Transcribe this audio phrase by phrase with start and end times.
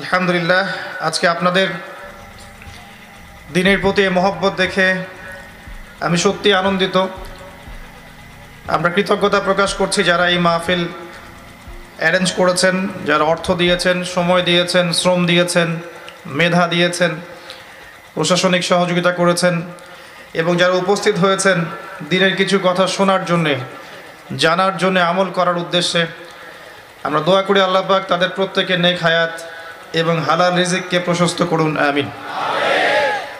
[0.00, 0.64] আলহামদুলিল্লাহ,
[1.08, 1.68] আজকে আপনাদের
[3.56, 4.88] দিনের প্রতি মহব্বত দেখে
[6.06, 6.96] আমি সত্যি আনন্দিত।
[8.74, 10.82] আমরা কৃতজ্ঞতা প্রকাশ করছি যারা এই মাহফিল
[12.00, 12.74] অ্যারেঞ্জ করেছেন,
[13.08, 15.68] যারা অর্থ দিয়েছেন, সময় দিয়েছেন, শ্রম দিয়েছেন,
[16.38, 17.12] মেধা দিয়েছেন,
[18.14, 19.54] প্রশাসনিক সহযোগিতা করেছেন
[20.40, 21.58] এবং যারা উপস্থিত হয়েছেন
[22.10, 23.54] দিনের কিছু কথা শোনার জন্যে,
[24.42, 26.02] জানার জন্যে আমল করার উদ্দেশ্যে,
[27.06, 29.34] আমরা দোয়া করি আল্লাহ পাক তাদের প্রত্যেকের নেক হায়াত
[29.94, 32.10] এবং হালাল রিজিককে প্রশস্ত করুন, আমিন।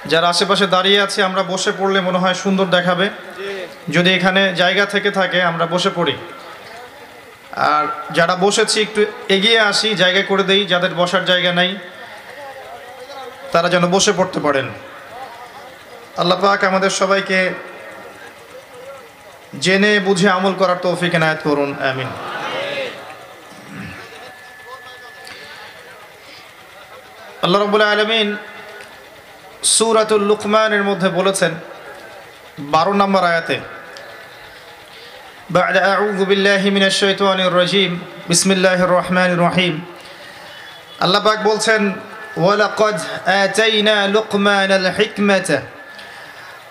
[0.07, 3.11] যারা আশেপাশে দাঁড়িয়ে আছে, আমরা বসে পড়লে মনে হয় সুন্দর দেখাবে।
[3.89, 6.15] যদি এখানে জায়গা থেকে থাকে, আমরা বসে পড়ি।
[7.53, 11.71] আর যারা বসেছি, একটু এগিয়ে আসি, জায়গা করে দেই, যাদের বসার জায়গা নাই,
[13.53, 14.69] তারা যেন বসে পড়তে পারেন।
[16.17, 17.39] আল্লাহ পাক আমাদের সবাইকে
[19.61, 22.11] জেনে বুঝে আমল করার তৌফিক এনায়ত করুন, আমিন।
[27.44, 28.28] আল্লাহ রবুল্লা আলমিন
[29.76, 31.52] সুরাতুল লুকমানের মধ্যে বলেছেন
[32.74, 33.58] বারো নম্বর আয়াতে
[35.50, 37.92] بعد أعوذ بالله من الشيطان الرجيم
[38.30, 39.76] بسم الله الرحمن الرحيم
[41.02, 41.82] আল্লাহ পাক বলছেন
[42.38, 42.98] ولقد
[43.28, 45.50] آتينا لقمان الحكمة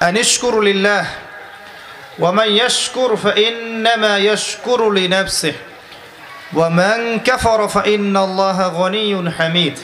[0.03, 1.05] أن اشكر لله
[2.19, 5.55] ومن يشكر فإنما يشكر لنفسه
[6.53, 9.77] ومن كفر فإن الله غني حميد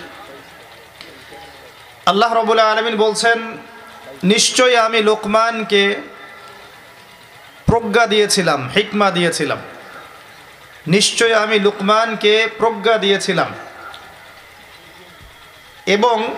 [2.05, 3.58] আল্লাহ রবুল্লা আলমিন বলছেন,
[4.23, 5.95] নিশ্চয়ই আমি লোকমানকে
[7.66, 9.58] প্রজ্ঞা দিয়েছিলাম, হিকমা দিয়েছিলাম।
[10.88, 13.53] নিশ্চয়ই আমি লুকমানকে প্রজ্ঞা দিয়েছিলাম।
[15.86, 16.36] এবং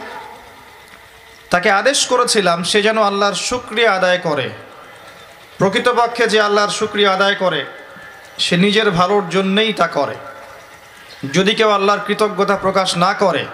[1.50, 4.50] তাকে আদেশ করেছিলাম, সে যেন আল্লাহর শুক্রিয়া আদায় করে।
[5.58, 7.66] প্রকৃতপক্ষে যে আল্লাহর শুক্রিয়া আদায় করে,
[8.38, 10.16] সে নিজের ভালোর জন্যেই তা করে।
[11.34, 13.46] যদি কেউ আল্লাহর কৃতজ্ঞতা প্রকাশ না করে,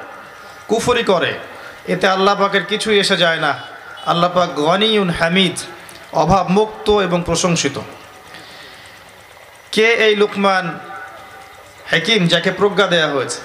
[0.68, 1.40] কুফরি করে
[1.88, 3.52] এতে আল্লাহ পাকের কিছুই এসে যায় না।
[4.06, 5.58] আল্লাহ পাক গনিউন হামিদ
[6.14, 7.78] অভাব মুক্ত এবং প্রশংসিত।
[9.72, 10.80] কে এই লুকমান
[11.92, 13.40] হাকিম যাকে প্রজ্ঞা দেয়া হয়েছে?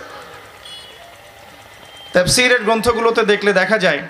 [2.12, 4.02] তাফসিরের গ্রন্থগুলোতে দেখলে দেখা যায়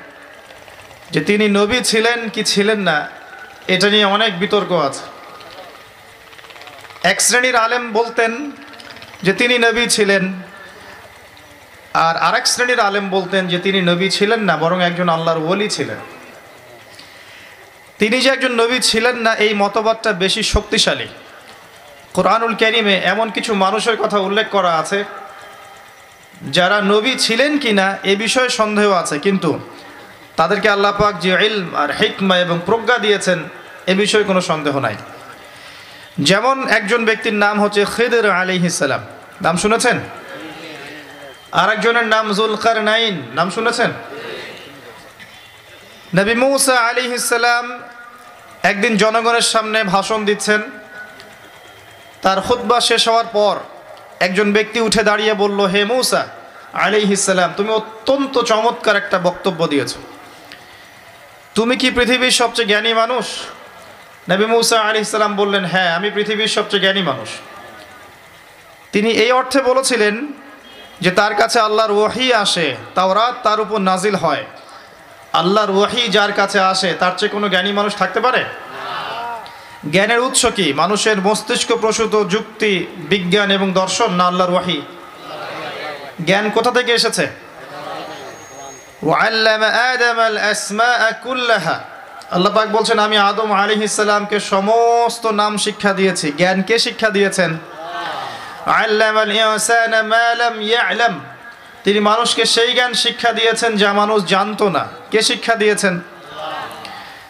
[1.10, 3.08] যে তিনি নবী ছিলেন কি ছিলেন না,
[3.66, 5.04] এটা নিয়ে অনেক বিতর্ক আছে।
[7.02, 8.32] এক শ্রেণির আলেম বলতেন
[9.22, 10.22] যে তিনি নবী ছিলেন
[11.94, 15.96] আর আরেক শ্রেণির আলেম বলতেন যে তিনি নবী ছিলেন না, বরং একজন আল্লাহর ওলি ছিলেন।
[17.98, 21.08] তিনি যে একজন নবী ছিলেন না, এই মতবাদটা বেশি শক্তিশালী।
[22.12, 25.04] কোরআনুল ক্যারিমে এমন কিছু মানুষের কথা উল্লেখ করা আছে,
[26.50, 29.60] যারা নবী ছিলেন কি না এ বিষয়ে সন্দেহ আছে, কিন্তু
[30.36, 33.38] তাদেরকে আল্লাহ পাক যে ইলম আর হিকমা এবং প্রজ্ঞা দিয়েছেন,
[33.86, 34.96] এ বিষয়ে কোনো সন্দেহ নাই।
[36.18, 39.00] যেমন একজন ব্যক্তির নাম হচ্ছে খিদর আলী ইসালাম
[39.42, 40.00] নাম শুনেছেন?
[41.60, 43.90] আরেকজনের নাম জুলকার নাইন নাম শুনেছেন?
[46.18, 47.66] নবী মৌসা আলী ইসালাম
[48.70, 50.60] একদিন জনগণের সামনে ভাষণ দিচ্ছেন।
[52.22, 53.56] তার খুতবা শেষ হওয়ার পর
[54.26, 56.22] একজন ব্যক্তি উঠে দাঁড়িয়ে বলল, হে মৌসা
[56.84, 59.92] আলী ইসালাম তুমি অত্যন্ত চমৎকার একটা বক্তব্য দিয়েছ।
[61.54, 63.26] তুমি কি পৃথিবীর সবচেয়ে জ্ঞানী মানুষ?
[64.30, 67.28] নবী মৌসা আলী ইসলাম বললেন হ্যাঁ আমি পৃথিবীর সবচেয়ে জ্ঞানী মানুষ।
[68.92, 70.14] তিনি এই অর্থে বলেছিলেন
[71.02, 74.44] যে তার কাছে আল্লাহর ওয়াহি আসে, তাওরাত তার উপর নাজিল হয়।
[75.32, 78.44] আল্লাহর ওয়াহি যার কাছে আসে, তার চেয়ে কোনো জ্ঞানী মানুষ থাকতে পারে?
[79.92, 80.72] জ্ঞানের উৎস কি?
[80.72, 82.72] মানুষের মস্তিষ্ক প্রসূত, যুক্তি,
[83.10, 84.78] বিজ্ঞান এবং দর্শন না আল্লাহর ওয়াহি?
[86.26, 87.24] জ্ঞান কোথা থেকে এসেছে?
[92.30, 97.50] আল্লাহ পাক বলছেন, আমি আদম আলী ইসলামকে সমস্ত নাম শিক্ষা দিয়েছি। জ্ঞান কে শিক্ষা দিয়েছেন?
[98.66, 101.30] আল্লাম
[101.84, 106.00] তিনি মানুষকে সেই জ্ঞান শিক্ষা দিয়েছেন যা মানুষ জানতো না। কে শিক্ষা দিয়েছেন?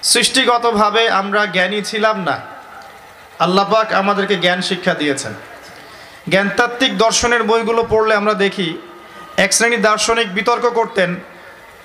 [0.02, 2.40] সৃষ্টিগতভাবে আমরা জ্ঞানী ছিলাম না।
[3.38, 5.34] আল্লাপাক আমাদেরকে জ্ঞান শিক্ষা দিয়েছেন।
[6.28, 8.78] জ্ঞানতাত্ত্বিক দর্শনের বইগুলো পড়লে আমরা দেখি,
[9.36, 11.16] এক শ্রেণির দার্শনিক বিতর্ক করতেন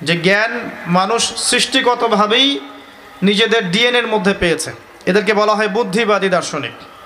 [0.02, 2.60] যে জ্ঞান মানুষ সৃষ্টিগতভাবেই
[3.24, 4.72] নিজেদের ডিএনএর মধ্যে পেয়েছে।
[5.06, 6.97] এদেরকে বলা হয় বুদ্ধিবাদী দার্শনিক।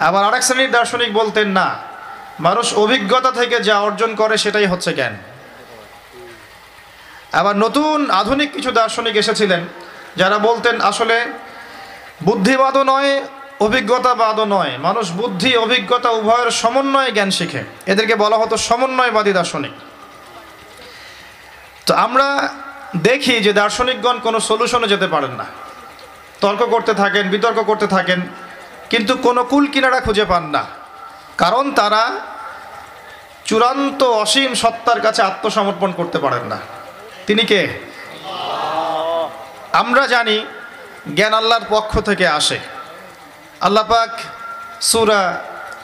[0.00, 1.78] আবার আরেক শ্রেণির দার্শনিক বলতেন, না,
[2.40, 5.16] মানুষ অভিজ্ঞতা থেকে যা অর্জন করে সেটাই হচ্ছে জ্ঞান।
[7.32, 9.64] আবার নতুন আধুনিক কিছু দার্শনিক এসেছিলেন,
[10.16, 11.26] যারা বলতেন, আসলে
[12.22, 13.22] বুদ্ধিবাদও নয়,
[13.60, 19.72] অভিজ্ঞতাবাদও নয়। মানুষ বুদ্ধি, অভিজ্ঞতা, উভয়ের সমন্বয়ে জ্ঞান শিখে। এদেরকে বলা হতো সমন্বয়বাদী দার্শনিক।
[21.86, 22.48] তো আমরা
[22.96, 25.44] দেখি যে দার্শনিকগণ কোনো সলিউশনে যেতে পারেন না।
[26.40, 28.20] তর্ক করতে থাকেন, বিতর্ক করতে থাকেন
[28.90, 30.64] কিন্তু কোনো কুল কিনারা খুঁজে পান না।
[31.38, 32.10] কারণ তারা
[33.44, 36.58] চূড়ান্ত অসীম সত্তার কাছে আত্মসমর্পণ করতে পারেন না।
[37.26, 37.60] তিনি কে?
[39.72, 40.46] আমরা জানি
[41.14, 42.58] জ্ঞান আল্লাহর পক্ষ থেকে আসে।
[43.60, 44.10] আল্লাহ পাক
[44.80, 45.42] সুরা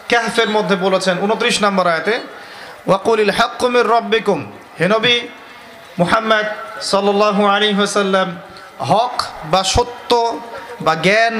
[0.08, 2.20] ক্যাহফের মধ্যে বলেছেন উনত্রিশ নম্বর আয়তে,
[2.86, 5.28] ওয়াকুলিল হাক্কুমির রব্বিকুম। হেনবি
[5.98, 6.46] মুহাম্মদ
[6.82, 8.36] সাল্লাল্লাহু আলী হাসাল্লাম
[8.78, 10.40] হক বা সত্য
[10.80, 11.34] বা জ্ঞান,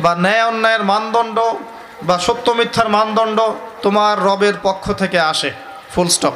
[0.00, 1.38] বা ন্যায় অন্যায়ের মানদণ্ড,
[2.02, 3.38] বা সত্য মিথ্যার মানদণ্ড
[3.82, 5.50] তোমার রবের পক্ষ থেকে আসে।
[5.94, 6.34] ফুল স্টপ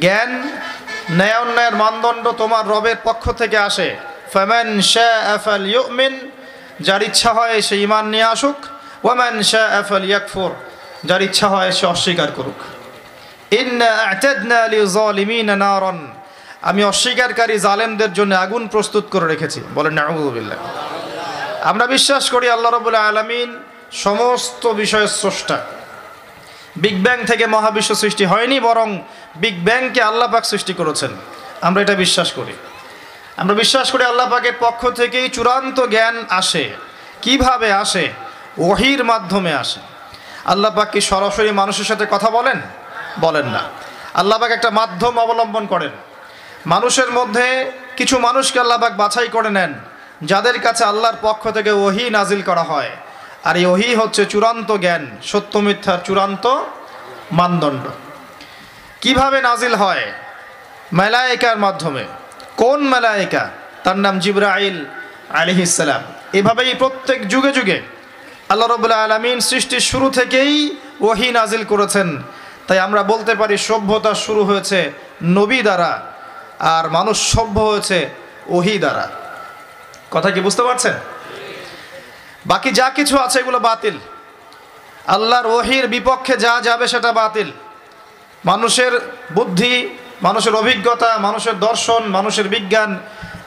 [0.00, 0.30] জ্ঞান,
[1.10, 3.88] ন্যায় অন্যায়ের মানদণ্ড তোমার রবের পক্ষ থেকে আসে।
[4.32, 6.14] ফ্যামেন শাহ আফাল ইউমিন
[6.80, 8.58] যার ইচ্ছা হয় সে ইমান নিয়ে আসুক।
[9.04, 10.50] ওয়ামান শাহ আফাল ইয়াকফুর
[11.04, 12.58] যার ইচ্ছা হয় সে অস্বীকার করুক।
[16.62, 20.58] আমি অস্বীকারী জালেমদের জন্য আগুন প্রস্তুত করে রেখেছি। বলেন, নাউযুবিল্লাহ।
[21.62, 23.58] আমরা বিশ্বাস করি আল্লাহ রাব্বুল আলামিন
[23.92, 25.64] সমস্ত বিষয়ের স্রষ্টা।
[26.76, 28.98] বিগ ব্যাং থেকে মহাবিশ্ব সৃষ্টি হয়নি, বরং
[29.36, 31.10] বিগ ব্যাংকে আল্লাহ পাক সৃষ্টি করেছেন।
[31.60, 32.52] আমরা এটা বিশ্বাস করি।
[33.36, 36.70] আমরা বিশ্বাস করি আল্লাহ পাকের পক্ষ থেকেই চূড়ান্ত জ্ঞান আসে।
[37.22, 38.08] কীভাবে আসে?
[38.58, 39.80] ওহির মাধ্যমে আসে।
[40.44, 42.60] আল্লাহ পাক কি সরাসরি মানুষের সাথে কথা বলেন?
[43.20, 43.60] বলেন না।
[44.14, 45.90] আল্লাহ পাক একটা মাধ্যম অবলম্বন করেন।
[46.66, 49.74] মানুষের মধ্যে কিছু মানুষকে আল্লাহ পাক বাছাই করে নেন।
[50.22, 52.90] যাদের কাছে আল্লাহর পক্ষ থেকে ওহি নাজিল করা হয়।
[53.44, 56.46] আর এই ওহি হচ্ছে চূড়ান্ত জ্ঞান, সত্য মিথ্যার চূড়ান্ত
[57.32, 57.88] মানদণ্ড।
[59.00, 60.12] কীভাবে নাজিল হয়?
[60.92, 62.04] মেলায়িকার মাধ্যমে।
[62.56, 63.50] কোন মেলায়িকা?
[63.84, 64.84] তার নাম জিব্রাইল
[65.30, 67.82] আলিহিসাল্লাম এভাবেই প্রত্যেক যুগে যুগে
[68.48, 72.22] আল্লাহ রবুল্লা আলমিন সৃষ্টির শুরু থেকেই ওহি নাজিল করেছেন।
[72.66, 74.92] তাই আমরা বলতে পারি সভ্যতা শুরু হয়েছে
[75.22, 76.00] নবী দ্বারা,
[76.58, 78.08] আর মানুষ সভ্য হয়েছে
[78.46, 79.08] ওহি দ্বারা।
[80.10, 80.92] কথা কি বুঝতে পারছেন?
[82.46, 83.96] বাকি যা কিছু আছে এগুলো বাতিল।
[85.06, 87.50] আল্লাহর ওহির বিপক্ষে যা যাবে সেটা বাতিল।
[88.44, 88.92] মানুষের
[89.32, 92.98] বুদ্ধি, মানুষের অভিজ্ঞতা, মানুষের দর্শন, মানুষের বিজ্ঞান,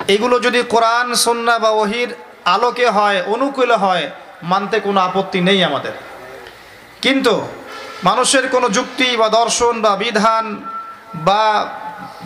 [0.08, 2.10] এগুলো যদি কোরআন সন্না বা ওহির
[2.46, 4.12] আলোকে হয়, অনুকূলে হয়,
[4.44, 5.92] মানতে কোনো আপত্তি নেই আমাদের।
[7.02, 7.48] কিন্তু
[8.04, 10.64] মানুষের কোনো যুক্তি বা দর্শন বা বিধান
[11.16, 11.68] বা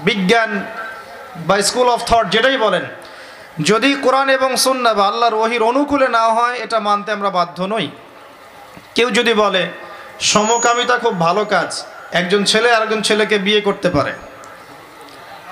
[0.04, 0.66] বিজ্ঞান
[1.38, 2.86] বা স্কুল অফ থট যেটাই বলেন
[3.64, 7.90] যদি কোরআন এবং সন্না বা আল্লাহর ওহির অনুকূলে না হয়, এটা মানতে আমরা বাধ্য নই।
[8.96, 9.68] কেউ যদি বলে,
[10.20, 14.14] সমকামিতা খুব ভালো কাজ, একজন ছেলে আরেকজন ছেলেকে বিয়ে করতে পারে।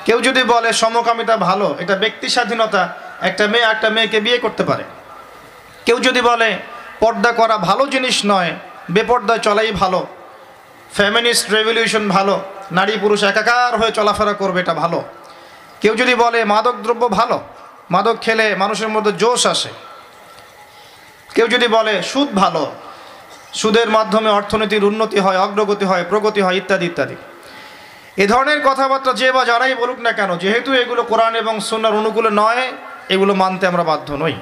[0.05, 2.89] কেউ যদি বলে, সমকামিতা ভালো, এটা ব্যক্তি স্বাধীনতা,
[3.21, 4.83] একটা মেয়ে একটা মেয়েকে বিয়ে করতে পারে।
[5.85, 6.57] কেউ যদি বলে,
[6.99, 8.51] পর্দা করা ভালো জিনিস নয়,
[8.91, 10.07] বেপর্দায় চলাই ভালো
[10.93, 12.41] ফ্যামিনিস্ট রেভলিউশন ভালো,
[12.71, 15.03] নারী পুরুষ একাকার হয়ে চলাফেরা করবে, এটা ভালো।
[15.81, 17.41] কেউ যদি বলে মাদক দ্রব্য ভালো
[17.89, 19.69] মাদক খেলে মানুষের মধ্যে জোশ আসে।
[21.35, 22.71] কেউ যদি বলে, সুদ ভালো,
[23.53, 27.15] সুদের মাধ্যমে অর্থনীতির উন্নতি হয়, অগ্রগতি হয়, প্রগতি হয়, ইত্যাদি ইত্যাদি।
[28.17, 32.29] এ ধরনের কথাবার্তা যে বা যারাই বলুক না কেন, যেহেতু এগুলো কোরআন এবং সন্ন্যার অনুকূলে
[32.31, 32.71] নয়,
[33.09, 34.35] এগুলো মানতে আমরা বাধ্য নই।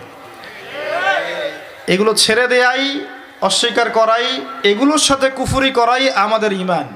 [1.87, 3.05] এগুলো ছেড়ে দেয়াই,
[3.41, 6.87] অস্বীকার করাই, এগুলোর সাথে কুফুরি করাই আমাদের ইমান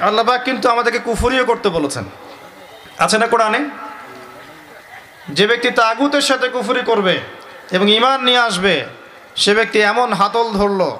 [0.00, 2.04] আল্লাহবাক কিন্তু আমাদেরকে কুফুরিও করতে বলেছেন।
[2.98, 3.83] আছে না কোরআনে?
[5.30, 7.20] যে ব্যক্তি তাগুতের সাথে কুফুরি করবে
[7.70, 8.84] এবং ইমান নিয়ে আসবে,
[9.36, 10.96] সে ব্যক্তি এমন হাতল ধরল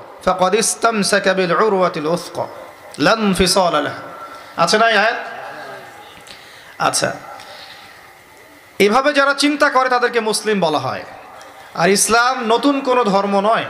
[4.57, 4.87] আছে না
[6.79, 7.17] আচ্ছা।
[8.79, 11.05] এভাবে যারা চিন্তা করে তাদেরকে মুসলিম বলা হয়।
[11.75, 13.65] আর ইসলাম নতুন কোনো ধর্ম নয়।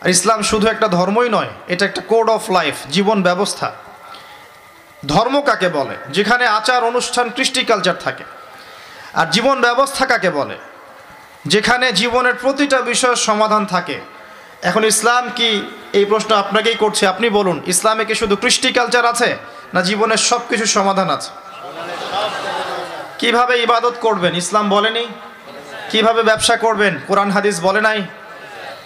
[0.00, 3.72] আর ইসলাম শুধু একটা ধর্মই নয়, এটা একটা কোড অফ লাইফ, জীবন ব্যবস্থা।
[5.06, 5.96] ধর্ম কাকে বলে?
[6.10, 8.24] যেখানে আচার, অনুষ্ঠান, কৃষ্টি কালচার থাকে।
[9.14, 10.58] আর জীবন ব্যবস্থা কাকে বলে?
[11.46, 14.00] যেখানে জীবনের প্রতিটা বিষয়ের সমাধান থাকে।
[14.62, 15.70] এখন ইসলাম কি?
[15.92, 19.36] এই প্রশ্ন আপনাকেই করছে। আপনি বলুন, ইসলামে কি শুধু কৃষ্টি কালচার আছে,
[19.74, 21.30] না জীবনের সব কিছুর সমাধান আছে?
[23.18, 24.34] কীভাবে ইবাদত করবেন?
[24.34, 25.06] ইসলাম বলেনি?
[25.90, 27.00] কীভাবে ব্যবসা করবেন?
[27.06, 28.02] কোরআন, হাদিস বলে নাই?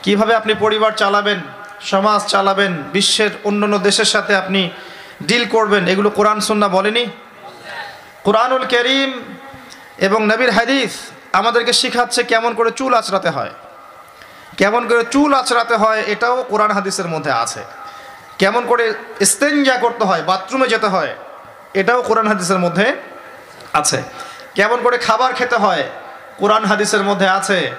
[0.03, 1.41] কীভাবে আপনি পরিবার চালাবেন?
[1.81, 2.83] সমাজ চালাবেন?
[2.93, 4.71] বিশ্বের অন্যান্য দেশের সাথে আপনি
[5.23, 5.89] ডিল করবেন?
[5.89, 7.07] এগুলো কোরআন সন্না বলেনি?
[8.23, 9.38] কোরআনুল করিম
[9.99, 10.93] এবং নবীর হাদিস
[11.33, 13.51] আমাদেরকে শেখাচ্ছে কেমন করে চুল আঁচড়াতে হয়।
[14.57, 17.63] কেমন করে চুল আঁচড়াতে হয় এটাও কোরআন হাদিসের মধ্যে আছে।
[18.39, 21.15] কেমন করে স্তেঞ্জা করতে হয়, বাথরুমে যেতে হয়,
[21.75, 22.87] এটাও কোরআন হাদিসের মধ্যে
[23.75, 24.03] আছে।
[24.55, 25.85] কেমন করে খাবার খেতে হয়,
[26.39, 27.71] কোরআন হাদিসের মধ্যে আছে।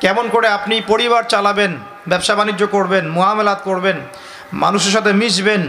[0.00, 1.72] কেমন করে আপনি পরিবার চালাবেন,
[2.08, 4.00] ব্যবসা বাণিজ্য করবেন মোয়ামেলাত করবেন,
[4.52, 5.68] মানুষের সাথে মিশবেন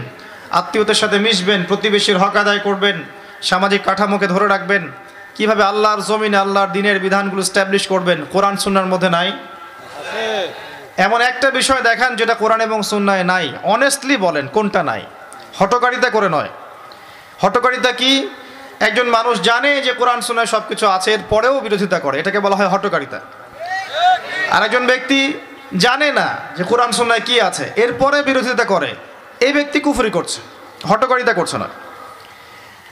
[0.50, 2.96] আত্মীয়তার সাথে মিশবেন, প্রতিবেশীর হক আদায় করবেন,
[3.42, 4.82] সামাজিক কাঠামোকে ধরে রাখবেন
[5.36, 8.24] কীভাবে আল্লাহর জমিনে, আল্লাহর দিনের বিধানগুলো স্ট্যাবলিশ করবেন?
[8.24, 9.32] কোরআন সুন্নার মধ্যে নাই?
[10.96, 15.06] এমন একটা বিষয় দেখান যেটা কোরআন এবং সুন্নায় নাই। অনেস্টলি বলেন, কোনটা নাই?
[15.58, 16.48] হটকারিতা করে নয়।
[17.38, 18.28] হটকারিতা কি?
[18.80, 22.56] একজন মানুষ জানে যে কোরআন, সুন্নায় সব কিছু আছে, এর পরেও বিরোধিতা করে। এটাকে বলা
[22.56, 23.20] হয় হটকারিতা।
[24.50, 25.32] আর একজন ব্যক্তি
[25.76, 28.94] জানে না যে কোরআন, সুন্নায় কি আছে এরপরে বিরোধিতা করে।
[29.40, 30.40] এই ব্যক্তি কুফরি করছে।
[30.88, 31.68] হটকারিতা করছে না।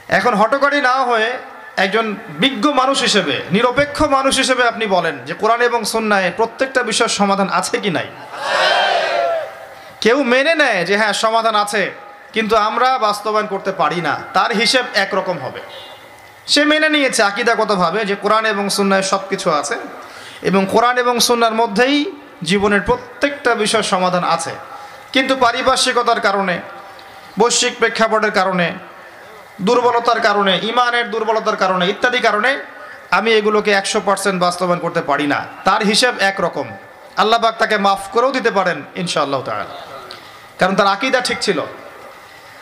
[0.09, 1.33] এখন হটকারী না হয়ে
[1.77, 7.15] একজন বিজ্ঞ মানুষ হিসেবে, নিরপেক্ষ মানুষ হিসেবে আপনি বলেন যে কোরআন এবং সন্ন্যায় প্রত্যেকটা বিষয়ের
[7.21, 8.07] সমাধান আছে কি নাই?
[10.01, 11.83] কেউ মেনে নেয় যে হ্যাঁ সমাধান আছে,
[12.33, 15.61] কিন্তু আমরা বাস্তবায়ন করতে পারি না। তার হিসেব একরকম হবে।
[16.47, 19.77] সে মেনে নিয়েছে আকিদাগতভাবে যে কোরআন এবং সন্ন্যায় সব কিছু আছে
[20.43, 21.97] এবং কোরআন এবং সন্ন্যার মধ্যেই
[22.43, 24.53] জীবনের প্রত্যেকটা বিষয়ের সমাধান আছে।
[25.13, 26.59] কিন্তু পারিপার্শ্বিকতার কারণে,
[27.39, 28.67] বৈশ্বিক প্রেক্ষাপটের কারণে
[29.63, 32.63] দুর্বলতার কারণে, ইমানের দুর্বলতার কারণে, ইত্যাদি কারণে
[33.11, 36.71] আমি এগুলোকে একশো পার্সেন্ট বাস্তবায়ন করতে পারি না। তার হিসেব একরকম।
[37.17, 39.65] আল্লাহবাক তাকে মাফ করেও দিতে পারেন, ইনশাআল্লাহ তাআলা।
[40.59, 41.61] কারণ তার আকিদা ঠিক ছিল।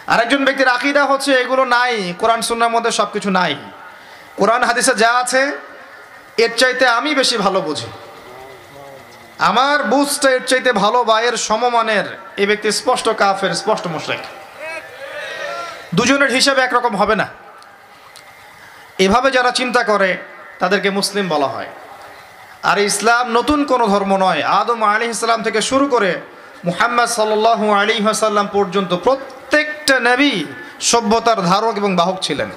[0.06, 3.56] আরেকজন ব্যক্তির আকিদা হচ্ছে, এগুলো নাই, কোরআন সুন্নার মধ্যে সব কিছু নাই।
[4.36, 5.52] কোরআন হাদিসে যা আছে,
[6.36, 7.86] এর চাইতে আমি বেশি ভালো বুঝি।
[9.38, 14.41] আমার বুঝটা এর চাইতে ভালো বা এর সমমানের এই ব্যক্তি স্পষ্ট কাফের, স্পষ্ট মুশরিক।
[15.94, 17.28] দুজনের হিসাবে একরকম হবে না।
[18.98, 20.16] এভাবে যারা চিন্তা করে,
[20.58, 21.66] তাদেরকে মুসলিম বলা হয়।
[22.62, 26.20] আর ইসলাম নতুন কোনো ধর্ম নয়। আদম আলী ইসলাম থেকে শুরু করে
[26.64, 30.44] মুহাম্মদ সাল্লু আলী আসাল্লাম পর্যন্ত প্রত্যেকটা নবী
[30.80, 32.50] সভ্যতার ধারক এবং বাহক ছিলেন।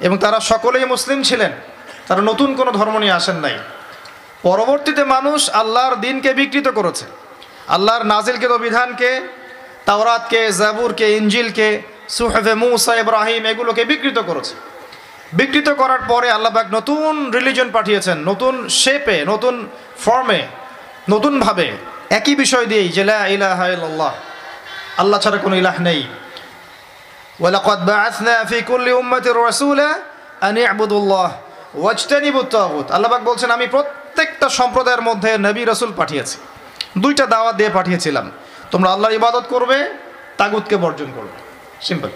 [0.00, 1.52] এবং তারা সকলেই মুসলিম ছিলেন।
[2.06, 3.58] তারা নতুন কোনো ধর্ম নিয়ে আসেন নাই।
[4.42, 7.04] পরবর্তীতে মানুষ আল্লাহর দিনকে বিকৃত করেছে।
[7.68, 9.20] আল্লাহর নাজিলকৃত বিধানকে,
[9.84, 14.54] তাওরাতকে, জাবুরকে ইঞ্জিলকে সুহেফে মুসা ইব্রাহিম এগুলোকে বিকৃত করেছে।
[15.32, 19.68] বিকৃত করার পরে আল্লাহবাক নতুন রিলিজন পাঠিয়েছেন, নতুন শেপে নতুন
[20.04, 20.46] ফর্মে
[21.10, 21.72] নতুনভাবে
[22.10, 24.12] একই বিষয় দিয়েই যে ইলাহা ইল্লাল্লাহ,
[24.96, 26.02] আল্লাহ ছাড়া কোনো ইলাহ নেই।
[32.90, 36.38] আল্লাহবাক বলছেন, আমি প্রত্যেকটা সম্প্রদায়ের মধ্যে নবী রাসূল পাঠিয়েছি।
[36.98, 38.30] দুইটা দাওয়াত দিয়ে পাঠিয়েছিলাম।
[38.70, 39.94] তোমরা আল্লাহর ইবাদত করবে,
[40.36, 41.47] তাগুতকে বর্জন করবে।
[41.86, 42.10] সিম্পল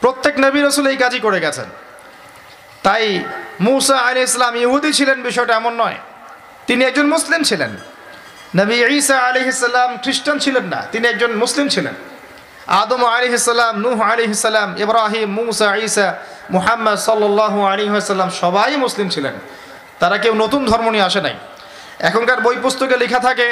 [0.00, 1.68] প্রত্যেক নবী রসুল এই কাজই করে গেছেন।
[2.82, 3.24] তাই
[3.60, 5.98] মুসা আলী ইসলাম ইহুদি ছিলেন বিষয়টা এমন নয়।
[6.66, 7.76] তিনি একজন মুসলিম ছিলেন।
[8.56, 11.94] নবী ঈসা আলী ইসলাম খ্রিস্টান ছিলেন না, তিনি একজন মুসলিম ছিলেন।
[12.66, 16.14] আদম আলী ইসলাম নূহ আলী ইসলাম ইব্রাহিম, মুসা, ঈসা,
[16.50, 19.34] মুহাম্মদ সাল্লু আলী সাল্লাম সবাই মুসলিম ছিলেন।
[19.98, 21.34] তারা কেউ নতুন ধর্ম নিয়ে আসে নাই।
[21.98, 23.48] এখনকার বই পুস্তকে লেখা থাকে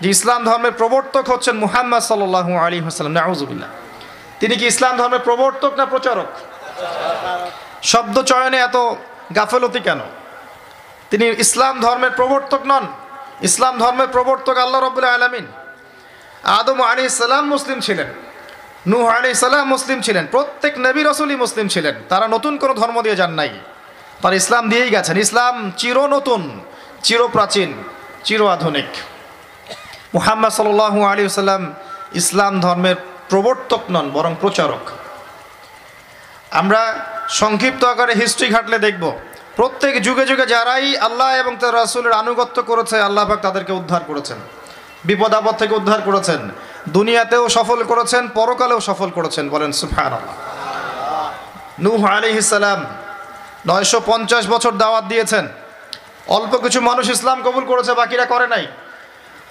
[0.00, 3.70] যে ইসলাম ধর্মের প্রবর্তক হচ্ছেন মুহাম্মদ সাল্লু আলী হাসাল্লাম নাউজুবিল্লাহ।
[4.40, 6.26] তিনি কি ইসলাম ধর্মের প্রবর্তক না প্রচারক?
[7.82, 8.76] শব্দ চয়নে এত
[9.34, 10.00] গাফেলতি কেন?
[11.10, 12.86] তিনি ইসলাম ধর্মের প্রবর্তক নন।
[13.42, 15.46] ইসলাম ধর্মের প্রবর্তক আল্লাহ রবুল্লাহ আলমিন।
[16.44, 18.06] আদম আলী ইসলাম মুসলিম ছিলেন।
[18.86, 23.16] নূহ আলী ইসলাম মুসলিম ছিলেন। প্রত্যেক নবী রসুলই মুসলিম ছিলেন। তারা নতুন কোনো ধর্ম দিয়ে
[23.16, 23.50] যান নাই।
[24.22, 26.60] তার ইসলাম দিয়েই গেছেন। ইসলাম চির নতুন
[27.02, 27.82] চির প্রাচীন
[28.24, 28.88] চির আধুনিক
[30.14, 31.74] মুহাম্মদ সাল্লু আলী সাল্লাম
[32.12, 32.96] ইসলাম ধর্মের
[33.30, 34.84] প্রবর্তক নন, বরং প্রচারক।
[36.50, 36.82] আমরা
[37.28, 39.04] সংক্ষিপ্ত আকারে হিস্ট্রি ঘাটলে দেখব।
[39.56, 44.38] প্রত্যেক যুগে যুগে যারাই আল্লাহ এবং তার রাসুলের আনুগত্য করেছে, আল্লাহ পাক তাদেরকে উদ্ধার করেছেন।
[45.04, 46.40] বিপদ আপদ থেকে উদ্ধার করেছেন।
[46.88, 50.12] দুনিয়াতেও সফল করেছেন, পরকালেও সফল করেছেন বলেন সুফান
[51.80, 52.80] নূহ আলী ইসালাম
[53.66, 55.48] নয়শো পঞ্চাশ বছর দাওয়াত দিয়েছেন।
[56.26, 58.66] অল্প কিছু মানুষ ইসলাম কবুল করেছে, বাকিরা করে নাই।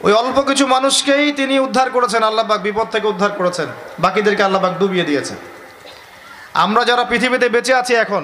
[0.02, 3.68] ওই অল্প কিছু মানুষকেই তিনি উদ্ধার করেছেন, আল্লাহবাক বিপদ থেকে উদ্ধার করেছেন,
[4.00, 5.38] বাকিদেরকে আল্লাহবাক ডুবিয়ে দিয়েছেন।
[6.54, 8.24] আমরা যারা পৃথিবীতে বেঁচে আছি এখন,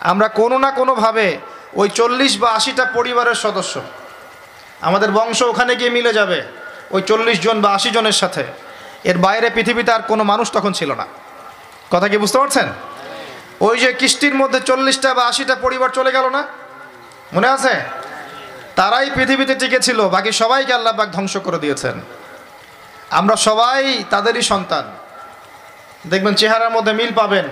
[0.00, 1.38] আমরা কোনো না কোনোভাবে
[1.74, 3.80] ওই চল্লিশ বা আশিটা পরিবারের সদস্য,
[4.80, 6.42] আমাদের বংশ ওখানে গিয়ে মিলে যাবে
[6.90, 8.44] ওই চল্লিশ জন বা আশি জনের সাথে।
[9.04, 11.06] এর বাইরে পৃথিবীতে আর কোনো মানুষ তখন ছিল না।
[11.90, 12.68] কথা কি বুঝতে পারছেন?
[13.60, 16.42] ওই যে কিস্তির মধ্যে চল্লিশটা বা আশিটা পরিবার চলে গেল না?
[17.32, 18.01] মনে আছে?
[18.76, 21.96] তারাই পৃথিবীতে টিকে ছিল, বাকি সবাইকে আল্লাহ পাক ধ্বংস করে দিয়েছেন।
[23.10, 24.84] আমরা সবাই তাদেরই সন্তান।
[26.10, 27.46] দেখবেন চেহারার মধ্যে মিল পাবেন,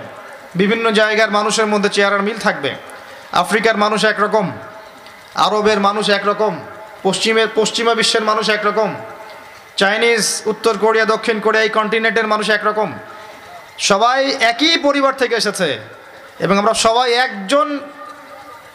[0.55, 2.75] বিভিন্ন জায়গার মানুষের মধ্যে চেহারার মিল থাকবে।
[3.31, 4.45] আফ্রিকার মানুষ একরকম,
[5.35, 6.53] আরবের মানুষ একরকম,
[7.03, 8.89] পশ্চিমের, পশ্চিমা বিশ্বের মানুষ একরকম,
[9.77, 12.89] চাইনিজ, উত্তর কোরিয়া, দক্ষিণ কোরিয়া, এই কন্টিনেন্টের মানুষ একরকম।
[13.79, 14.19] সবাই
[14.51, 15.79] একই পরিবার থেকে এসেছে
[16.39, 17.67] এবং আমরা সবাই একজন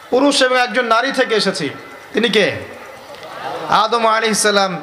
[0.09, 1.67] পুরুষ এবং একজন নারী থেকে এসেছি।
[2.17, 2.47] তিনি কে?
[3.83, 4.73] আদম আলি ইসাল্লাম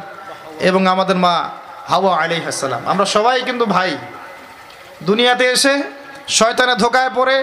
[0.68, 1.36] এবং আমাদের মা
[1.92, 3.90] হাওয়া আলি আসসালাম আমরা সবাই কিন্তু ভাই।
[5.08, 5.74] দুনিয়াতে এসে
[6.38, 7.36] শয়তানে ধোকায় পড়ে,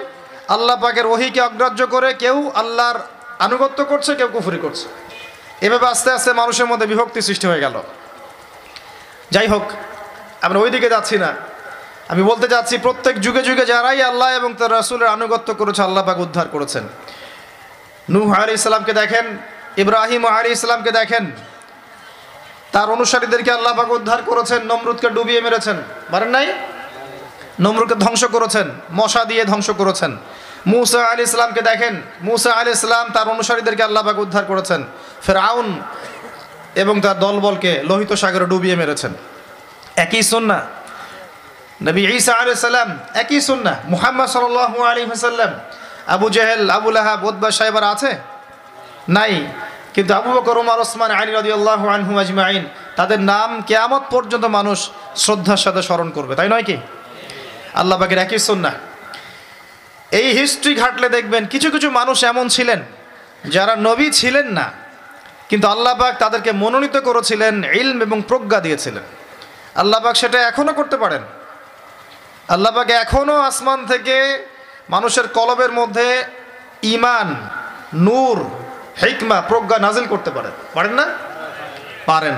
[0.56, 2.98] আল্লাহ পাকের ওহিকে অগ্রাহ্য করে কেউ আল্লাহর
[3.46, 4.86] আনুগত্য করছে, কেউ কুফুরি করছে।
[5.66, 7.76] এভাবে আস্তে আস্তে মানুষের মধ্যে বিভক্তি সৃষ্টি হয়ে গেল।
[9.32, 9.66] যাই হোক,
[10.46, 11.30] আমরা ওই দিকে যাচ্ছি না।
[12.12, 16.18] আমি বলতে চাচ্ছি প্রত্যেক যুগে যুগে যারাই আল্লাহ এবং তার রাসুলের আনুগত্য করেছে, আল্লাহ পাক
[16.20, 16.84] উদ্ধার করেছেন।
[18.10, 19.28] নূহ আলী ইসলামকে দেখেন
[19.78, 21.32] ইব্রাহিম আলী ইসলামকে দেখেন।
[22.72, 25.78] তার অনুসারীদেরকে আল্লাহ পাক উদ্ধার করেছেন, নমরুদকে ডুবিয়ে মেরেছেন।
[26.12, 26.48] পারেন নাই?
[27.60, 30.18] নমরুদকে ধ্বংস করেছেন, মশা দিয়ে ধ্বংস করেছেন।
[30.68, 34.82] মুসা আলী ইসলামকে দেখেন, মুসা আলী ইসলাম তার অনুসারীদেরকে আল্লাহ পাক উদ্ধার করেছেন।
[35.26, 35.68] ফের আউন
[36.76, 39.14] এবং তার দলবলকে লোহিত সাগরে ডুবিয়ে মেরেছেন।
[39.96, 40.58] একই সুন্না
[41.82, 44.44] নবী ঈসা আলী সাল্লাম একই সুন্না মুহাম্মদ সাল
[44.92, 45.52] আলী হাসাল্লাম
[46.16, 48.12] আবু জেহেল, আবু লাহাব ওদবা সাহেবার আছে?
[49.18, 49.34] নাই।
[49.96, 52.64] কিন্তু আবু বকর, উমার, ওসমান, আলী রদি আল্লাহ আনহু আজমাইন,
[53.00, 54.80] তাদের নাম কেয়ামত পর্যন্ত মানুষ
[55.24, 56.78] শ্রদ্ধার সাথে স্মরণ করবে, তাই নয় কি?
[57.82, 58.72] আল্লাহ পাকের একই সুন্না
[60.20, 62.80] এই হিস্ট্রি ঘাটলে দেখবেন কিছু কিছু মানুষ এমন ছিলেন
[63.56, 64.68] যারা নবী ছিলেন না,
[65.50, 69.06] কিন্তু আল্লাহ পাক তাদেরকে মনোনীত করেছিলেন, ইলম এবং প্রজ্ঞা দিয়েছিলেন।
[69.82, 71.24] আল্লাহ পাক সেটা এখনও করতে পারেন।
[72.54, 74.16] আল্লাহ পাক এখনও আসমান থেকে
[74.94, 76.08] মানুষের কলবের মধ্যে
[76.96, 77.28] ইমান
[78.08, 78.38] নূর
[79.02, 81.06] হিকমা, প্রজ্ঞা নাজিল করতে পারেন। পারেন না?
[82.06, 82.36] পারেন।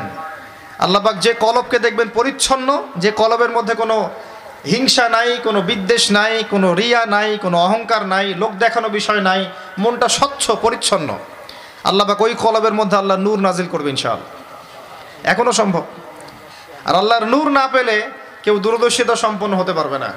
[0.80, 4.10] আল্লাহবাক যে কলবকে দেখবেন পরিচ্ছন্ন, যে কলবের মধ্যে কোনো
[4.66, 9.50] হিংসা নাই, কোনো বিদ্বেষ নাই, কোনো রিয়া নাই, কোনো অহংকার নাই, লোক দেখানো বিষয় নাই,
[9.78, 11.18] মনটা স্বচ্ছ, পরিচ্ছন্ন।
[11.84, 14.20] আল্লাহবাক ওই কলবের মধ্যে আল্লাহ নূর নাজিল করবে ইনশাল
[15.24, 15.84] এখনও সম্ভব।
[16.86, 18.10] আর আল্লাহর নূর না পেলে
[18.44, 20.14] কেউ দূরদর্শিতা সম্পন্ন হতে পারবে না।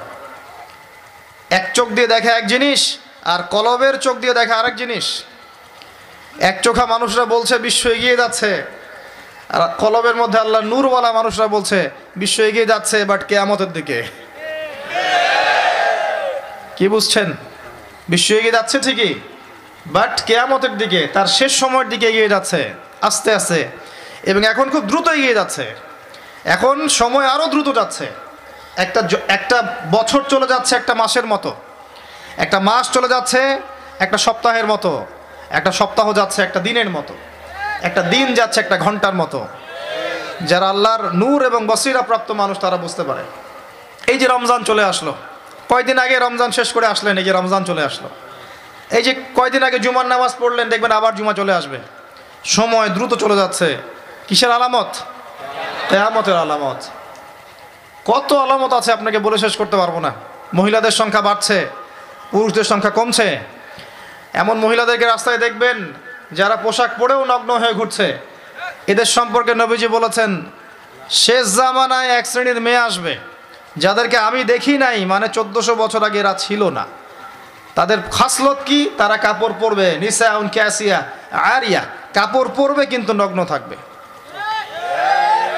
[1.49, 5.23] এক চোখ দিয়ে দেখে এক জিনিস, আর কলবের চোখ দিয়ে দেখে আরেক জিনিস।
[6.39, 8.63] এক চোখা মানুষরা বলছে, বিশ্ব এগিয়ে যাচ্ছে।
[9.49, 14.03] আর কলবের মধ্যে আল্লাহ নূরওয়ালা মানুষরা বলছে, বিশ্ব এগিয়ে যাচ্ছে, বাট কেয়ামতের দিকে।
[16.75, 17.33] কি বুঝছেন?
[18.09, 19.13] বিশ্ব এগিয়ে যাচ্ছে ঠিকই,
[19.87, 23.67] বাট কেয়ামতের দিকে, তার শেষ সময়ের দিকে এগিয়ে যাচ্ছে, আস্তে আস্তে।
[24.23, 25.75] এবং এখন খুব দ্রুত এগিয়ে যাচ্ছে।
[26.45, 28.05] এখন সময় আরও দ্রুত যাচ্ছে।
[28.77, 31.55] একটা একটা বছর চলে যাচ্ছে একটা মাসের মতো।
[32.37, 33.59] একটা মাস চলে যাচ্ছে
[33.99, 35.05] একটা সপ্তাহের মতো।
[35.49, 37.13] একটা সপ্তাহ যাচ্ছে একটা দিনের মতো।
[37.81, 39.47] একটা দিন যাচ্ছে একটা ঘণ্টার মতো।
[40.41, 43.23] যারা আল্লাহর নূর এবং বসিরা প্রাপ্ত মানুষ, তারা বুঝতে পারে।
[44.07, 45.15] এই যে রমজান চলে আসলো।
[45.69, 48.09] কয়দিন আগে রমজান শেষ করে আসলেন, এই যে রমজান চলে আসলো।
[48.91, 51.77] এই যে কয়দিন আগে জুমার নামাজ পড়লেন, দেখবেন আবার জুমা চলে আসবে।
[52.45, 53.77] সময় দ্রুত চলে যাচ্ছে।
[54.27, 54.95] কিসের আলামত?
[55.89, 56.83] কেয়ামতের আলামত।
[58.05, 60.11] কত আলামত আছে আপনাকে বলে শেষ করতে পারব না।
[60.53, 61.67] মহিলাদের সংখ্যা বাড়ছে,
[62.31, 63.56] পুরুষদের সংখ্যা কমছে।
[64.33, 65.77] এমন মহিলাদেরকে রাস্তায় দেখবেন
[66.39, 68.07] যারা পোশাক পরেও নগ্ন হয়ে ঘুরছে।
[68.91, 70.31] এদের সম্পর্কে নবীজি বলেছেন,
[71.23, 73.13] শেষ জামানায় এক শ্রেণির মেয়ে আসবে,
[73.83, 76.85] যাদেরকে আমি দেখি নাই মানে চোদ্দশো বছর আগে এরা ছিল না।
[77.77, 78.79] তাদের খাসলত কি?
[78.97, 80.97] তারা কাপড় পরবে, নিসা উন ক্যাসিয়া,
[81.55, 81.81] আরিয়া,
[82.17, 83.75] কাপড় পরবে কিন্তু নগ্ন থাকবে।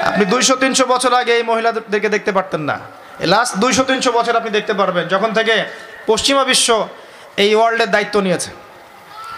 [0.08, 2.76] আপনি দুইশো, তিনশো বছর আগে এই মহিলাদেরকে দেখতে পারতেন না।
[3.34, 5.54] লাস্ট দুইশো, তিনশো বছর আপনি দেখতে পারবেন, যখন থেকে
[6.06, 6.68] পশ্চিমা বিশ্ব
[7.42, 8.50] এই ওয়ার্ল্ডের দায়িত্ব নিয়েছে,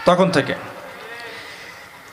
[0.07, 0.55] তখন থেকে।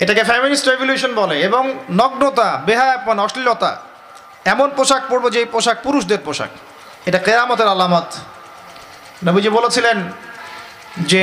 [0.02, 1.62] এটাকে ফ্যামিলিস্ট রেভলিউশন বলে এবং
[2.00, 3.72] নগ্নতা, বেহায়াপন, অশ্লীলতা,
[4.52, 6.50] এমন পোশাক পরবো যে পোশাক পুরুষদের পোশাক।
[7.08, 8.08] এটা কেরামতের আলামত।
[9.26, 9.98] নবীজি বলেছিলেন
[11.12, 11.22] যে,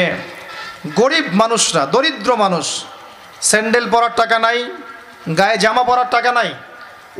[0.99, 2.67] গরিব মানুষরা, দরিদ্র মানুষ,
[3.49, 4.59] স্যান্ডেল পরার টাকা নাই,
[5.39, 6.49] গায়ে জামা পরার টাকা নাই,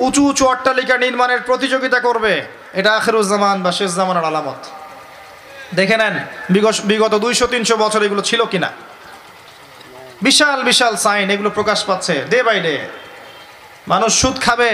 [0.05, 2.33] উঁচু উঁচু অট্টালিকা নির্মাণের প্রতিযোগিতা করবে,
[2.79, 4.61] এটা আখেরুজ্জামান বা শেষ জামানের আলামত।
[5.79, 6.15] দেখে নেন
[6.89, 8.69] বিগত দুইশো, তিনশো বছর এগুলো ছিল কিনা।
[10.25, 12.75] বিশাল বিশাল সাইন এগুলো প্রকাশ পাচ্ছে ডে বাই ডে
[13.91, 14.71] মানুষ সুদ খাবে।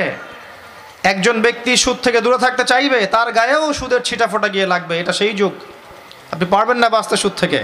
[1.12, 5.34] একজন ব্যক্তি সুদ থেকে দূরে থাকতে চাইবে, তার গায়েও সুদের ছিটাফোটা গিয়ে লাগবে, এটা সেই
[5.40, 5.54] যুগ।
[6.34, 7.60] আপনি পারবেন না বাঁচতে সুদ থেকে।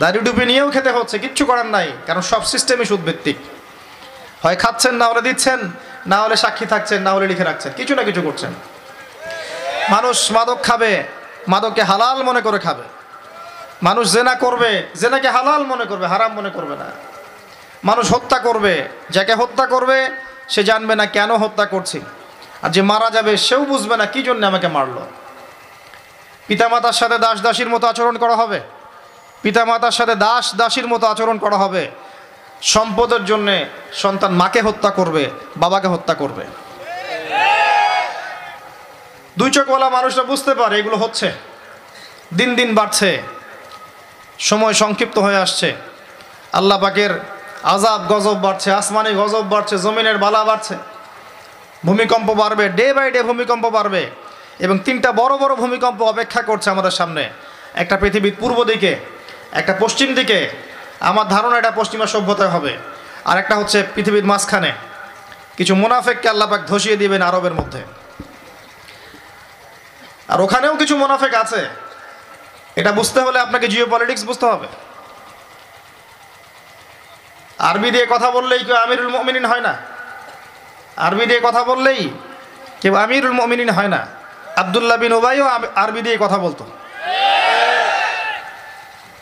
[0.00, 3.38] দাড়ি ডুবি নিয়েও খেতে হচ্ছে, কিচ্ছু করার নাই, কারণ সব সিস্টেমই সুদ ভিত্তিক
[4.44, 5.60] হয় খাচ্ছেন, না হলে দিচ্ছেন,
[6.12, 8.52] না হলে সাক্ষী থাকছেন, না হলে লিখে রাখছেন, কিছু না কিছু করছেন।
[9.94, 10.92] মানুষ মাদক খাবে
[11.48, 12.82] মাদককে হালাল মনে করে খাবে।
[13.82, 16.86] মানুষ জেনা করবে, জেনাকে হালাল মনে করবে, হারাম মনে করবে না।
[17.84, 20.10] মানুষ হত্যা করবে, যাকে হত্যা করবে,
[20.48, 22.00] সে জানবে না কেন হত্যা করছি।
[22.62, 25.06] আর যে মারা যাবে, সেও বুঝবে না কি জন্য আমাকে মারলো।
[26.46, 28.60] পিতামাতার সাথে দাস দাসীর মতো আচরণ করা হবে।
[29.42, 31.90] পিতামাতার সাথে দাস দাসীর মতো আচরণ করা হবে।
[32.62, 36.63] সম্পদের জন্যে সন্তান মাকে হত্যা করবে, বাবাকে হত্যা করবে।
[39.38, 41.32] দুই চোখওয়ালা মানুষরা বুঝতে পারে এগুলো হচ্ছে।
[42.36, 43.22] দিন দিন বাড়ছে।
[44.38, 45.74] সময় সংক্ষিপ্ত হয়ে আসছে।
[46.52, 47.10] আল্লাহ পাকের
[47.62, 50.74] আজাব গজব বাড়ছে, আসমানি গজব বাড়ছে, জমিনের বালা বাড়ছে।
[51.86, 54.10] ভূমিকম্প বাড়বে, ডে বাই ডে ভূমিকম্প বাড়বে
[54.58, 57.30] এবং তিনটা বড় বড় ভূমিকম্প অপেক্ষা করছে আমাদের সামনে।
[57.74, 58.96] একটা পৃথিবীর পূর্ব দিকে,
[59.52, 60.50] একটা পশ্চিম দিকে।
[61.00, 62.76] আমার ধারণা এটা পশ্চিমা সভ্যতায় হবে।
[63.24, 64.72] আর একটা হচ্ছে পৃথিবীর মাঝখানে।
[65.56, 68.03] কিছু মুনাফেককে আল্লাপাক ধসিয়ে দিবেন আরবের মধ্যে।
[70.28, 71.68] আর ওখানেও কিছু মোনাফেক আছে।
[72.76, 74.66] এটা বুঝতে হলে আপনাকে জিও পলিটিক্স বুঝতে হবে।
[77.58, 79.76] আরবি দিয়ে কথা বললেই কেউ আমিরুল মমিনিন হয় না।
[80.96, 82.10] আরবি দিয়ে কথা বললেই
[82.80, 84.06] কেউ আমিরুল মমিনিন হয় না।
[84.56, 86.64] আবদুল্লাহ বিন ওবাইও আরবি দিয়ে কথা বলতো।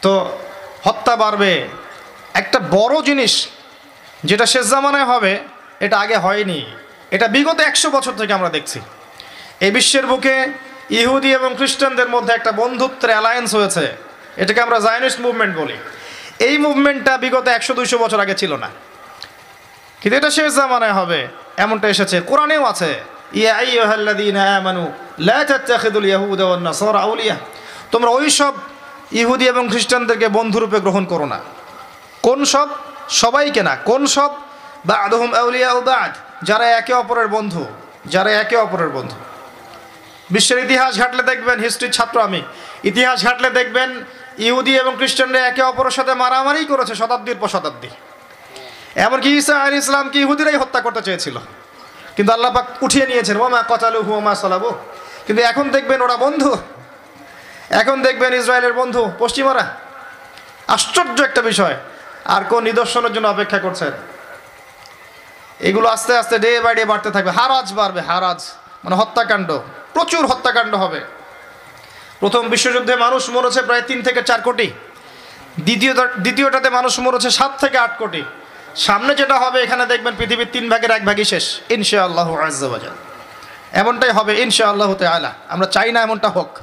[0.03, 0.39] তো
[0.85, 1.69] হত্যা বাড়বে।
[2.35, 3.49] একটা বড় জিনিস
[4.25, 5.39] যেটা শেষ জামানায় হবে,
[5.81, 6.77] এটা আগে হয়নি।
[7.11, 8.81] এটা বিগত একশো বছর থেকে আমরা দেখছি।
[9.61, 10.37] এই বিশ্বের বুকে
[10.93, 13.97] ইহুদি এবং খ্রিস্টানদের মধ্যে একটা বন্ধুত্বের অ্যালায়েন্স হয়েছে।
[14.37, 15.77] এটাকে আমরা জায়নিস্ট মুভমেন্ট বলি।
[16.39, 18.69] এই মুভমেন্টটা বিগত একশো দুইশো বছর আগে ছিল না।
[20.01, 22.95] কিন্তু এটা শেষ জামানায় হবে, এমনটা এসেছে। কোরআনেও আছে
[27.91, 28.55] তোমরা ওই সব
[29.13, 31.41] ইহুদি এবং খ্রিস্টানদেরকে বন্ধুরূপে গ্রহণ করো না।
[32.23, 32.69] কোন সব?
[33.09, 34.31] সবাইকে না। কোন সব?
[34.87, 35.75] বা আদহম আউলিয়া
[36.43, 37.67] যারা একে অপরের বন্ধু,
[38.07, 39.17] যারা একে অপরের বন্ধু।
[40.33, 42.43] বিশ্বের ইতিহাস ঘাটলে দেখবেন হিস্ট্রির ছাত্র আমি।
[42.85, 44.05] ইতিহাস ঘাটলে দেখবেন
[44.39, 47.89] ইহুদি এবং খ্রিস্টানরা একে অপরের সাথে মারামারি করেছে শতাব্দীর পর শতাব্দী।
[48.97, 51.37] এমনকি ঈসা আলী ইসলামকে ইহুদিরাই হত্যা করতে চেয়েছিল।
[52.17, 54.71] কিন্তু আল্লাহ পাক উঠিয়ে নিয়েছেন ও ওমা কচালু হুমা সালাবু।
[55.27, 56.57] কিন্তু এখন দেখবেন ওরা বন্ধু।
[57.71, 59.65] এখন দেখবেন ইসরায়েলের বন্ধু, পশ্চিমারা।
[60.67, 61.77] আশ্চর্য একটা বিষয়,
[62.25, 63.93] আর কোন নিদর্শনের জন্য অপেক্ষা করছেন।
[65.61, 68.41] এগুলো আস্তে আস্তে ডে বাই ডে বাড়তে থাকবে। হারাজ বাড়বে, হারাজ।
[68.85, 69.59] মানে হত্যাকাণ্ড,
[69.93, 71.01] প্রচুর হত্যাকাণ্ড হবে।
[72.21, 74.71] প্রথম বিশ্বযুদ্ধে মানুষ মরেছে প্রায় তিন থেকে চার কোটি।
[75.61, 78.23] দ্বিতীয় দ্বিতীয়টাতে মানুষ মরেছে সাত থেকে আট কোটি।
[78.77, 82.79] সামনে যেটা হবে, এখানে দেখবেন পৃথিবীর তিন ভাগের এক ভাগই শেষ। ইনশা আল্লাহ আজাল
[83.73, 86.59] এমনটাই হবে ইনশা আল্লাহ আলা আমরা চাই না এমনটা হোক।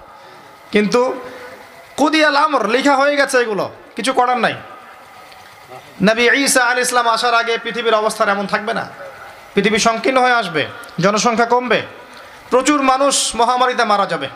[0.71, 1.21] কিন্তু
[1.97, 4.55] কুদিয়াল আমর, লেখা হয়ে গেছে এগুলো। কিছু করার নাই।
[6.03, 8.87] নবী ঈসা আল ইসলাম আসার আগে পৃথিবীর অবস্থা এমন থাকবে না।
[9.53, 10.67] পৃথিবী সংকীর্ণ হয়ে আসবে,
[10.99, 11.98] জনসংখ্যা কমবে।
[12.51, 14.27] প্রচুর মানুষ মহামারীতে মারা যাবে।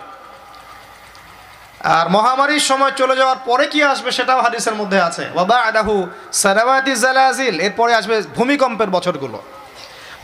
[1.98, 5.96] আর মহামারীর সময় চলে যাওয়ার পরে কি আসবে সেটাও হাদিসের মধ্যে আছে। বাবা আদাহু
[6.42, 9.38] সারাবাতি জালাজিল, এরপরে আসবে ভূমিকম্পের বছরগুলো।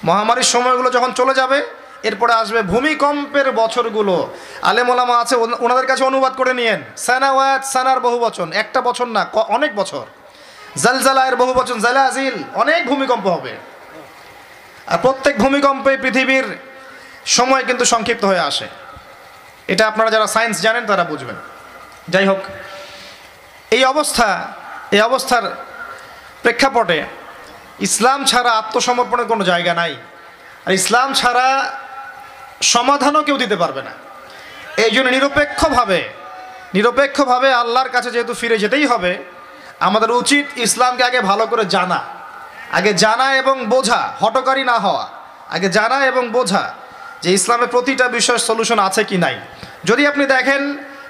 [0.07, 1.57] মহামারীর সময়গুলো যখন চলে যাবে,
[2.09, 4.15] এরপরে আসবে ভূমিকম্পের বছরগুলো।
[4.69, 9.21] আলেমোলামা আছে ওনাদের কাছে অনুবাদ করে নিয়েন। সানাওয়াত সানার বহু বচন, একটা বছর না
[9.57, 10.05] অনেক বছর।
[10.83, 13.53] জালজালায়ের বহু বচন, জালাজিল, অনেক ভূমিকম্প হবে।
[14.91, 16.47] আর প্রত্যেক ভূমিকম্পে পৃথিবীর
[17.37, 18.67] সময় কিন্তু সংক্ষিপ্ত হয়ে আসে।
[19.67, 21.37] এটা আপনারা যারা সায়েন্স জানেন তারা বুঝবেন।
[22.09, 22.41] যাই হোক,
[23.75, 24.27] এই অবস্থা,
[24.91, 25.45] এই অবস্থার
[26.41, 26.99] প্রেক্ষাপটে
[27.79, 29.93] ইসলাম ছাড়া আত্মসমর্পণের কোনো জায়গা নাই।
[30.65, 31.47] আর ইসলাম ছাড়া
[32.61, 33.93] সমাধানও কেউ দিতে পারবে না।
[34.85, 35.99] এই জন্য নিরপেক্ষভাবে
[36.73, 39.11] নিরপেক্ষভাবে আল্লাহর কাছে যেহেতু ফিরে যেতেই হবে,
[39.87, 41.99] আমাদের উচিত ইসলামকে আগে ভালো করে জানা।
[42.71, 45.05] আগে জানা এবং বোঝা, হটকারী না হওয়া।
[45.49, 46.63] আগে জানা এবং বোঝা
[47.23, 49.35] যে ইসলামের প্রতিটা বিষয়ের সলিউশন আছে কি নাই।
[49.89, 50.61] যদি আপনি দেখেন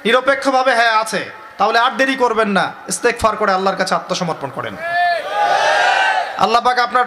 [0.06, 1.22] নিরপেক্ষভাবে হ্যাঁ আছে,
[1.60, 4.74] তাহলে আর দেরি করবেন না। ইস্তেক ফার করে আল্লাহর কাছে আত্মসমর্পণ করেন।
[6.44, 7.06] আল্লাহ পাক আপনার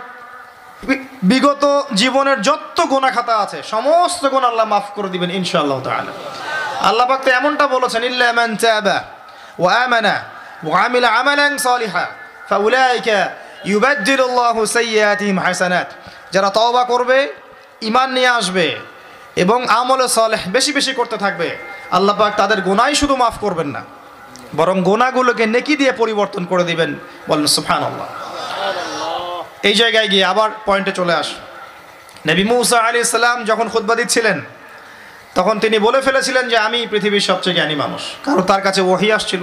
[1.31, 1.65] বিগত
[2.01, 6.13] জীবনের যত গোনা খাতা আছে, সমস্ত গোনা আল্লাহ মাফ করে দিবেন ইনশাআল্লাহ তাআলা।
[6.89, 8.97] আল্লাহ পাক তো এমনটা বলেছেন, ইল্লা মান তাবা
[9.63, 10.15] ওয়া আমানা
[10.67, 12.05] ওয়া আমিলা আমালান সালিহা,
[12.51, 13.19] ফাউলাইকা
[13.71, 15.89] ইউবাদদিলুল্লাহু সাইয়্যাতিহিম হাসানাত।
[16.35, 17.19] যারা তওবা করবে
[17.89, 18.67] ইমান নিয়ে আসবে
[19.37, 21.49] এবং আমলে সলেহ বেশি বেশি করতে থাকবে,
[21.91, 23.83] আল্লাহ পাক তাদের গোনাই শুধু মাফ করবেন না,
[24.57, 26.91] বরং গোনাগুলোকে নেকি দিয়ে পরিবর্তন করে দিবেন
[27.29, 28.09] বলেন সুফান আল্লাহ
[29.63, 31.29] এই জায়গায় গিয়ে আবার পয়েন্টে চলে আস।
[32.29, 34.39] নবী মুসা আলী ইসলাম যখন খুদ্া দিচ্ছিলেন,
[35.35, 39.43] তখন তিনি বলে ফেলেছিলেন যে, আমি পৃথিবীর সবচেয়ে জ্ঞানী মানুষ। কারণ তার কাছে ওহি আসছিল।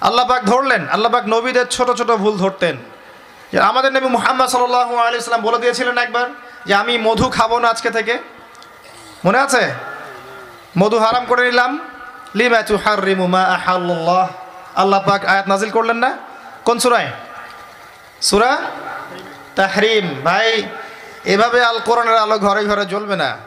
[0.00, 2.76] আল্লাপাক ধরলেন আল্লাপাক নবীদের ছোট ছোট ভুল ধরতেন।
[3.52, 6.26] যে আমাদের নবী মুহাম্মদ সাল্লাহ আলি ইসলাম বলে দিয়েছিলেন একবার
[6.66, 8.39] যে, আমি মধু খাব না আজকে থেকে।
[9.24, 9.70] মনে আছে?
[10.78, 11.78] মধু হারাম করে নিলাম।
[12.34, 14.28] লিমা তু হারিমু মা আহাল্লাহ।
[14.76, 16.16] আল্লাহ পাক আয়াত নাজিল করলেন না?
[16.64, 17.10] কোন সুরায়?
[18.22, 18.58] সুরা
[19.56, 20.62] তাহরিম। ভাই,
[21.24, 23.38] এভাবে আল কোরআনের আলো ঘরে ঘরে জ্বলবে না।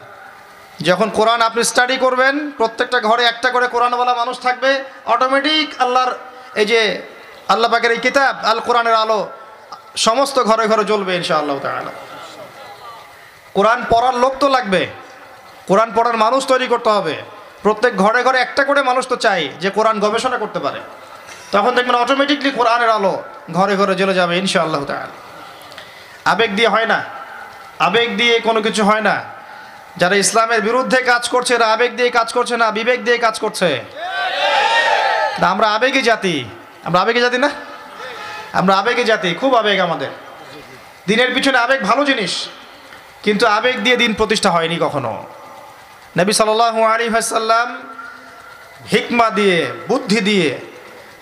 [0.82, 6.14] যখন কোরআন আপনি স্টাডি করবেন, প্রত্যেকটা ঘরে একটা করে কোরআনওয়ালা মানুষ থাকবে, অটোমেটিক আল্লাহর
[6.54, 7.02] এই যে
[7.48, 9.30] আল্লাহ পাকের এই কিতাব আল কোরআনের আলো
[9.96, 11.92] সমস্ত ঘরে ঘরে জ্বলবে ইনশাআল্লাহ তাআলা।
[13.54, 15.03] কোরআন পড়ার লোক তো লাগবে।
[15.68, 17.14] কোরআন পড়ার মানুষ তৈরি করতে হবে।
[17.62, 20.80] প্রত্যেক ঘরে ঘরে একটা করে মানুষ তো চাই যে কোরআন গবেষণা করতে পারে।
[21.52, 23.22] তখন দেখবেন অটোমেটিকলি কোরআনের আলো
[23.52, 25.10] ঘরে ঘরে জ্বলে যাবে ইনশাআল্লাহ তাল
[26.24, 27.04] আবেগ দিয়ে হয় না।
[27.78, 29.24] আবেগ দিয়ে কোনো কিছু হয় না।
[29.96, 33.68] যারা ইসলামের বিরুদ্ধে কাজ করছে, এরা আবেগ দিয়ে কাজ করছে না, বিবেক দিয়ে কাজ করছে।
[35.40, 36.44] না আমরা আবেগে জাতি।
[36.84, 37.50] আমরা আবেগে জাতি না?
[38.52, 40.08] আমরা আবেগে জাতি, খুব আবেগ আমাদের।
[41.06, 42.48] দিনের পিছনে আবেগ ভালো জিনিস,
[43.22, 45.12] কিন্তু আবেগ দিয়ে দিন প্রতিষ্ঠা হয়নি কখনো।
[46.18, 47.82] নবী সাল্লাহ আলী হাসাল্লাম
[48.92, 50.58] হিকমা দিয়ে, বুদ্ধি দিয়ে,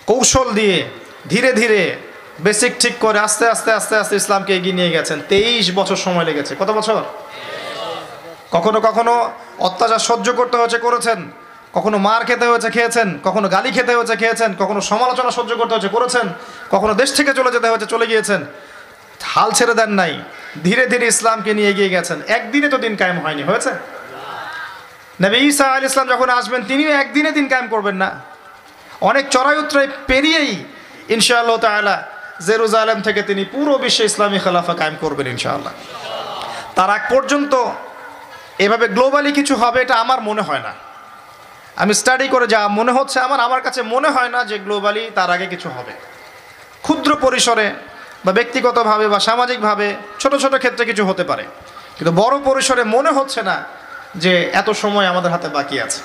[0.07, 0.77] কৌশল দিয়ে
[1.29, 1.95] ধীরে ধীরে
[2.39, 6.55] বেসিক ঠিক করে আস্তে আস্তে আস্তে আস্তে ইসলামকে এগিয়ে নিয়ে গেছেন। তেইশ বছর সময় লেগেছে।
[6.59, 7.01] কত বছর?
[8.51, 11.19] কখনো কখনো অত্যাচার সহ্য করতে হয়েছে, করেছেন।
[11.73, 15.89] কখনো মার খেতে হয়েছে, খেয়েছেন। কখনো গালি খেতে হয়েছে, খেয়েছেন। কখনো সমালোচনা সহ্য করতে হয়েছে,
[15.89, 16.29] করেছেন।
[16.71, 18.45] কখনো দেশ থেকে চলে যেতে হয়েছে, চলে গিয়েছেন।
[19.23, 20.23] হাল ছেড়ে দেন নাই।
[20.63, 23.71] ধীরে ধীরে ইসলামকে নিয়ে এগিয়ে গেছেন। একদিনে তো দিন কায়েম হয়নি, হয়েছে?
[25.21, 28.19] নবী ঈসা আল ইসলাম যখন আসবেন, তিনিও একদিনে দিন কায়েম করবেন না।
[29.01, 30.65] অনেক চড়াই উত্তরায় পেরিয়েই
[31.09, 32.03] ইনশাআল্লাহ তাআলা
[32.47, 35.73] জেরুজালেম থেকে তিনি পুরো বিশ্বে ইসলামী খেলাফা কায়েম করবেন ইনশাআল্লাহ।
[36.75, 37.65] তার আগ পর্যন্ত
[38.59, 40.73] এভাবে গ্লোবালি কিছু হবে এটা আমার মনে হয় না।
[41.75, 45.31] আমি স্টাডি করে যা মনে হচ্ছে, আমার আমার কাছে মনে হয় না যে গ্লোবালি তার
[45.31, 45.91] আগে কিছু হবে।
[46.81, 47.71] ক্ষুদ্র পরিসরে
[48.25, 51.43] বা ব্যক্তিগতভাবে বা সামাজিকভাবে ছোট ছোট ক্ষেত্রে কিছু হতে পারে।
[51.97, 53.63] কিন্তু বড় পরিসরে মনে হচ্ছে না
[54.15, 56.01] যে এত সময় আমাদের হাতে বাকি আছে।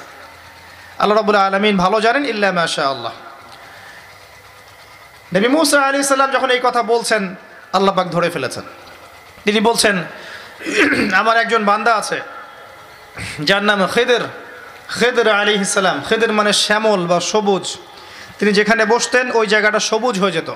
[0.98, 3.12] আল্লাহ রবুল্লা আলমিন ভালো জানেন, ইল্লা মাশা আল্লাহ
[5.34, 7.34] নবী মুসা আলী সাল্লাম যখন এই কথা বলছেন,
[7.72, 8.62] আল্লাহ পাক ধরে ফেলেছেন।
[9.44, 10.04] তিনি বলছেন,
[11.12, 12.20] আমার একজন বান্দা আছে,
[13.40, 14.20] যার নাম খেদের।
[14.88, 17.76] খেদের আলী ইসালাম খেদের মানে শ্যামল বা সবুজ।
[18.38, 20.54] তিনি যেখানে বসতেন, ওই জায়গাটা সবুজ হয়ে যেত।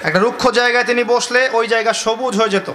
[0.00, 2.72] একটা রুক্ষ জায়গায় তিনি বসলে, ওই জায়গা সবুজ হয়ে যেত।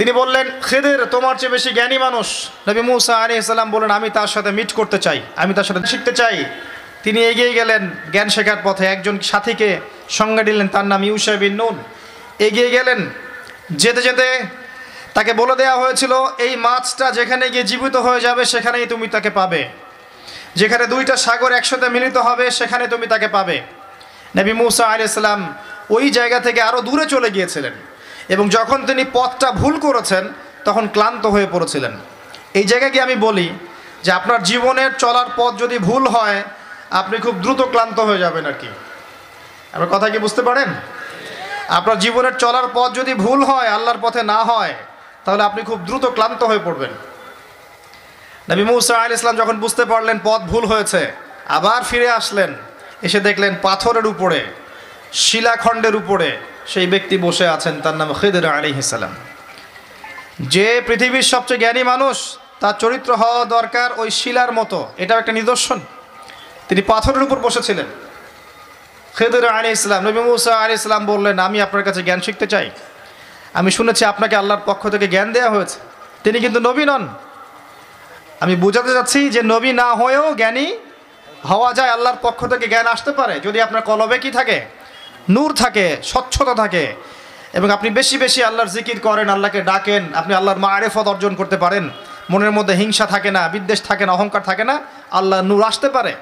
[0.00, 4.26] তিনি বললেন, খেদের তোমার চেয়ে বেশি জ্ঞানী মানুষ। নবী মুসা আলী ইসলাম বললেন, আমি তার
[4.26, 6.44] সাথে মিট করতে চাই। আমি তার সাথে শিখতে চাই।
[7.02, 11.82] তিনি এগিয়ে গেলেন, জ্ঞান শেখার পথে একজন সাথীকে সঙ্গে দিলেন তার নাম ইউসা বিন নুন।
[12.38, 13.10] এগিয়ে গেলেন।
[13.70, 14.42] যেতে যেতে
[15.14, 19.68] তাকে বলে দেওয়া হয়েছিল, এই মাছটা যেখানে গিয়ে জীবিত হয়ে যাবে, সেখানেই তুমি তাকে পাবে।
[20.56, 23.60] যেখানে দুইটা সাগর একসাথে মিলিত হবে, সেখানে তুমি তাকে পাবে।
[24.36, 25.54] নবী মুসা আলি ইসলাম
[25.90, 27.72] ওই জায়গা থেকে আরও দূরে চলে গিয়েছিলেন।
[28.32, 30.24] এবং যখন তিনি পথটা ভুল করেছেন,
[30.64, 31.92] তখন ক্লান্ত হয়ে পড়েছিলেন।
[32.58, 33.48] এই জায়গায় গিয়ে আমি বলি
[34.04, 36.38] যে আপনার জীবনের চলার পথ যদি ভুল হয়,
[37.00, 38.70] আপনি খুব দ্রুত ক্লান্ত হয়ে যাবেন আর কি।
[39.74, 40.68] আপনার কথা কি বুঝতে পারেন?
[41.78, 44.74] আপনার জীবনের চলার পথ যদি ভুল হয়, আল্লাহর পথে না হয়,
[45.24, 46.92] তাহলে আপনি খুব দ্রুত ক্লান্ত হয়ে পড়বেন।
[48.50, 51.02] নবী মুসা আল ইসলাম যখন বুঝতে পারলেন পথ ভুল হয়েছে,
[51.56, 52.50] আবার ফিরে আসলেন,
[53.02, 54.40] এসে দেখলেন পাথরের উপরে,
[55.12, 56.28] শিলাখণ্ডের উপরে
[56.72, 59.14] সেই ব্যক্তি বসে আছেন, তার নাম খেদের আলী ইসালাম
[60.40, 65.80] যে পৃথিবীর সবচেয়ে জ্ঞানী মানুষ, তার চরিত্র হওয়া দরকার ওই শিলার মতো। এটাও একটা নিদর্শন।
[66.68, 67.86] তিনি পাথরের উপর বসেছিলেন।
[69.16, 72.70] খেদুর আলী ইসলাম নবী মুসা আলী ইসলাম বললেন, আমি আপনার কাছে জ্ঞান শিখতে চাই।
[73.54, 75.78] আমি শুনেছি আপনাকে আল্লাহর পক্ষ থেকে জ্ঞান দেওয়া হয়েছে।
[76.24, 77.08] তিনি কিন্তু নবী নন।
[78.40, 80.78] আমি বোঝাতে চাচ্ছি যে নবী না হয়েও জ্ঞানী
[81.48, 84.79] হওয়া যায়, আল্লাহর পক্ষ থেকে জ্ঞান আসতে পারে। যদি আপনার কলবে কি থাকে
[85.30, 86.94] নূর থাকে, স্বচ্ছতা থাকে।
[87.52, 91.90] এবং আপনি বেশি বেশি আল্লাহর জিকির করেন, আল্লাহকে ডাকেন, আপনি আল্লাহর মারেফত অর্জন করতে পারেন।
[92.30, 94.80] মনের মধ্যে হিংসা থাকে না, বিদ্বেষ থাকে না, অহংকার থাকে না
[95.10, 96.14] আল্লাহ নূর আসতে পারে।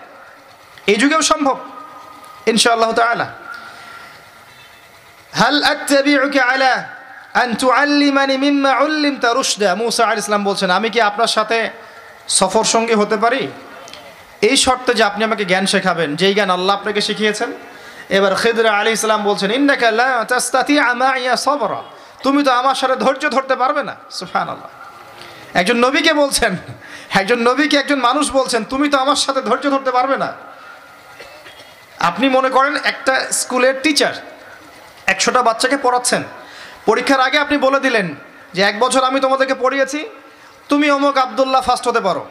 [0.87, 1.58] এই যুগেও সম্ভব,
[2.46, 3.26] ইনশাআল্লাহ তাআলা।
[5.32, 5.64] হাল
[9.34, 9.74] রুশদা?
[10.38, 11.70] বলছেন, আমি কি আপনার সাথে
[12.28, 13.48] সফর সঙ্গী হতে পারি?
[14.42, 17.52] এই শর্তে যে আপনি আমাকে জ্ঞান শেখাবেন, যেই জ্ঞান আল্লাহ আপনাকে শিখিয়েছেন
[18.16, 21.83] এবার খিদরা আলী ইসলাম বলছেন, ইন্নাকা লা তাস্তাতিআ মাইয়া সাবরা।
[22.23, 24.71] তুমি তো আমার সাথে ধৈর্য ধরতে পারবে না। সুবহানাল্লাহ।
[25.55, 26.57] একজন নবীকে বলছেন,
[27.14, 30.33] একজন নবীকে একজন মানুষ বলছেন, তুমি তো আমার সাথে ধৈর্য ধরতে পারবে না।
[31.99, 34.14] আপনি মনে করেন একটা স্কুলের টিচার
[35.07, 36.23] একশোটা বাচ্চাকে পড়াচ্ছেন।
[36.87, 38.14] পরীক্ষার আগে আপনি বলে দিলেন
[38.55, 40.09] যে, এক বছর আমি তোমাদেরকে পড়িয়েছি,
[40.68, 42.27] তুমি অমুক আবদুল্লাহ ফার্স্ট হতে পারো।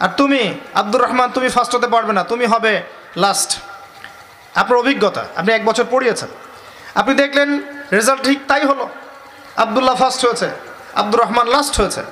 [0.00, 2.82] আর তুমি আব্দুর রহমান, তুমি ফার্স্ট হতে পারবে না। তুমি হবে
[3.16, 3.58] লাস্ট।
[4.54, 6.28] আপনার অভিজ্ঞতা, আপনি এক বছর পড়িয়েছেন।
[6.94, 7.62] আপনি দেখলেন
[7.92, 8.88] রেজাল্ট ঠিক তাই হলো।
[9.56, 10.50] আবদুল্লাহ ফার্স্ট হয়েছে,
[10.94, 12.02] আব্দুর রহমান লাস্ট হয়েছে।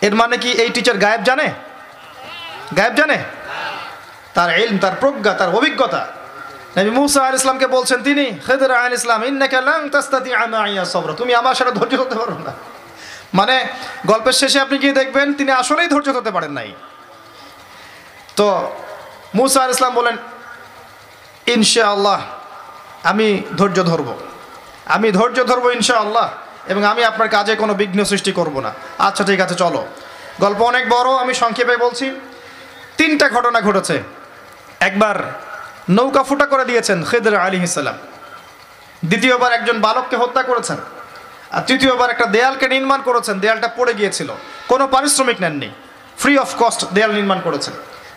[0.00, 1.46] এর মানে কি এই টিচার গায়েব জানে?
[2.76, 3.18] গায়েব জানে?
[4.34, 6.06] তার এলম তার প্রজ্ঞা, তার অভিজ্ঞতা।
[6.76, 11.34] নবী মুসা আল ইসলামকে বলছেন তিনি, খেদর আল ইসলাম, ইন্নাকা লাং তাস্তাতি আমাইয়া সবর। তুমি
[11.34, 12.52] আমার সাথে ধৈর্য ধরতে পারো না।
[13.34, 13.66] মানে
[14.06, 16.72] গল্পের শেষে আপনি গিয়ে দেখবেন তিনি আসলেই ধৈর্য ধরতে পারেন নাই।
[18.36, 18.70] তো
[19.34, 20.16] মুসা আল ইসলাম বলেন
[21.52, 22.20] ইনশাআল্লাহ,
[23.02, 24.14] আমি ধৈর্য ধরব।
[24.84, 26.30] আমি ধৈর্য ধরবো ইনশাআল্লাহ,
[26.66, 29.86] এবং আমি আপনার কাজে কোনো বিঘ্ন সৃষ্টি করব না। আচ্ছা ঠিক আছে, চলো।
[30.40, 32.20] গল্প অনেক বড়, আমি সংক্ষেপে বলছি।
[32.96, 34.02] তিনটা ঘটনা ঘটেছে।
[34.80, 35.16] একবার
[35.90, 37.94] নৌকা ফুটা করে দিয়েছেন খেদর আলী ইসাল্লাম
[39.04, 40.76] দ্বিতীয়বার একজন বালককে হত্যা করেছেন।
[41.50, 44.32] আর তৃতীয়বার একটা দেয়ালকে নির্মাণ করেছেন, দেয়ালটা পড়ে গিয়েছিল।
[44.68, 45.70] কোনো পারিশ্রমিক নেননি।
[46.18, 47.74] ফ্রি অফ কস্ট দেয়াল নির্মাণ করেছেন।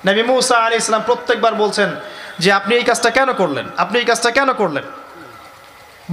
[0.09, 1.95] নবী মুসা আলী ইসলাম প্রত্যেকবার বলছেন
[2.41, 3.65] যে আপনি এই কাজটা কেন করলেন?
[3.83, 4.85] আপনি এই কাজটা কেন করলেন?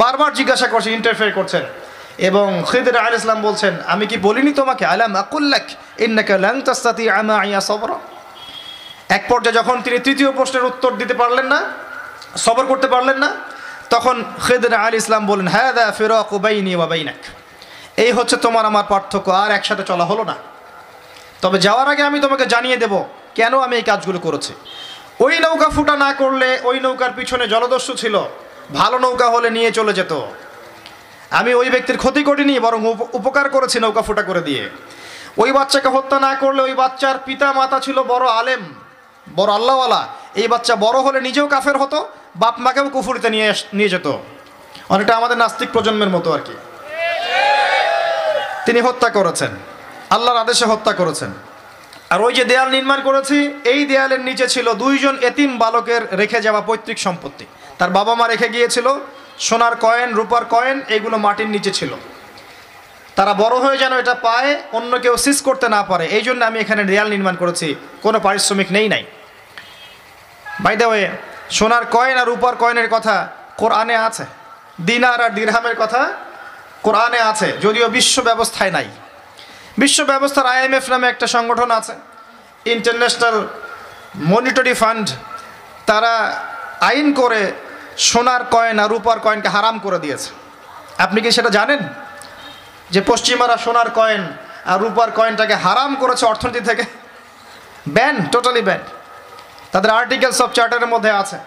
[0.01, 1.65] বারবার জিজ্ঞাসা করছেন ইন্টারফেয়ার করছেন।
[2.29, 4.85] এবং খিদির আল ইসলাম বলছেন, আমি কি বলিনি তোমাকে?
[4.93, 5.67] আলাম আকুল্লাক
[6.05, 7.91] ইন্নাকা লাং তাস্তাতি আমা আইয়া সবর।
[9.17, 11.61] এক পর্যায়ে যখন তিনি তৃতীয় প্রশ্নের উত্তর দিতে পারলেন না,
[12.47, 13.31] সবর করতে পারলেন না,
[13.95, 17.21] তখন খিদির আল ইসলাম বললেন হ্যাঁ দা ফিরক উবাইনি ওয়াবাইনাক
[18.05, 20.37] এই হচ্ছে তোমার আমার পার্থক্য, আর একসাথে চলা হলো না।
[21.43, 22.95] তবে যাওয়ার আগে আমি তোমাকে জানিয়ে দেব,
[23.39, 24.53] কেন আমি এই কাজগুলো করেছি।
[25.21, 28.23] ওই নৌকা ফুটা না করলে ওই নৌকার পিছনে জলদস্যু ছিল।
[28.75, 30.21] ভালো নৌকা হলে নিয়ে চলে যেত।
[31.31, 34.71] আমি ওই ব্যক্তির ক্ষতি করিনি, বরং উপ- উপকার করেছি নৌকা ফুটা করে দিয়ে।
[35.39, 38.75] ওই বাচ্চাকে হত্যা না করলে ওই বাচ্চার পিতা মাতা ছিল বড় আলেম,
[39.35, 44.07] বড় আল্লাহওয়ালা। এই বাচ্চা বড় হলে নিজেও কাফের হতো, বাপ মাকেও কুফুরিতে নিয়ে নিয়ে যেত।
[44.89, 46.53] অনেকটা আমাদের নাস্তিক প্রজন্মের মতো আর কি।
[48.67, 49.51] তিনি হত্যা করেছেন।
[50.11, 51.33] আল্লাহর আদেশে হত্যা করেছেন।
[52.13, 53.39] আর ওই যে দেয়াল নির্মাণ করেছি,
[53.73, 57.45] এই দেয়ালের নিচে ছিল দুইজন এতিম বালকের রেখে যাওয়া পৈতৃক সম্পত্তি।
[57.79, 58.87] তার বাবা মা রেখে গিয়েছিল,
[59.47, 61.93] সোনার কয়েন, রূপার কয়েন এইগুলো মাটির নিচে ছিল।
[63.17, 66.59] তারা বড় হয়ে যেন এটা পায়, অন্য কেউ সিজ করতে না পারে, এই জন্য আমি
[66.65, 67.69] এখানে দেয়াল নির্মাণ করেছি,
[68.05, 69.05] কোনো পারিশ্রমিক নেই নাই।
[70.65, 71.05] বাই দ্য ওয়ে
[71.57, 73.17] সোনার কয়েন আর রূপার কয়েনের কথা
[73.61, 74.25] কোরআনে আছে,
[74.89, 76.03] দিনার আর দিরহামের কথা
[76.87, 78.89] কোরআনে আছে, যদিও বিশ্ব ব্যবস্থায় নাই।
[79.79, 81.95] বিশ্ব ব্যবস্থার আইএমএফ নামে একটা সংগঠন আছে
[82.75, 83.37] ইন্টারন্যাশনাল
[84.17, 85.07] মনিটরি ফান্ড
[85.87, 86.13] তারা
[86.81, 87.53] আইন করে
[87.97, 90.31] সোনার কয়েন আর রূপার কয়েনকে হারাম করে দিয়েছে।
[90.99, 91.81] আপনি কি সেটা জানেন?
[92.91, 94.23] যে পশ্চিমারা সোনার কয়েন
[94.67, 96.85] আর রূপার কয়েনটাকে হারাম করেছে অর্থনীতি থেকে?
[97.89, 98.83] Ban, totally ban.
[99.73, 101.39] তাদের আর্টিকেলস অফ চার্টারের মধ্যে আছে।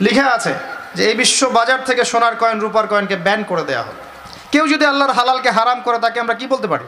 [0.00, 0.52] লিখে আছে
[0.94, 4.07] যে এই বিশ্ব বাজার থেকে সোনার কয়েন, রূপার কয়েনকে ব্যান করে দেওয়া হবে
[4.52, 6.84] কেউ যদি আল্লাহর হালালকে হারাম করে, তাকে আমরা কি বলতে পারি?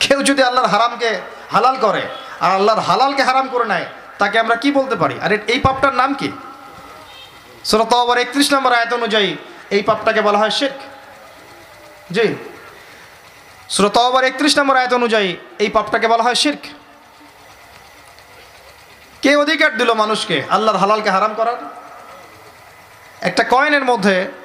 [0.00, 1.20] কেউ যদি আল্লাহর হারামকে
[1.52, 2.02] হালাল করে
[2.40, 3.86] আর আল্লাহর হালালকে হারাম করে নেয়,
[4.18, 5.20] তাকে আমরা কি বলতে পারি?
[5.20, 6.32] আর, এই পাপটার নাম কি?
[7.64, 9.36] সুরত আবার একত্রিশ নম্বর আয়ত অনুযায়ী
[9.70, 10.72] এই পাপটাকে বলা হয় শেখ
[12.10, 12.34] জি।
[13.68, 16.60] সুরত আবার একত্রিশ নম্বর আয়ত অনুযায়ী এই পাপটাকে বলা হয় শির্ক।
[19.22, 21.56] কে অধিকার দিল মানুষকে আল্লাহর হালালকে হারাম করার?
[23.20, 24.39] একটা কয়েনের মধ্যে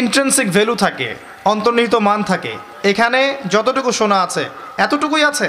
[0.00, 1.08] ইন্ট্রেন্সিক ভ্যালু থাকে,
[1.52, 2.52] অন্তর্নিহিত মান থাকে।
[2.90, 3.20] এখানে
[3.54, 4.44] যতটুকু সোনা আছে,
[4.84, 5.48] এতটুকুই আছে।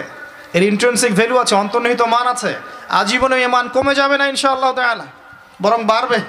[0.57, 2.51] এর ইন্ট্রেন্সিক ভ্যালু আছে, অন্তর্নিহিত মান আছে।
[2.99, 5.07] আজীবনে এ মান কমে যাবে না ইনশাআল্লাহ তাআলা,
[5.63, 6.19] বরং বাড়বে।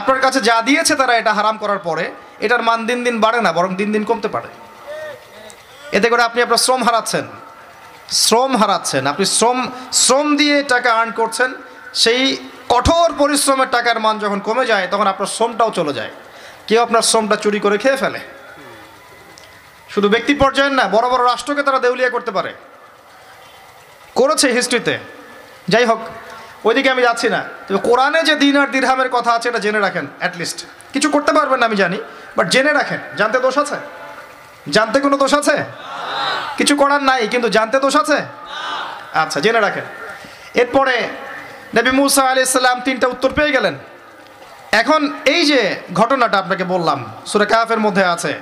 [0.00, 2.04] আপনার কাছে যা দিয়েছে তারা এটা হারাম করার পরে
[2.44, 4.48] এটার মান দিন দিন বাড়ে না, বরং দিন দিন কমতে পারে।
[5.96, 7.24] এতে করে আপনি আপনার শ্রম হারাচ্ছেন।
[8.24, 9.58] শ্রম হারাচ্ছেন। আপনি শ্রম
[10.02, 11.50] শ্রম দিয়ে টাকা আর্ন করছেন,
[12.02, 12.22] সেই
[12.72, 16.12] কঠোর পরিশ্রমের টাকার মান যখন কমে যায়, তখন আপনার শ্রমটাও চলে যায়।
[16.68, 18.20] কেউ আপনার শ্রমটা চুরি করে খেয়ে ফেলে।
[19.94, 22.52] শুধু ব্যক্তি পর্যায়ের না, বড় বড় রাষ্ট্রকে তারা দেউলিয়া করতে পারে।
[24.18, 24.94] করেছে হিস্ট্রিতে
[25.72, 26.00] যাই হোক,
[26.66, 30.06] ওইদিকে আমি যাচ্ছি না। তবে কোরআনে যে দিন আর দিরহামের কথা আছে, এটা জেনে রাখেন
[30.20, 30.58] অ্যাটলিস্ট
[30.94, 31.98] কিছু করতে পারবেন না, আমি জানি
[32.36, 33.76] বাট জেনে রাখেন। জানতে দোষ আছে?
[34.76, 35.56] জানতে কোনো দোষ আছে?
[36.58, 38.18] কিছু করার নাই, কিন্তু জানতে দোষ আছে?
[39.22, 39.86] আচ্ছা জেনে রাখেন।
[40.62, 40.96] এরপরে
[41.76, 43.74] নবী মুসা আলি ইসলাম তিনটা উত্তর পেয়ে গেলেন।
[44.72, 45.00] এখন
[45.34, 45.60] এই যে
[45.92, 48.32] ঘটনাটা আপনাকে বললাম, সুরে কাফের মধ্যে আছে।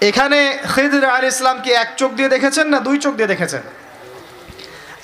[0.00, 0.38] এখানে
[0.74, 3.62] খিদির আলী ইসলাম কি এক চোখ দিয়ে দেখেছেন না দুই চোখ দিয়ে দেখেছেন?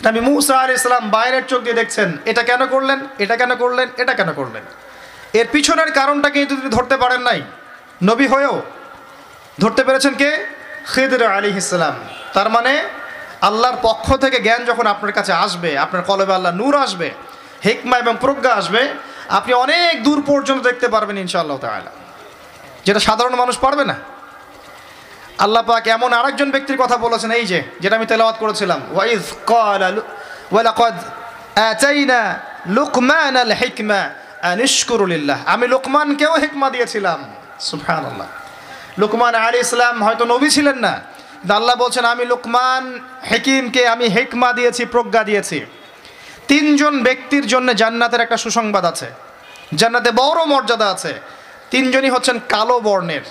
[0.06, 4.14] নবী মুসা আলী ইসলাম বাইরের চোখ দিয়ে দেখছেন, এটা কেন করলেন, এটা কেন করলেন, এটা
[4.14, 4.64] কেন করলেন?
[5.38, 7.40] এর পিছনের কারণটা কিন্তু তিনি ধরতে পারেন নাই।
[8.02, 8.62] নবী হয়েও
[9.60, 10.30] ধরতে পেরেছেন কে?
[10.92, 11.94] খিদির আলী ইসলাম
[12.34, 12.72] তার মানে
[13.48, 17.10] আল্লাহর পক্ষ থেকে জ্ঞান যখন আপনার কাছে আসবে, আপনার কলবে আল্লাহ নূর আসবে,
[17.66, 18.82] হেকমা এবং প্রজ্ঞা আসবে
[19.28, 21.90] আপনি অনেক দূর পর্যন্ত দেখতে পারবেন ইনশাআল্লাহ তাআলা।
[22.84, 23.94] যেটা সাধারণ মানুষ পারবে না।
[25.38, 29.20] আল্লাহ পাক এমন আরেকজন ব্যক্তির কথা বলেছেন, এই যে, যেটা আমি তেলাওয়াত করেছিলাম। ওয়াইজ
[30.52, 30.94] ওয়ালাকাদ
[31.58, 34.10] আতাইনা লুকমান আল হিকমা
[34.42, 37.24] আন ইশকুরু লিল্লাহ। আমি লোকমানকেও হিকমা দিয়েছিলাম।
[37.60, 38.26] সুবহানাল্লাহ।
[38.98, 41.00] লোকমান আলী ইসলাম হয়তো নবী ছিলেন না।
[41.54, 45.66] আল্লাহ বলছেন, আমি লোকমান হেকিমকে আমি হেকমা দিয়েছি, প্রজ্ঞা দিয়েছি।
[46.48, 49.08] তিনজন ব্যক্তির জন্য জান্নাতের একটা সুসংবাদ আছে।
[49.74, 51.12] জান্নাতে বড় মর্যাদা আছে।
[51.70, 53.24] তিনজনই হচ্ছেন কালো বর্ণের,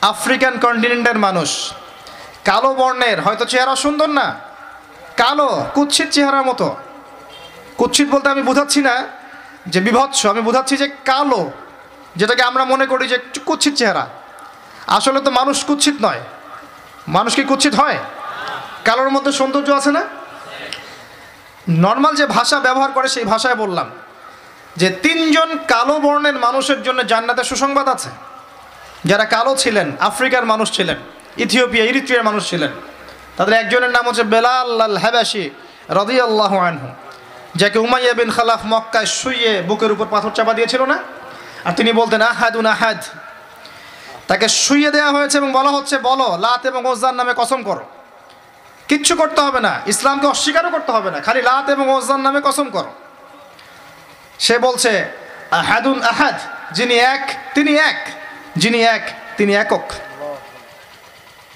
[0.00, 1.72] আফ্রিকান কন্টিনেন্টের মানুষ।
[2.44, 4.26] কালো বর্ণের, হয়তো চেহারা সুন্দর না,
[5.16, 6.76] কালো, কুৎসিত চেহারার মতো।
[7.76, 8.94] কুৎসিত বলতে আমি বোঝাচ্ছি না
[9.66, 11.50] যে বিভৎস, আমি বোঝাচ্ছি যে কালো,
[12.16, 14.06] যেটাকে আমরা মনে করি যে কুৎসিত চেহারা।
[14.86, 16.20] আসলে তো মানুষ কুৎসিত নয়।
[17.08, 17.98] মানুষ কি কুৎসিত হয়?
[18.84, 20.02] কালোর মধ্যে সৌন্দর্য আছে না?
[21.68, 23.90] নর্মাল যে ভাষা ব্যবহার করে সেই ভাষায় বললাম
[24.76, 28.10] যে তিনজন কালো বর্ণের মানুষের জন্য জান্নাতের সুসংবাদ আছে।
[29.04, 30.96] যারা কালো ছিলেন, আফ্রিকার মানুষ ছিলেন,
[31.36, 32.72] ইথিওপিয়া, ইরিত্রিয়ার মানুষ ছিলেন,
[33.36, 35.50] তাদের একজনের নাম হচ্ছে বেলাল আল হ্যাবাসি
[35.90, 36.88] রদি আল্লাহ আনহু,
[37.56, 40.98] যাকে উমাইয়া বিন খালাফ মক্কায় শুয়ে বুকের উপর পাথর চাপা দিয়েছিল না?
[41.64, 43.02] আর তিনি বলতেন, আহাদুন আহাদ।
[44.26, 47.86] তাকে শুইয়ে দেওয়া হয়েছে এবং বলা হচ্ছে, বলো, লাত এবং ওজার নামে কসম করো।
[48.88, 52.70] কিচ্ছু করতে হবে না, ইসলামকে অস্বীকারও করতে হবে না, খালি লাত এবং ওজার নামে কসম
[52.70, 52.92] করো।
[54.38, 54.92] সে বলছে,
[55.50, 56.36] আহাদুন আহাদ,
[56.72, 57.24] যিনি এক,
[57.54, 57.98] তিনি এক,
[58.56, 59.04] যিনি এক,
[59.36, 59.86] তিনি একক।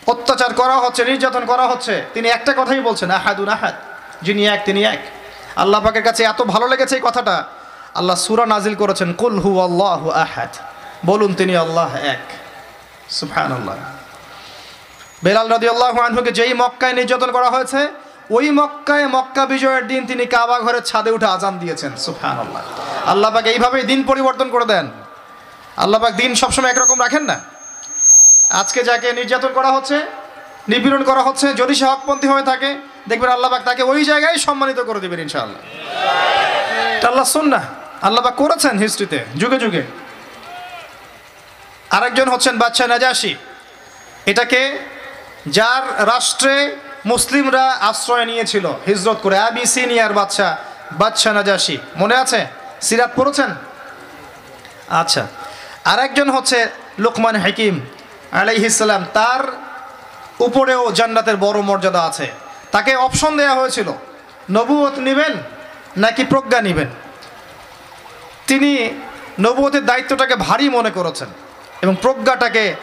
[0.07, 3.75] অত্যাচার করা হচ্ছে, নির্যাতন করা হচ্ছে, তিনি একটা কথাই বলছেন, আহাদুন আহাদ,
[4.23, 5.01] যিনি এক, তিনি এক।
[5.57, 7.45] আল্লাহ পাকের কাছে এত ভালো লেগেছে এই কথাটা,
[7.95, 10.53] আল্লাহ সুরা নাজিল করেছেন, কুল হু আল্লাহ আহাদ।
[11.07, 12.25] বলুন, তিনি আল্লাহ এক।
[13.11, 13.77] সুফান আল্লাহ
[15.25, 17.81] বেলাল রাদি আল্লাহ আনহুকে যেই মক্কায় নির্যাতন করা হয়েছে,
[18.37, 22.37] ওই মক্কায় মক্কা বিজয়ের দিন তিনি কাবা ঘরের ছাদে উঠে আজান দিয়েছেন। সুফান
[23.13, 24.87] আল্লাহ পাক এইভাবেই দিন পরিবর্তন করে দেন।
[25.83, 27.37] আল্লাহ পাক দিন সবসময় একরকম রাখেন না।
[28.61, 29.97] আজকে যাকে নির্যাতন করা হচ্ছে,
[30.69, 32.71] নিপীড়ন করা হচ্ছে, যদি সে হকপন্থী হয়ে থাকে,
[33.09, 35.63] দেখবেন আল্লাহবাক তাকে ওই জায়গায় সম্মানিত করে দেবেন ইনশাআল্লাহ।
[37.11, 37.61] আল্লাহ শুন না
[38.07, 39.83] আল্লাহবাক করেছেন হিস্ট্রিতে, যুগে যুগে।
[41.97, 43.33] আরেকজন হচ্ছেন বাচ্চা নাজাসি।
[44.31, 44.61] এটাকে
[45.47, 46.77] যার রাষ্ট্রে
[47.07, 50.59] মুসলিমরা আশ্রয় নিয়েছিল। হিজরত করে আবিসিনিয়ার বাচ্চা
[50.93, 52.47] বাচ্চা নাজাসি। মনে আছে?
[52.83, 53.55] সিরাত পড়েছেন?
[54.89, 55.27] আচ্ছা।
[55.85, 56.69] আরেকজন হচ্ছে
[56.99, 57.81] লোকমান হাকিম
[58.33, 59.41] আলাইহিসাল্লাম তার
[60.39, 62.33] উপরেও জান্নাতের বড় মর্যাদা আছে।
[62.71, 63.93] তাকে অপশন দেয়া হয়েছিল।
[64.51, 65.33] নবুয়ত নেবেন
[65.97, 66.89] নাকি প্রজ্ঞা নেবেন?
[68.47, 68.91] তিনি
[69.41, 71.29] নবুয়তের দায়িত্বটাকে ভারী মনে করেছেন
[71.83, 72.75] এবং প্রজ্ঞাটাকে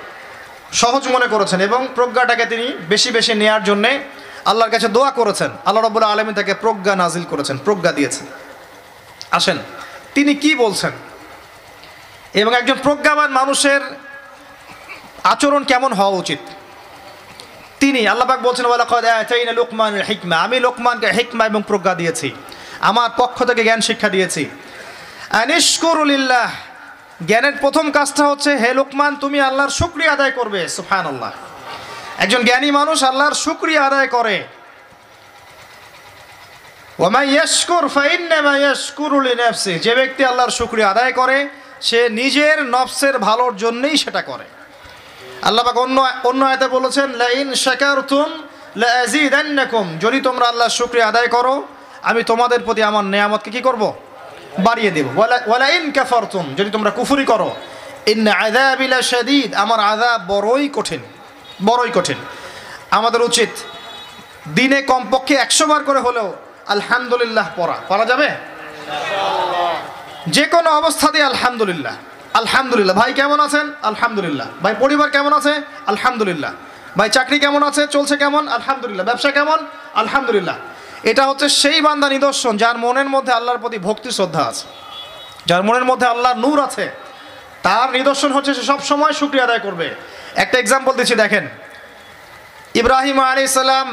[0.73, 3.99] সহজ মনে করেছেন এবং প্রজ্ঞাটাকে তিনি বেশি বেশি নেয়ার জন্যে
[4.45, 8.27] আল্লাহর কাছে দোয়া করেছেন। আল্লাহ রবুল্লা আলমী তাকে প্রজ্ঞা নাজিল করেছেন, প্রজ্ঞা দিয়েছেন।
[9.31, 9.57] আসেন,
[10.13, 10.91] তিনি কি বলছেন?
[12.33, 13.81] এবং একজন প্রজ্ঞাবান মানুষের
[15.23, 16.39] আচরণ কেমন হওয়া উচিত?
[17.79, 18.65] তিনি আল্লাপাক বলছেন
[19.53, 22.31] লোকমান হিকমা। আমি লোকমানকে হিকমা এবং প্রজ্ঞা দিয়েছি।
[22.79, 24.49] আমার পক্ষ থেকে জ্ঞান শিক্ষা দিয়েছি।
[25.29, 26.51] আনিশকুরুলিল্লাহ
[27.27, 31.31] জ্ঞানের প্রথম কাজটা হচ্ছে, হে লোকমান, তুমি আল্লাহর শুক্রিয়া আদায় করবে। সুফান আল্লাহ
[32.17, 34.43] একজন জ্ঞানী মানুষ আল্লাহর শুক্রিয়া আদায় করে।
[39.85, 41.49] যে ব্যক্তি আল্লাহর শুক্রিয়া আদায় করে,
[41.81, 44.43] সে নিজের নফসের ভালোর জন্যই সেটা করে।
[45.41, 51.67] আল্লাহ অন্য অন্য আয়তে বলেছেন, লাইন শাকারতুম লাযিদান্নাকুম যদি তোমরা আল্লাহর শুকরিয়া আদায় করো,
[52.01, 53.93] আমি তোমাদের প্রতি আমার নেয়ামতকে কি করব?
[54.59, 57.55] বাড়িয়ে দেব। ওয়ালা ইন কাফারতুম, যদি তোমরা কুফুরি করো।
[58.05, 58.27] ইন
[58.87, 60.99] লাশাদীদ, আমার আযাব বড়ই কঠিন
[61.65, 62.17] বড়ই কঠিন।
[62.91, 63.49] আমাদের উচিত
[64.55, 66.33] দিনে কমপক্ষে একশো বার করে হলেও
[66.67, 68.29] আলহামদুলিল্লাহ পড়া। পড়া যাবে?
[70.27, 71.93] যে কোনো অবস্থাতেই আলহামদুলিল্লাহ।
[72.33, 73.71] আলহামদুলিল্লাহ। ভাই কেমন আছেন?
[73.81, 75.61] আলহামদুলিল্লাহ। ভাই পরিবার কেমন আছে?
[75.87, 76.51] আলহামদুলিল্লাহ।
[76.97, 77.87] ভাই চাকরি কেমন আছে?
[77.87, 78.47] চলছে কেমন?
[78.47, 79.57] আলহামদুলিল্লাহ। ব্যবসা কেমন?
[79.93, 80.55] আলহামদুলিল্লাহ।
[81.11, 84.65] এটা হচ্ছে সেই বান্দা নিদর্শন, যার মনের মধ্যে আল্লাহর প্রতি ভক্তি শ্রদ্ধা আছে।
[85.49, 86.85] যার মনের মধ্যে আল্লাহর নূর আছে,
[87.67, 89.87] তার নিদর্শন হচ্ছে সে সব সময় শুক্রিয়া আদায় করবে।
[90.43, 91.45] একটা এক্সাম্পল দিচ্ছি, দেখেন।
[92.81, 93.89] ইব্রাহিম আলী সাল্লাম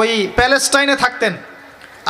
[0.00, 1.32] ওই প্যালেস্টাইনে থাকতেন,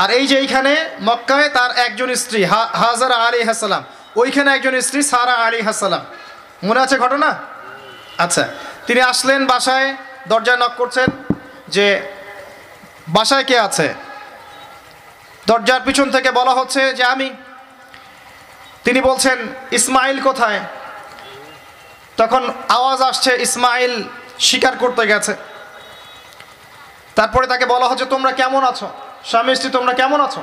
[0.02, 0.72] আর এই যে এইখানে
[1.08, 2.40] মক্কায় তার একজন স্ত্রী
[2.82, 3.82] হাজারা আলী হাসালাম
[4.16, 6.02] ওইখানে একজন স্ত্রী, সারা আলী হাসালাম
[6.66, 7.28] মনে আছে ঘটনা?
[8.24, 8.44] আচ্ছা
[8.86, 9.88] তিনি আসলেন বাসায়,
[10.30, 11.08] দরজায় নক করছেন
[11.74, 11.86] যে
[13.08, 13.94] বাসায় কে আছে?
[15.46, 17.34] দরজার পিছন থেকে বলা হচ্ছে যে আমি।
[18.84, 20.60] তিনি বলছেন, ইসমাইল কোথায়?
[22.16, 24.04] তখন আওয়াজ আসছে, ইসমাইল
[24.40, 25.36] স্বীকার করতে গেছে।
[27.14, 28.90] তারপরে তাকে বলা হচ্ছে, তোমরা কেমন আছো?
[29.24, 30.42] স্বামী, স্ত্রী, তোমরা কেমন আছো?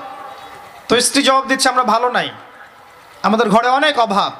[0.87, 2.31] তো স্ত্রী জবাব দিচ্ছে, আমরা ভালো নাই।
[3.23, 4.33] আমাদের ঘরে অনেক অভাব।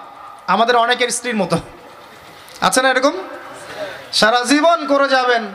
[0.47, 1.57] আমাদের অনেকের স্ত্রীর মতো।
[2.61, 3.11] আছে না এরকম?
[4.13, 5.51] সারা জীবন করে যাবেন।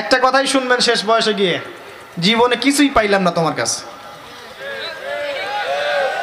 [0.00, 1.56] একটা কথাই শুনবেন শেষ বয়সে গিয়ে,
[2.24, 3.80] জীবনে কিছুই পাইলাম না তোমার কাছে।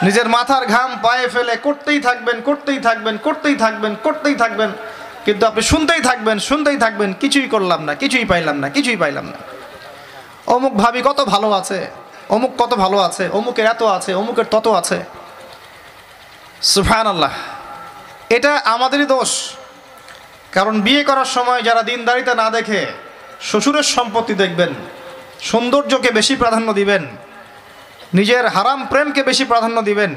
[0.06, 4.72] নিজের মাথার ঘাম পায়ে ফেলে করতেই থাকবেন করতেই থাকবেন করতেই থাকবেন করতেই থাকবেন,
[5.26, 9.38] কিন্তু আপনি শুনতেই থাকবেন শুনতেই থাকবেন, কিছুই করলাম না, কিছুই পাইলাম না, কিছুই পাইলাম না।
[10.56, 11.80] অমুক ভাবি কত ভালো আছে,
[12.36, 14.98] অমুক কত ভালো আছে, অমুকের এত আছে, অমুকের তত আছে।
[16.74, 17.34] সুফান আল্লাহ
[18.38, 19.32] এটা আমাদেরই দোষ,
[20.56, 22.82] কারণ বিয়ে করার সময় যারা দিনদারিতা না দেখে
[23.42, 24.72] শ্বশুরের সম্পত্তি দেখবেন,
[25.50, 27.04] সৌন্দর্যকে বেশি প্রাধান্য দিবেন,
[28.14, 30.12] নিজের হারাম প্রেমকে বেশি প্রাধান্য দিবেন,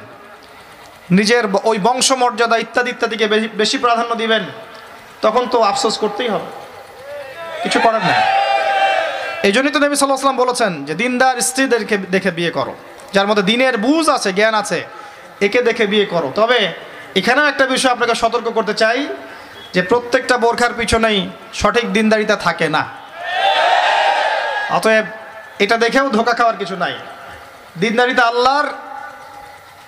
[1.19, 3.27] নিজের ওই বংশমর্যাদা ইত্যাদি ইত্যাদিকে
[3.61, 4.45] বেশি প্রাধান্য দিবেন,
[5.23, 6.49] তখন তো আফসোস করতেই হবে।
[7.62, 8.21] কিছু করার নেই
[9.47, 12.75] এই জন্যই তো নবী সাল্লাহ সাল্লাম বলেছেন যে, দিনদার স্ত্রীদেরকে দেখে বিয়ে করো।
[13.14, 14.85] যার মধ্যে দিনের বুঝ আছে, জ্ঞান আছে,
[15.47, 16.61] একে দেখে বিয়ে করো। তবে
[17.21, 19.09] এখানেও একটা বিষয় আপনাকে সতর্ক করতে চাই,
[19.75, 22.83] যে প্রত্যেকটা বোরখার পিছনেই সঠিক দিনদারিতা থাকে না।
[24.70, 25.07] অতএব
[25.59, 26.99] এটা দেখেও ধোকা খাওয়ার কিছু নাই।
[27.79, 28.68] দিনদারিতা আল্লাহর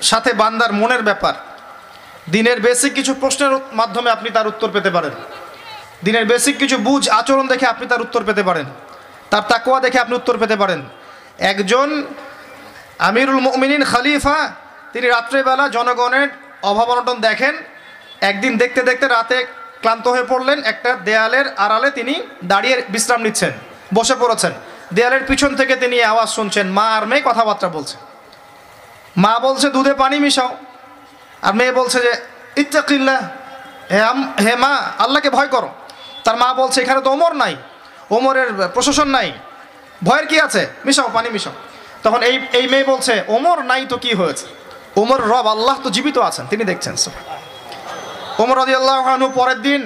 [0.03, 1.35] সাথে বান্দার মনের ব্যাপার।
[2.31, 5.11] দিনের বেসিক কিছু প্রশ্নের মাধ্যমে আপনি তার উত্তর পেতে পারেন।
[6.05, 8.67] দিনের বেসিক কিছু বুঝ আচরণ দেখে আপনি তার উত্তর পেতে পারেন।
[9.31, 10.81] তার তাকুয়া দেখে আপনি উত্তর পেতে পারেন।
[11.39, 12.05] একজন
[12.99, 14.53] আমিরুল মুমিনিন খালিফা,
[14.93, 16.29] তিনি রাত্রেবেলা জনগণের
[16.63, 17.55] অভাব অনটন দেখেন।
[18.21, 19.47] একদিন দেখতে দেখতে রাতে
[19.81, 22.15] ক্লান্ত হয়ে পড়লেন, একটা দেয়ালের আড়ালে তিনি
[22.45, 23.51] দাঁড়িয়ে বিশ্রাম নিচ্ছেন,
[23.95, 24.53] বসে পড়েছেন।
[24.95, 27.97] দেয়ালের পিছন থেকে তিনি আওয়াজ শুনছেন, মা আর মেয়ে কথাবার্তা বলছে।
[29.17, 30.57] মা বলছে, দুধে পানি মিশাও।
[31.43, 32.13] আর মেয়ে বলছে যে
[32.57, 33.21] ইত্তাকিল্লা
[33.91, 35.69] হে আম- হে মা, আল্লাহকে ভয় করো।
[36.25, 37.57] তার মা বলছে, এখানে তো ওমর নাই,
[38.11, 39.33] ওমরের প্রশাসন নাই।
[40.05, 40.67] ভয়ের কি আছে?
[40.85, 41.53] মিশাও, পানি মিশাও।
[42.03, 44.47] তখন এই এই মেয়ে বলছে, ওমর নাই তো কি হয়েছে?
[44.97, 46.97] ওমর রব, আল্লাহ তো জীবিত আছেন। তিনি দেখছেন
[48.43, 48.97] ওমর আল্লাহ
[49.39, 49.83] পরের দিন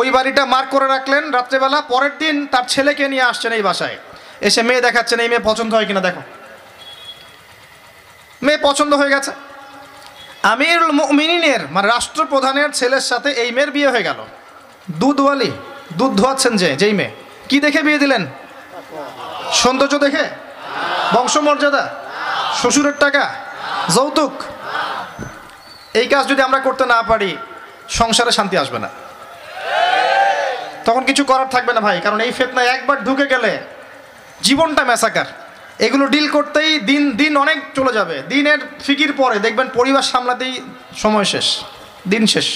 [0.00, 3.96] ওই বাড়িটা মার্ক করে রাখলেন রাত্রেবেলা। পরের দিন তার ছেলেকে নিয়ে আসছেন এই বাসায়।
[4.48, 6.22] এসে মেয়ে দেখাচ্ছেন, এই মেয়ে পছন্দ হয় কিনা দেখো।
[8.42, 9.32] মেয়ে পছন্দ হয়ে গেছে।
[10.52, 14.20] আমিরুল মিনিনের মানে রাষ্ট্রপ্রধানের ছেলের সাথে এই মেয়ের বিয়ে হয়ে গেল।
[15.00, 15.50] দুধওয়ালি
[15.98, 17.12] দুধ ধোয়াচ্ছেন যে, যেই মেয়ে।
[17.48, 18.22] কি দেখে বিয়ে দিলেন?
[19.60, 20.24] সৌন্দর্য দেখে?
[21.14, 21.84] বংশমর্যাদা?
[22.60, 23.24] শ্বশুরের টাকা?
[23.94, 24.34] যৌতুক?
[25.94, 27.30] এই কাজ যদি আমরা করতে না পারি,
[27.98, 28.90] সংসারে শান্তি আসবে না।
[30.86, 33.52] তখন কিছু করার থাকবে না ভাই, কারণ এই ফেতনায় একবার ঢুকে গেলে
[34.46, 35.28] জীবনটা মেসাকার
[35.86, 40.54] এগুলো ডিল করতেই দিন দিন অনেক চলে যাবে। দিনের ফিকির পরে দেখবেন পরিবার সামলাতেই
[41.02, 41.46] সময় শেষ,
[42.12, 42.48] দিন শেষ।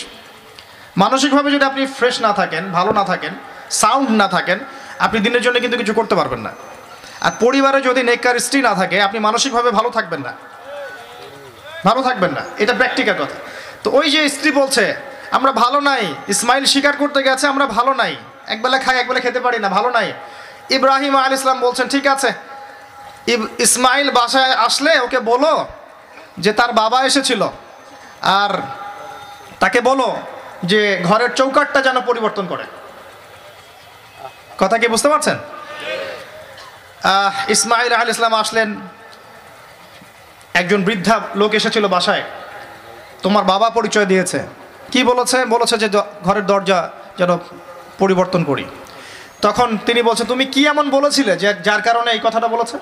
[1.03, 3.33] মানসিকভাবে যদি আপনি ফ্রেশ না থাকেন, ভালো না থাকেন
[3.81, 4.59] সাউন্ড না থাকেন,
[5.07, 6.53] আপনি দিনের জন্য কিন্তু কিছু করতে পারবেন না।
[7.27, 10.33] আর পরিবারে যদি নেকার স্ত্রী না থাকে, আপনি মানসিকভাবে ভালো থাকবেন না।
[11.87, 13.37] ভালো থাকবেন না, এটা প্র্যাকটিক্যাল কথা।
[13.83, 14.85] তো ওই যে স্ত্রী বলছে,
[15.37, 16.05] আমরা ভালো নাই,
[16.35, 18.13] ইসমাইল স্বীকার করতে গেছে, আমরা ভালো নাই।
[18.53, 20.09] একবেলা খাই, একবেলা খেতে পারি না, ভালো নাই।
[20.77, 22.31] ইব্রাহিম আল ইসলাম বলছেন, ঠিক আছে।
[23.67, 25.53] ইসমাইল বাসায় আসলে ওকে বলো
[26.45, 27.43] যে তার বাবা এসেছিল
[28.41, 28.53] আর
[29.63, 30.09] তাকে বলো
[30.71, 32.65] যে ঘরের চৌকাটটা যেন পরিবর্তন করে।
[34.61, 35.37] কথা কি বুঝতে পারছেন?
[37.55, 38.69] ইসমাইল আল ইসলাম আসলেন
[40.55, 42.23] একজন বৃদ্ধা লোক এসেছিল বাসায়।
[43.23, 44.47] তোমার বাবা পরিচয় দিয়েছে।
[44.93, 45.45] কি বলেছে?
[45.45, 45.89] বলেছে যে
[46.25, 47.39] ঘরের দরজা যেন
[47.99, 48.65] পরিবর্তন করি।
[49.43, 52.79] তখন তিনি বলছেন, তুমি কি এমন বলেছিলে যে যার কারণে এই কথাটা বলেছে?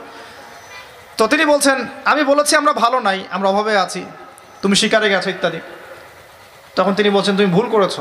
[1.16, 4.04] তো তিনি বলছেন, আমি বলেছি আমরা ভালো নাই, আমরা অভাবে আছি,
[4.62, 5.60] তুমি শিকারে গেছো, ইত্যাদি।
[6.76, 8.00] তখন তিনি বলছেন, তুমি ভুল করেছ।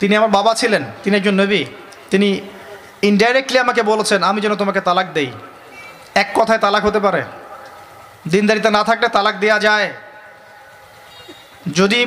[0.00, 1.64] তিনি আমার বাবা ছিলেন, তিনি একজন নবী।
[2.10, 2.40] তিনি
[3.02, 5.32] ইনডাইরেক্টলি আমাকে বলেছেন, আমি যেন তোমাকে তালাক দেই।
[6.14, 7.22] এক কথায় তালাক হতে পারে?
[8.24, 9.88] দিনদারিতে না থাকলে তালাক দেওয়া যায়।
[11.78, 12.00] যদি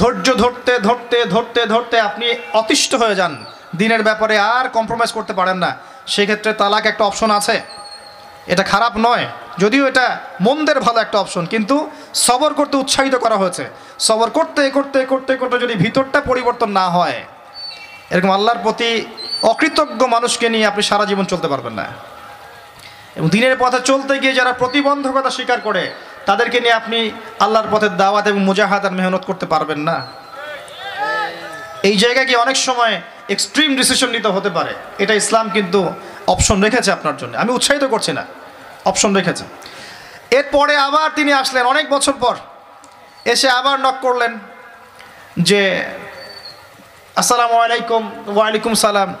[0.00, 2.26] ধৈর্য ধরতে ধরতে ধরতে ধরতে আপনি
[2.60, 3.32] অতিষ্ঠ হয়ে যান,
[3.80, 5.70] দিনের ব্যাপারে আর কম্প্রোমাইজ করতে পারেন না,
[6.12, 7.56] সেক্ষেত্রে তালাক একটা অপশন আছে।
[8.52, 9.24] এটা খারাপ নয়,
[9.62, 10.06] যদিও এটা
[10.46, 11.76] মন্দের ভালো একটা অপশন কিন্তু
[12.26, 13.64] সবর করতে উৎসাহিত করা হয়েছে।
[14.08, 17.18] সবর করতে করতে করতে করতে যদি ভিতরটা পরিবর্তন না হয়,
[18.12, 18.90] এরকম আল্লাহর প্রতি
[19.52, 21.86] অকৃতজ্ঞ মানুষকে নিয়ে আপনি সারা জীবন চলতে পারবেন না।
[23.16, 25.90] এবং দিনের পথে চলতে গিয়ে যারা প্রতিবন্ধকতা স্বীকার করে,
[26.26, 30.06] তাদেরকে নিয়ে আপনি আল্লাহর পথের দাওয়াত এবং মুজাহাদ আর মেহনত করতে পারবেন না।
[31.82, 34.74] এই জায়গায় গিয়ে অনেক সময় এক্সট্রিম ডিসিশন নিতে হতে পারে?
[34.98, 35.92] এটা ইসলাম কিন্তু
[36.26, 38.24] অপশন রেখেছে আপনার জন্য। আমি উৎসাহিত করছি না।
[38.84, 39.44] অপশন রেখেছে।
[40.30, 42.36] এরপরে আবার তিনি আসলেন অনেক বছর পর।
[43.24, 44.38] এসে আবার নক করলেন
[45.38, 45.84] যে,
[47.16, 49.16] আসসালামু আলাইকুম ওয়ালাইকুম সালাম।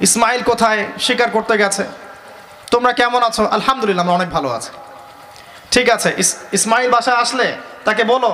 [0.00, 0.86] ইসমাইল কোথায়?
[1.00, 1.84] স্বীকার করতে গেছে।
[2.74, 3.42] তোমরা কেমন আছো?
[3.56, 4.70] আলহামদুলিল্লাহ, আমরা অনেক ভালো আছি।
[5.74, 6.08] ঠিক আছে
[6.56, 7.46] ইসমাইল বাসায় আসলে
[7.86, 8.30] তাকে বলো,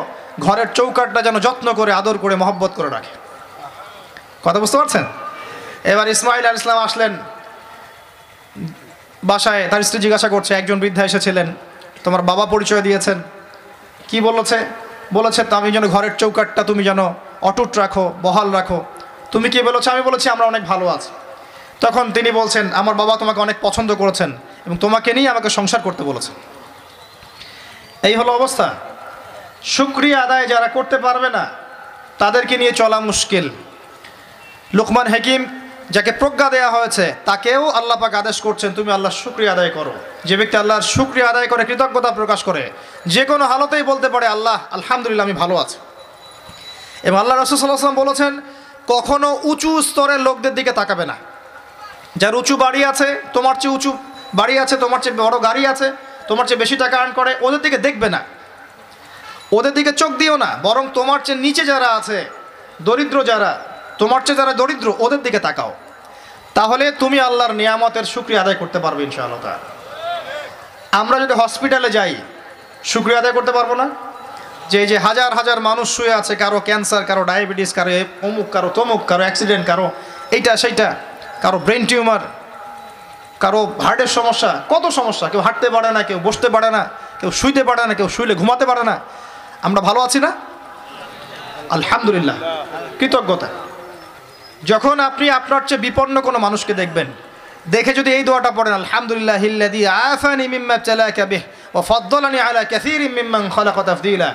[0.47, 3.13] ঘরের চৌকাটটা যেন যত্ন করে, আদর করে, মহব্বত করে রাখে।
[4.45, 5.05] কথা বুঝতে পারছেন?
[5.93, 7.13] এবার ইসমাইল আল ইসলাম আসলেন,
[9.31, 11.49] বাসায়, তার স্ত্রী জিজ্ঞাসা করছে, একজন বৃদ্ধা এসেছিলেন,
[12.05, 13.19] তোমার বাবা পরিচয় দিয়েছেন?
[14.11, 14.59] কি বলেছে?
[15.17, 17.01] বলেছে, তা আমি যেন ঘরের চৌকাটটা তুমি যেন
[17.49, 18.79] অটুট রাখো, বহাল রাখো।
[19.33, 19.85] তুমি কি বলেছ?
[19.95, 21.11] আমি বলেছি, আমরা অনেক ভালো আছি।
[21.81, 24.31] তখন তিনি বলছেন, আমার বাবা তোমাকে অনেক পছন্দ করেছেন
[24.67, 26.35] এবং তোমাকে নিয়ে আমাকে সংসার করতে বলেছেন।
[28.09, 28.75] এই হলো অবস্থা।
[29.63, 31.51] শুক্রিয়া আদায় যারা করতে পারবে না,
[32.19, 33.49] তাদেরকে নিয়ে চলা মুশকিল।
[34.75, 35.61] লুকমান হাকিম
[35.91, 39.93] যাকে প্রজ্ঞা দেওয়া হয়েছে, তাকেও আল্লাহ পাক আদেশ করছেন, তুমি আল্লাহর শুক্রিয়া আদায় করো।
[40.25, 42.71] যে ব্যক্তি আল্লাহর শুক্রিয়া আদায় করে কৃতজ্ঞতা প্রকাশ করে,
[43.07, 45.79] যে কোনো হালতেই বলতে পারে, আল্লাহ, আলহামদুলিল্লাহ, আমি ভালো আছি।
[47.03, 48.41] এবং আল্লাহ রসুল্লাহাম বলেছেন,
[48.89, 51.17] কখনো উঁচু স্তরের লোকদের দিকে তাকাবে না।
[52.17, 53.97] যার উঁচু বাড়ি আছে, তোমার চেয়ে উঁচু
[54.35, 55.93] বাড়ি আছে, তোমার চেয়ে বড় গাড়ি আছে,
[56.29, 58.21] তোমার চেয়ে বেশি টাকা আর্ন করে, ওদের দিকে দেখবে না।
[59.53, 62.25] ওদের দিকে চোখ দিও না, বরং তোমার চেয়ে নিচে যারা আছে,
[62.83, 63.59] দরিদ্র যারা,
[63.99, 65.73] তোমার চেয়ে যারা দরিদ্র, ওদের দিকে তাকাও।
[66.55, 69.59] তাহলে তুমি আল্লাহর নিয়ামতের শুক্রিয়া আদায় করতে পারবে ইনশাআল্লাহ।
[70.93, 72.15] আমরা যদি হসপিটালে যাই,
[72.85, 73.89] শুক্রিয়া আদায় করতে পারব না?
[74.71, 77.93] যে যে হাজার হাজার মানুষ শুয়ে আছে, কারও ক্যান্সার কারও ডায়াবেটিস কারও
[78.23, 79.91] অমুক, কারও তমুক, কারও অ্যাক্সিডেন্ট কারও
[80.31, 80.95] এইটা, সেইটা
[81.43, 82.23] কারও ব্রেন টিউমার
[83.43, 85.29] কারও হার্টের সমস্যা, কত সমস্যা?
[85.29, 86.83] কেউ হাঁটতে পারে না, কেউ বসতে পারে না,
[87.21, 88.99] কেউ শুইতে পারে না, কেউ শুইলে ঘুমাতে পারে না।
[89.63, 90.31] আমরা ভালো আছি না?
[91.77, 92.37] আলহামদুলিল্লাহ।
[92.99, 93.49] কৃতজ্ঞতা।
[94.71, 97.09] যখন আপনি আপনার চেয়ে বিপন্ন কোনো মানুষকে দেখবেন,
[97.69, 101.43] দেখে যদি এই দোয়াটা পড়েন, আলহামদুলিল্লাহ হিল্লাদি আফানি মিম্মা চালাকা বিহ
[101.75, 104.35] ও ফদ্দলানি আলা কাসীরিম মিম্মান খালাকা তাফদীলা।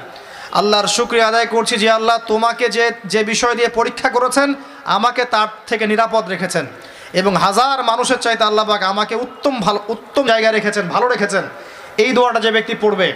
[0.52, 4.54] আল্লাহর শুক্রিয়া আদায় করছি যে আল্লাহ তোমাকে যে যে বিষয় দিয়ে পরীক্ষা করেছেন,
[4.86, 6.66] আমাকে তার থেকে নিরাপদ রেখেছেন।
[7.22, 11.44] এবং হাজার মানুষের চাইতে আল্লাহ পাক আমাকে উত্তম ভালো, উত্তম জায়গায় রেখেছেন, ভালো রেখেছেন।
[12.04, 13.08] এই দোয়াটা যে ব্যক্তি পড়বে,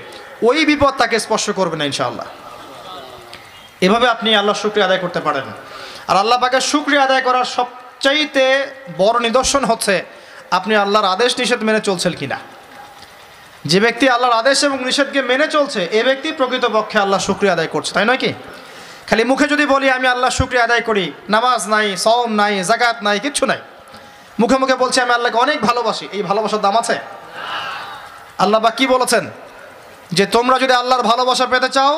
[0.47, 2.27] ওই বিপদ তাকে স্পর্শ করবে না ইনশাআল্লাহ।
[3.81, 5.47] এভাবে আপনি আল্লাহ শুক্রিয়া আদায় করতে পারেন।
[6.09, 8.45] আর আল্লাহ পাকের শুক্রিয়া আদায় করার সবচাইতে
[8.97, 9.95] বড় নিদর্শন হচ্ছে,
[10.57, 12.37] আপনি আল্লাহর আদেশ নিষেধ মেনে চলছেন কিনা।
[13.65, 17.91] যে ব্যক্তি আল্লাহর আদেশ এবং নিষেধকে মেনে চলছে, এ ব্যক্তি প্রকৃতপক্ষে আল্লাহ শুক্রিয়া আদায় করছে,
[17.93, 18.33] তাই নয় কি?
[19.07, 23.19] খালি মুখে যদি বলি, আমি আল্লাহ শুক্রিয়া আদায় করি, নামাজ নাই সওম নাই জাকাত নাই,
[23.19, 23.61] কিচ্ছু নাই।
[24.39, 26.95] মুখে মুখে বলছি, আমি আল্লাহকে অনেক ভালোবাসি। এই ভালোবাসার দাম আছে?
[28.37, 29.23] আল্লাহ বা কি বলেছেন?
[30.17, 31.95] যে তোমরা যদি আল্লাহর ভালোবাসা পেতে চাও,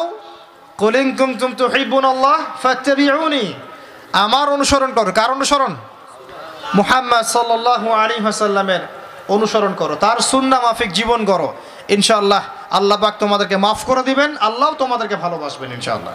[0.78, 2.38] কলিং কুম তুম তু হিবুন আল্লাহ
[4.26, 5.74] আমার অনুসরণ করো। কার অনুসরণ?
[6.80, 8.82] মুহাম্মদ সাল্লাল্লাহু আলাইহি ওয়াসাল্লামের
[9.36, 11.54] অনুসরণ করো। তার সুন্নাহ মাফিক জীবন করো।
[11.96, 16.14] ইনশাআল্লাহ আল্লাহ পাক তোমাদেরকে মাফ করে দিবেন, আল্লাহও তোমাদেরকে ভালোবাসবেন ইনশাআল্লাহ।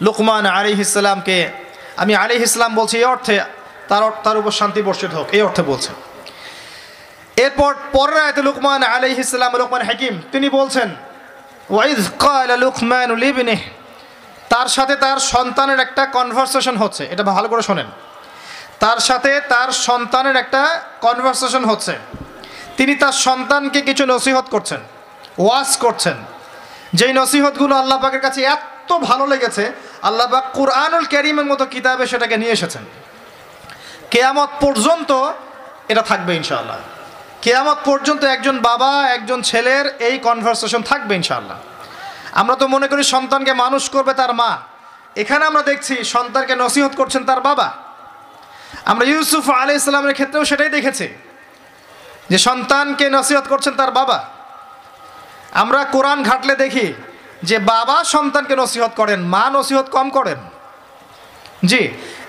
[0.00, 1.50] লুকমান আলাইহিস সালামকে
[1.96, 3.36] আমি আলাইহিস সালাম বলছি, এই অর্থে
[3.92, 5.94] তার তার উপর শান্তি বর্ষিত হোক। এই অর্থে বলছেন
[7.44, 10.88] এরপর পরের আয়তে লুকমান আলাইহিস সালাম, লুকমান হাকিম, তিনি বলছেন
[11.70, 11.98] ওয়াইজ
[14.52, 17.88] তার সাথে তার সন্তানের একটা কনভারসেশন হচ্ছে। এটা ভালো করে শোনেন।
[18.82, 20.62] তার সাথে তার সন্তানের একটা
[21.00, 21.94] কনভারসেশন হচ্ছে।
[22.76, 24.80] তিনি তার সন্তানকে কিছু নসিহত করছেন,
[25.38, 26.16] ওয়াজ করছেন।
[26.98, 29.64] যেই নসিহতগুলো আল্লাহ পাকের কাছে এত ভালো লেগেছে,
[30.02, 32.84] আল্লাহ পাক কুরআনুল ক্যারিমের মতো কিতাবে সেটাকে নিয়ে এসেছেন।
[34.12, 35.10] কেয়ামত পর্যন্ত
[35.92, 36.78] এটা থাকবে ইনশাআল্লাহ।
[37.44, 41.58] কেয়ামত পর্যন্ত একজন বাবা, একজন ছেলের এই কনভারসেশন থাকবে ইনশাআল্লাহ।
[42.40, 44.50] আমরা তো মনে করি সন্তানকে মানুষ করবে তার মা।
[45.16, 47.68] এখানে আমরা দেখছি সন্তানকে নসিহত করছেন তার বাবা।
[48.90, 51.06] আমরা ইউসুফ আলি ইসলামের ক্ষেত্রেও সেটাই দেখেছি
[52.30, 54.18] যে সন্তানকে নসিহত করছেন তার বাবা।
[55.62, 56.86] আমরা কোরআন ঘাটলে দেখি
[57.48, 60.38] যে বাবা সন্তানকে নসিহত করেন, মা নসিহত কম করেন।
[61.70, 61.82] জি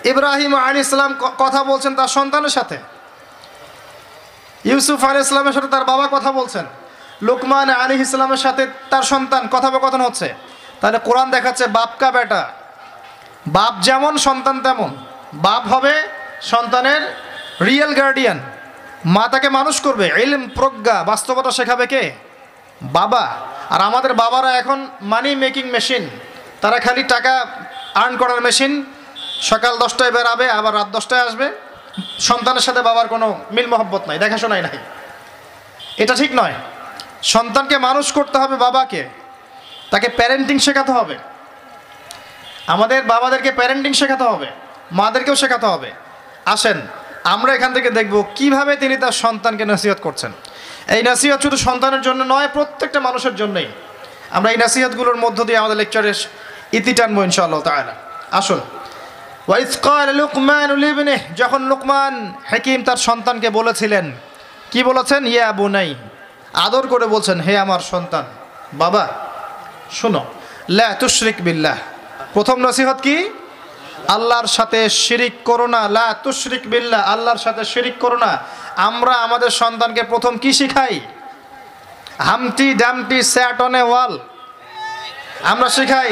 [0.04, 2.78] ইব্রাহিম আলী ইসলাম কথা বলছেন তার সন্তানের সাথে।
[4.66, 6.66] ইউসুফ আলী ইসলামের সাথে তার বাবা কথা বলছেন।
[7.22, 10.34] লুকমান আলী ইসলামের সাথে তার সন্তান কথোপকথন হচ্ছে।
[10.82, 12.50] তাহলে কোরআন দেখাচ্ছে বাপকা বেটা?
[13.48, 16.04] বাপ যেমন, সন্তান তেমন। বাপ হবে
[16.42, 17.16] সন্তানের
[17.62, 18.40] রিয়েল গার্ডিয়ান
[19.06, 22.12] মা তাকে মানুষ করবে। এলম প্রজ্ঞা, বাস্তবতা শেখাবে কে?
[22.82, 23.36] বাবা।
[23.70, 26.10] আর আমাদের বাবারা এখন মানি মেকিং মেশিন
[26.62, 27.46] তারা খালি টাকা
[27.96, 28.86] আর্ন করার মেশিন
[29.50, 31.48] সকাল দশটায় বেরাবে, আবার রাত দশটায় আসবে।
[32.20, 34.78] সন্তানের সাথে বাবার কোনো মিল মহব্বত নাই, দেখাশোনাই নাই।
[35.98, 36.54] এটা ঠিক নয়।
[37.24, 39.02] সন্তানকে মানুষ করতে হবে বাবাকে।
[39.92, 41.16] তাকে প্যারেন্টিং শেখাতে হবে।
[42.68, 44.48] আমাদের বাবাদেরকে প্যারেন্টিং শেখাতে হবে,
[44.92, 45.92] মাদেরকেও শেখাতে হবে।
[46.46, 46.78] আসেন,
[47.24, 50.32] আমরা এখান থেকে দেখব কীভাবে তিনি তার সন্তানকে নসিহত করছেন।
[50.88, 53.68] এই নসিহত শুধু সন্তানের জন্য নয়, প্রত্যেকটা মানুষের জন্যই।
[54.32, 56.18] আমরা এই নসিহতগুলোর মধ্য দিয়ে আমাদের লেকচারের
[56.72, 57.94] ইতি টানবো ইনশাআল্লাহ তাআলা।
[58.32, 58.62] আসুন।
[60.20, 60.70] লুকমান
[61.40, 62.14] যখন লুকমান
[62.52, 64.06] হাকিম তার সন্তানকে বলেছিলেন,
[64.72, 65.22] কি বলেছেন?
[65.34, 65.90] ইয়া বুনাই,
[66.66, 68.26] আদর করে বলছেন, হে আমার সন্তান,
[68.82, 69.04] বাবা,
[69.98, 70.22] শুনো,
[70.78, 71.78] লা তুশরিক বিল্লাহ।
[72.36, 73.18] প্রথম নসিহত কি?
[74.16, 78.32] আল্লাহর সাথে শিরিক করো না, লা তুশরিক বিল্লাহ, আল্লাহর সাথে শিরিক করো না।
[78.90, 80.96] আমরা আমাদের সন্তানকে প্রথম কি শিখাই?
[82.28, 84.14] Humpty, Dumpty sat on a wall.
[85.52, 86.12] আমরা শিখাই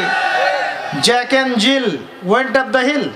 [0.99, 3.09] Jack and Jill, went of the hill.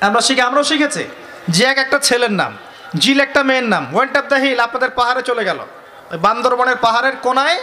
[0.00, 1.04] আমরা শিখে, আমরাও শিখেছি।
[1.50, 2.56] জ্যাক একটা ছেলের নাম,
[2.98, 5.58] জিল একটা মেয়ের নাম, ওয়েন্ট অফ দ্য হিল আপনাদের পাহাড়ে চলে গেল।
[6.20, 7.58] বান্দরবনের পাহাড়ের কোনায়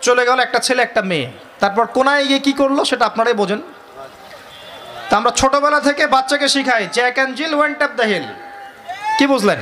[0.00, 3.62] চলে গেল একটা ছেলে, একটা মেয়ে। তারপর কোনায় গিয়ে কী করল সেটা আপনারাই বোঝেন।
[5.10, 8.22] তা আমরা ছোটোবেলা থেকে বাচ্চাকে শিখাই, Jack and Jill, went of the hill.
[9.18, 9.58] কি বুঝলেন?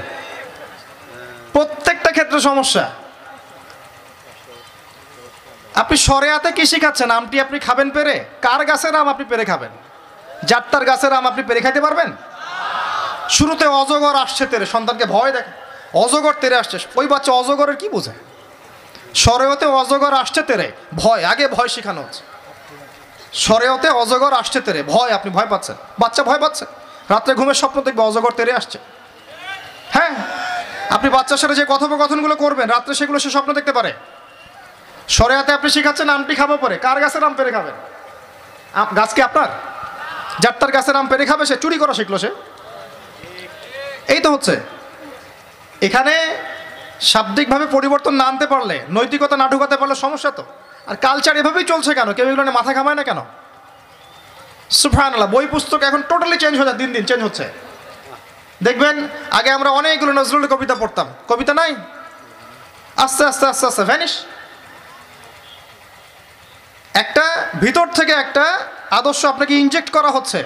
[1.52, 2.90] প্রত্যেকটা ক্ষেত্রে সমস্যা।
[5.80, 7.08] আপনি সরেয়াতে কি শিখাচ্ছেন?
[7.18, 8.14] আমটি আপনি খাবেন পেরে?
[8.46, 9.72] কার গাছের আম আপনি পেরে খাবেন?
[10.50, 12.08] যাত্রার গাছের আম আপনি পেরে খাইতে পারবেন?
[13.36, 15.52] শুরুতে অজগর আসছে তেরে, সন্তানকে ভয় দেখে।
[16.04, 18.12] অজগর তেরে আসছে। ওই বাচ্চা অজগরের কি বোঝে?
[19.24, 20.66] সরেওতে অজগর আসছে তেরে,
[21.02, 22.22] ভয়, আগে ভয় শেখানো হচ্ছে।
[23.32, 26.64] সরেওতে অজগর আসছে তেরে, ভয়, আপনি ভয় পাচ্ছেন। বাচ্চা ভয় পাচ্ছে।
[27.12, 28.78] রাত্রে ঘুমের স্বপ্ন দেখবে অজগর তেরে আসছে।
[29.94, 30.14] হ্যাঁ
[30.96, 33.92] আপনি বাচ্চার সাথে যে কথোপকথনগুলো করবেন, রাত্রে সেগুলো সে স্বপ্ন দেখতে পারে।
[35.16, 37.76] সরেয়াতে আপনি শিখাচ্ছেন, আমটি খাব পরে। কার গাছের আম পেরে খাবেন
[38.98, 39.50] গাছ কি আপনার?
[40.42, 41.56] যার তার গাছের আম পেরে খাবে সে?
[41.62, 42.30] চুরি করা শিখলো সে?
[44.14, 44.54] এই তো হচ্ছে।
[45.86, 46.14] এখানে
[47.10, 50.44] শাব্দিকভাবে পরিবর্তন না আনতে পারলে, নৈতিকতা না ঢুকাতে পারলে সমস্যা তো।
[50.90, 52.08] আর কালচার এভাবেই চলছে কেন?
[52.16, 53.20] কেউ এগুলো মাথা ঘামায় না কেন?
[54.80, 57.44] সুফানাল্লাহ বই পুস্তক এখন টোটালি চেঞ্জ হয়ে যায়, দিন দিন চেঞ্জ হচ্ছে।
[58.66, 58.96] দেখবেন,
[59.38, 61.72] আগে আমরা অনেকগুলো নজরুল কবিতা পড়তাম। কবিতা নাই?
[63.04, 64.12] আস্তে আস্তে আস্তে আস্তে ভ্যানিশ
[67.02, 67.24] একটা
[67.60, 68.58] ভিতর থেকে একটা
[68.90, 70.44] আদর্শ আপনাকে ইনজেক্ট করা হচ্ছে।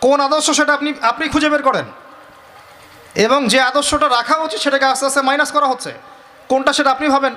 [0.00, 1.84] কোন আদর্শ সেটা আপনি আপনি খুঁজে বের করেন।
[3.14, 5.92] এবং যে আদর্শটা রাখা উচিত সেটাকে আস্তে আস্তে মাইনাস করা হচ্ছে।
[6.48, 7.34] কোনটা সেটা আপনি ভাবেন?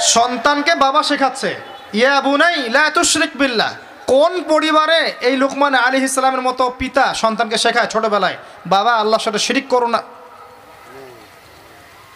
[0.00, 1.60] সন্তানকে বাবা শেখাচ্ছে।
[1.92, 3.72] ইয়া বুনাই, লা তুশরিক বিল্লাহ।
[4.06, 8.36] কোন পরিবারে এই লোকমান আলী ইসলামের মতো পিতা সন্তানকে শেখায় ছোটবেলায়?
[8.66, 10.02] বাবা আল্লাহর সাথে শিরিক করো না।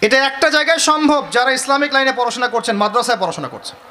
[0.00, 3.87] এটা একটা জায়গায় সম্ভব যারা ইসলামিক লাইনে পড়াশোনা করছেন, মাদ্রাসায় পড়াশোনা করছেন।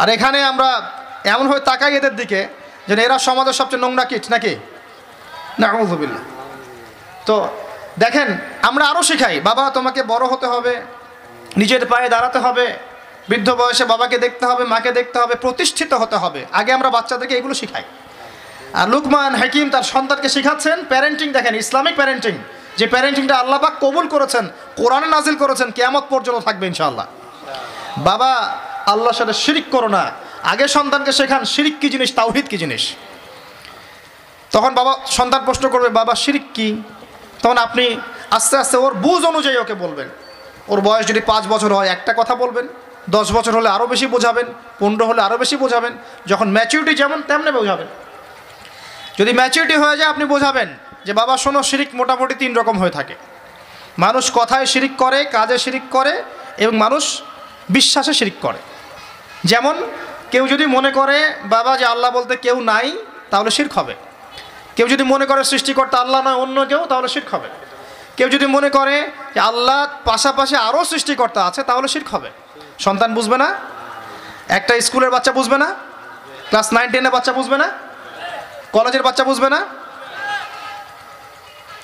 [0.00, 0.70] আর এখানে আমরা
[1.32, 2.40] এমনভাবে তাকাই এদের দিকে,
[2.88, 4.52] যেন এরা সমাজের সবচেয়ে নোংরা কিট, নাকি?
[5.62, 5.68] না
[7.28, 7.36] তো
[8.04, 8.28] দেখেন,
[8.68, 10.74] আমরা আরও শেখাই, বাবা তোমাকে বড় হতে হবে,
[11.60, 12.66] নিজের পায়ে দাঁড়াতে হবে,
[13.30, 17.54] বৃদ্ধ বয়সে বাবাকে দেখতে হবে, মাকে দেখতে হবে, প্রতিষ্ঠিত হতে হবে। আগে আমরা বাচ্চাদেরকে এগুলো
[17.60, 17.84] শেখাই।
[18.80, 22.34] আর লুকমান হাকিম তার সন্তানকে শেখাচ্ছেন প্যারেন্টিং দেখেন, ইসলামিক প্যারেন্টিং
[22.78, 24.44] যে প্যারেন্টিংটা আল্লাহ পাক কবুল করেছেন,
[24.80, 27.06] কোরআনে নাজিল করেছেন, কেয়ামত পর্যন্ত থাকবে ইনশাআল্লাহ।
[28.04, 30.10] বাবা, আল্লাহর সাথে শিরিক করো না।
[30.42, 32.94] আগে সন্তানকে শেখান, শিরিক কি জিনিস, তাওহিদ কি জিনিস?
[34.50, 36.82] তখন বাবা সন্তান প্রশ্ন করবে, বাবা, শিরিক কি?
[37.42, 40.08] তখন আপনি আস্তে আস্তে ওর বুঝ অনুযায়ী ওকে বলবেন।
[40.68, 42.68] ওর বয়স যদি পাঁচ বছর হয়, একটা কথা বলবেন।
[43.10, 44.46] দশ বছর হলে আরও বেশি বোঝাবেন,
[44.78, 45.92] পনেরো হলে আরও বেশি বোঝাবেন।
[46.26, 47.86] যখন ম্যাচিউরিটি যেমন তেমনি বোঝাবেন।
[49.18, 50.68] যদি ম্যাচিউরিটি হয়ে যায়, আপনি বোঝাবেন
[51.04, 53.14] যে, বাবা, শোনো, শিরিক মোটামুটি তিন রকম হয়ে থাকে।
[53.98, 56.22] মানুষ কথায় শিরিক করে, কাজে শিরিক করে
[56.58, 57.22] এবং মানুষ
[57.68, 58.58] বিশ্বাসে শিরিক করে।
[59.44, 59.88] যেমন
[60.30, 62.92] কেউ যদি মনে করে, বাবা, যে আল্লাহ বলতে কেউ নাই,
[63.30, 63.94] তাহলে শির্ক হবে।
[64.76, 67.48] কেউ যদি মনে করে সৃষ্টিকর্তা আল্লাহ নয়, অন্য কেউ, তাহলে শির্ক হবে।
[68.16, 72.30] কেউ যদি মনে করে যে আল্লাহ পাশাপাশি আরও সৃষ্টিকর্তা আছে, তাহলে শির্ক হবে।
[72.78, 73.54] সন্তান বুঝবে না?
[74.48, 75.74] একটা স্কুলের বাচ্চা বুঝবে না?
[76.48, 77.70] ক্লাস নাইন, টেনের বাচ্চা বুঝবে না?
[78.72, 79.66] কলেজের বাচ্চা বুঝবে না?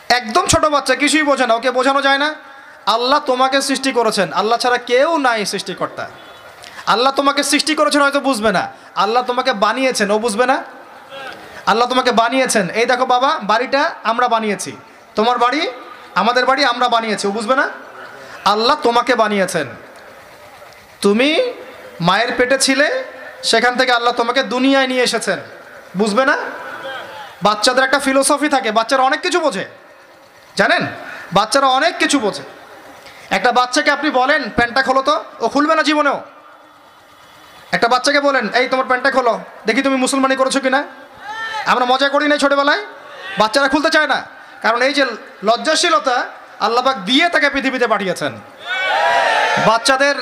[0.09, 2.35] একদম ছোট বাচ্চা, কিছুই বোঝে না, ওকে বোঝানো যায় না।
[2.87, 6.09] আল্লাহ তোমাকে সৃষ্টি করেছেন। আল্লাহ ছাড়া কেউ নাই সৃষ্টিকর্তা।
[6.87, 10.65] আল্লাহ তোমাকে সৃষ্টি করেছেন হয়তো বুঝবে না। আল্লাহ তোমাকে বানিয়েছেন, ও বুঝবে না?
[11.67, 14.77] আল্লাহ তোমাকে বানিয়েছেন। এই দেখো বাবা, বাড়িটা আমরা বানিয়েছি।
[15.15, 15.69] তোমার বাড়ি?
[16.15, 17.69] আমাদের বাড়ি আমরা বানিয়েছি, ও বুঝবে না?
[18.45, 19.67] আল্লাহ তোমাকে বানিয়েছেন।
[21.01, 21.53] তুমি
[22.01, 23.05] মায়ের পেটে ছিলে,
[23.43, 25.39] সেখান থেকে আল্লাহ তোমাকে দুনিয়ায় নিয়ে এসেছেন।
[25.97, 26.37] বুঝবে না?
[27.43, 29.65] বাচ্চাদের একটা ফিলোসফি থাকে, বাচ্চারা অনেক কিছু বোঝে।
[30.57, 30.87] জানেন?
[31.33, 32.56] বাচ্চারা অনেক কিছু বোঝে।
[33.31, 36.21] একটা বাচ্চাকে আপনি বলেন, প্যান্টটা খোলো তো। ও খুলবে না জীবনেও?
[37.73, 40.85] একটা বাচ্চাকে বলেন, এই, তোমার প্যান্টটা খোলো। দেখি তুমি মুসলমানি করেছ কিনা?
[41.67, 42.87] আমরা মজা করি নাই ছোটোবেলায়?
[43.39, 44.25] বাচ্চারা খুলতে চায় না।
[44.63, 45.07] কারণ এই যে
[45.45, 46.25] লজ্জাশীলতা
[46.61, 48.41] আল্লাপাক দিয়ে তাকে পৃথিবীতে পাঠিয়েছেন।
[49.67, 50.15] বাচ্চাদের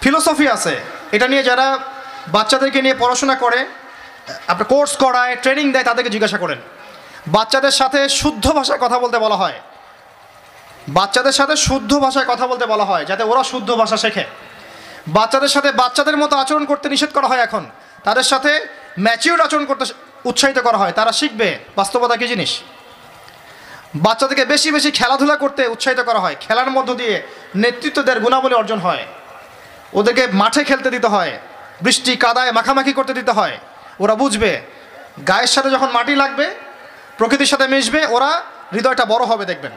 [0.00, 0.80] ফিলোসফি আছে।
[1.12, 1.78] এটা নিয়ে যারা
[2.28, 3.66] বাচ্চাদেরকে নিয়ে পড়াশোনা করে,
[4.48, 6.58] আপনার কোর্স করায়, ট্রেনিং দেয়, তাদেরকে জিজ্ঞাসা করেন।
[7.26, 9.60] বাচ্চাদের সাথে শুদ্ধ ভাষায় কথা বলতে বলা হয়।
[10.96, 14.24] বাচ্চাদের সাথে শুদ্ধ ভাষায় কথা বলতে বলা হয়, যাতে ওরা শুদ্ধ ভাষা শেখে।
[15.16, 17.64] বাচ্চাদের সাথে বাচ্চাদের মতো আচরণ করতে নিষেধ করা হয় এখন।
[18.06, 18.50] তাদের সাথে
[19.06, 19.84] ম্যাচিউর আচরণ করতে
[20.30, 22.52] উৎসাহিত করা হয়, তারা শিখবে বাস্তবতা কী জিনিস।
[24.06, 27.14] বাচ্চাদেরকে বেশি বেশি খেলাধুলা করতে উৎসাহিত করা হয়, খেলার মধ্য দিয়ে
[27.62, 29.04] নেতৃত্বদের গুণাবলী অর্জন হয়।
[29.98, 31.32] ওদেরকে মাঠে খেলতে দিতে হয়,
[31.84, 33.56] বৃষ্টি, কাদায় মাখামাখি করতে দিতে হয়।
[34.02, 34.52] ওরা বুঝবে,
[35.30, 36.46] গায়ের সাথে যখন মাটি লাগবে,
[37.18, 38.30] প্রকৃতির সাথে মিশবে, ওরা
[38.74, 39.72] হৃদয়টা বড় হবে, দেখবেন।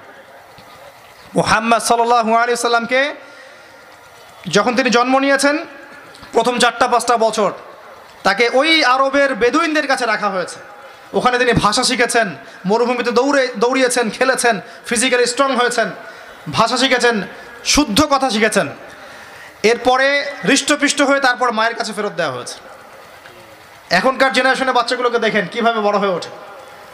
[1.38, 3.02] মোহাম্মদ সাল্লাহ আলি সাল্লামকে
[4.56, 5.56] যখন তিনি জন্ম নিয়েছেন,
[6.36, 7.52] প্রথম চারটা পাঁচটা বছর,
[8.26, 10.58] তাকে ওই আরবের বেদুইনদের কাছে রাখা হয়েছে।
[11.18, 12.28] ওখানে তিনি ভাষা শিখেছেন,
[12.70, 14.56] মরুভূমিতে দৌড়ে, দৌড়িয়েছেন, খেলেছেন
[14.90, 15.88] ফিজিক্যালি স্ট্রং হয়েছেন,
[16.58, 17.16] ভাষা শিখেছেন,
[17.74, 18.68] শুদ্ধ কথা শিখেছেন।
[19.72, 20.08] এরপরে
[20.48, 22.56] হৃষ্টপৃষ্ট হয়ে তারপর মায়ের কাছে ফেরত দেওয়া হয়েছে।
[24.00, 26.30] এখনকার জেনারেশনের বাচ্চাগুলোকে দেখেন, কীভাবে বড় হয়ে ওঠে।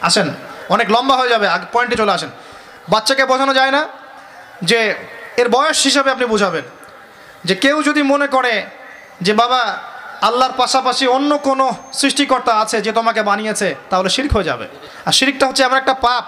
[0.08, 0.28] আসেন,
[0.74, 2.30] অনেক লম্বা হয়ে যাবে পয়েন্টে চলে আসেন।
[2.92, 3.82] বাচ্চাকে বোঝানো যায় না
[4.62, 4.94] যে
[5.36, 6.64] এর বয়স হিসাবে আপনি বোঝাবেন।
[7.44, 8.66] যে কেউ যদি মনে করে
[9.22, 9.78] যে, বাবা,
[10.20, 14.68] আল্লাহর পাশাপাশি অন্য কোনো সৃষ্টিকর্তা আছে যে তোমাকে বানিয়েছে, তাহলে শিরিক হয়ে যাবে।
[15.06, 16.24] আর শিরিকটা হচ্ছে এমন একটা পাপ।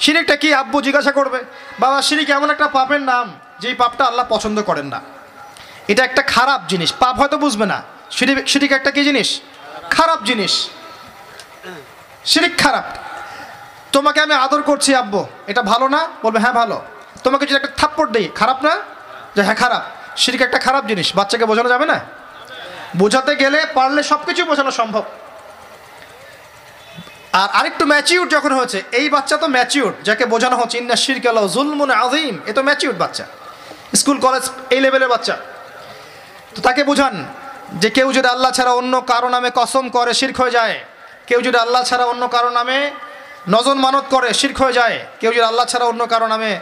[0.00, 1.44] শিরিকটা কি আব্বু জিজ্ঞাসা করবে,
[1.80, 5.00] বাবা, শিরিক এমন একটা পাপের নাম যেই পাপটা আল্লাহ পছন্দ করেন না।
[5.88, 9.40] এটা একটা খারাপ জিনিস। পাপ হয়তো বুঝবে না। শিরিক শিরিক একটা কি জিনিস?
[9.90, 10.68] খারাপ জিনিস।
[12.24, 12.84] শিরিক খারাপ।
[13.92, 16.08] তোমাকে আমি আদর করছি, আব্বু। এটা ভালো না?
[16.22, 16.82] বলবে হ্যাঁ ভালো।
[17.24, 18.72] তোমাকে যদি একটা থাপ্পড় দিই, খারাপ না?
[19.36, 19.82] যে হ্যাঁ খারাপ।
[20.22, 21.98] শিরিক একটা খারাপ জিনিস, বাচ্চাকে বোঝানো যাবে না?
[23.00, 25.04] বোঝাতে গেলে পারলে সব কিছু বোঝানো সম্ভব।
[27.40, 31.46] আর আরেকটু ম্যাচিউর যখন হয়েছে, এই বাচ্চা তো ম্যাচিউর, যাকে বোঝানো হচ্ছে, ইন্না শিরক আল্লাহ
[31.56, 33.24] জুলমুন আজিম এ তো ম্যাচিউর বাচ্চা।
[34.00, 34.44] স্কুল, কলেজ,
[34.74, 35.34] এই লেভেলের বাচ্চা।
[36.54, 37.14] তো তাকে বোঝান
[37.82, 40.76] যে কেউ যদি আল্লাহ ছাড়া অন্য কারও নামে কসম করে শির্ক হয়ে যায়,
[41.28, 42.78] কেউ যদি আল্লাহ ছাড়া অন্য কারও নামে
[43.54, 46.52] নজন মানত করে শির্ক হয়ে যায়, কেউ যদি আল্লাহ ছাড়া অন্য কারও নামে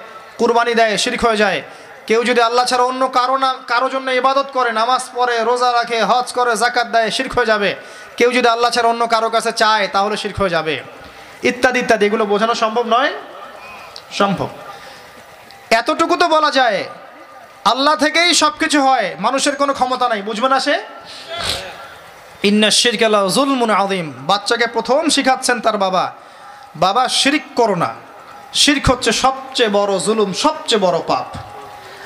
[0.42, 1.62] কুরবানি দেয়, শির্ক হয়ে যায়।
[2.08, 5.98] কেউ যদি আল্লাহ ছাড়া অন্য কারও না কারও জন্য ইবাদত করে, নামাজ পড়ে, রোজা রাখে,
[6.10, 7.70] হজ করে জাকাত দেয়, শির্ক হয়ে যাবে।
[8.18, 10.74] কেউ যদি আল্লাহ ছাড়া অন্য কারও কাছে চায়, তাহলে শির্ক হয়ে যাবে।
[11.50, 13.12] ইত্যাদি ইত্যাদি, এগুলো বোঝানো সম্ভব নয়?
[14.20, 14.48] সম্ভব।
[15.80, 16.80] এতটুকু তো বলা যায়,
[17.64, 20.74] আল্লাহ থেকেই সব কিছু হয়, মানুষের কোনো ক্ষমতা নাই, বুঝবে না সে?
[22.48, 26.04] ইন্না শিরকালা জুলমুন আদিম বাচ্চাকে প্রথম শিখাচ্ছেন তার বাবা।
[26.76, 27.90] বাবা, শিরিক করো না।
[28.52, 31.36] শির্ক হচ্ছে সবচেয়ে বড় জুলুম, সবচেয়ে বড় পাপ।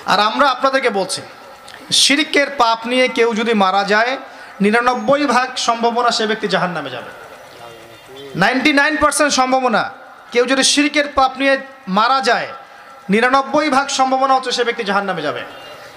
[0.07, 1.23] আর আমরা আপনাদেরকে বলছি,
[1.93, 4.17] শিরিকের পাপ নিয়ে কেউ যদি মারা যায়,
[4.61, 7.11] নিরানব্বই ভাগ সম্ভাবনা সে ব্যক্তি জাহান নামে যাবে।
[8.37, 9.91] নাইনটি নাইন পার্সেন্ট সম্ভাবনা,
[10.33, 12.49] কেউ যদি শিরিকের পাপ নিয়ে মারা যায়,
[13.09, 15.43] নিরানব্বই ভাগ সম্ভাবনা হচ্ছে সে ব্যক্তি জাহান নামে যাবে।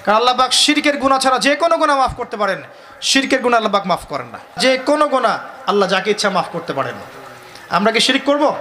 [0.06, 2.62] কারণ আল্লাহবাক শিরকের গুণা ছাড়া যে কোনো গুণা মাফ করতে পারেন।
[3.02, 6.95] শিরকের গুণা আল্লাহবাক মাফ করেন না। যে কোনো গুণা আল্লাহ যাকে ইচ্ছা মাফ করতে পারেন।
[7.70, 8.56] আমরা কি শিরিক করব?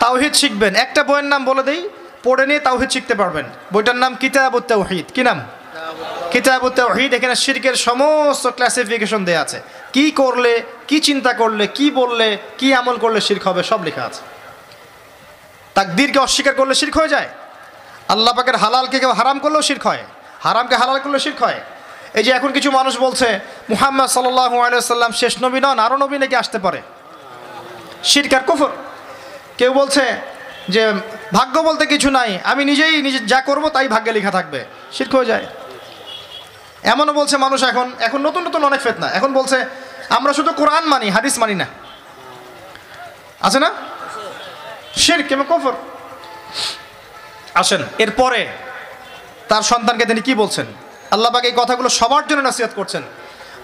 [0.00, 1.88] তাওহিদ শিখবেন। একটা বইয়ের নাম বলে দেই,
[2.24, 5.42] পড়ে নিয়ে তাওহিদ শিখতে পারবেন। বইটার নাম কিতাবুত তাওহিদ। কি নাম?
[6.30, 9.60] কিতাবুত তাওহিদ। এখানে শিরকের সমস্ত ক্লাসিফিকেশন দেয়া আছে।
[9.92, 14.20] কি করলে, কি চিন্তা করলে, কি বললে, কি আমল করলে শিরক হবে, সব লেখা আছে।
[15.74, 17.28] তাকদীরকে অস্বীকার করলে শিরক হয়ে যায়।
[18.08, 20.04] আল্লাহ পাকের হালালকে কেউ হারাম করলেও শিরক হয়।
[20.40, 21.60] হারামকে হালাল করলেও শিরক হয়।
[22.14, 26.18] এই যে এখন কিছু মানুষ বলছে, মুহাম্মদ সাল্লাল্লাহু আলাইহি সাল্লাম শেষ নবী নন আরও নবী
[26.18, 26.82] নাকি আসতে পারে।
[28.04, 28.68] শিরক আর কুফর।
[29.58, 30.04] কেউ বলছে
[30.68, 30.92] যে,
[31.32, 35.24] ভাগ্য বলতে কিছু নাই, আমি নিজেই নিজে যা করব তাই ভাগ্যে লেখা থাকবে। শিরক হয়ে
[35.24, 35.46] যায়।
[36.82, 39.58] এমনও বলছে মানুষ এখন এখন নতুন নতুন অনেক ফেতনা। এখন বলছে,
[40.08, 41.66] আমরা শুধু কোরআন মানি, হাদিস মানি না।
[43.42, 43.70] আছে না?
[44.96, 45.72] শিরক এবং কফর।
[47.54, 48.46] আসেন, এরপরে
[49.48, 50.66] তার সন্তানকে তিনি কি বলছেন?
[51.10, 53.02] আল্লাহ পাক এই কথাগুলো সবার জন্য নসিহত করছেন।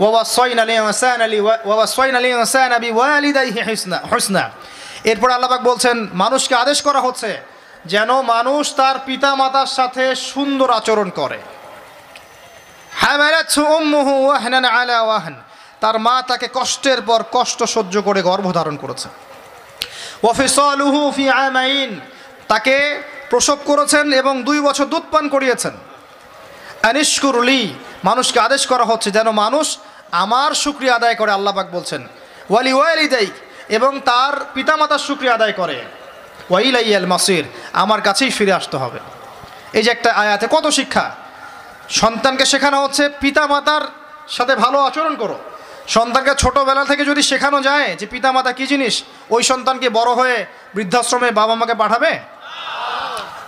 [0.00, 4.50] ওয়াবা সয়ন আলী হাসান আলী ওয়াবা সয়ন আলী হাসান আবি ওয়ালিদাইহি হুসনা হুসনা।
[5.04, 7.30] এরপর আল্লাহ পাক বলছেন, মানুষকে আদেশ করা হচ্ছে
[7.86, 11.38] যেন মানুষ তার পিতা মাতার সাথে সুন্দর আচরণ করে।
[15.80, 19.08] তার মা তাকে কষ্টের পর কষ্ট সহ্য করে গর্ভধারণ করেছে।
[22.48, 22.76] তাকে
[23.30, 25.74] প্রসব করেছেন এবং দুই বছর দুধ পান করিয়েছেন।
[26.82, 27.60] আনিশকুরলি
[28.04, 29.66] মানুষকে আদেশ করা হচ্ছে যেন মানুষ
[30.10, 32.02] আমার শুক্রিয়া আদায় করে, আল্লাপাক বলছেন।
[32.50, 33.28] ওয়ালি ওয়ালি দেই
[33.70, 35.84] এবং তার পিতামাতার শুক্রিয়া আদায় করে।
[36.50, 38.98] ওয়াইলাইয়াল মাসির, আমার কাছেই ফিরে আসতে হবে।
[39.72, 41.10] এই যে একটা আয়াতে কত শিক্ষা।
[41.88, 43.80] সন্তানকে শেখানো হচ্ছে, পিতামাতার
[44.28, 45.38] সাথে ভালো আচরণ করো।
[45.88, 51.30] সন্তানকে ছোটোবেলা থেকে যদি শেখানো যায় যে পিতামাতা কী জিনিস, ওই সন্তানকে বড় হয়ে বৃদ্ধাশ্রমে
[51.30, 52.18] বাবা মাকে পাঠাবে?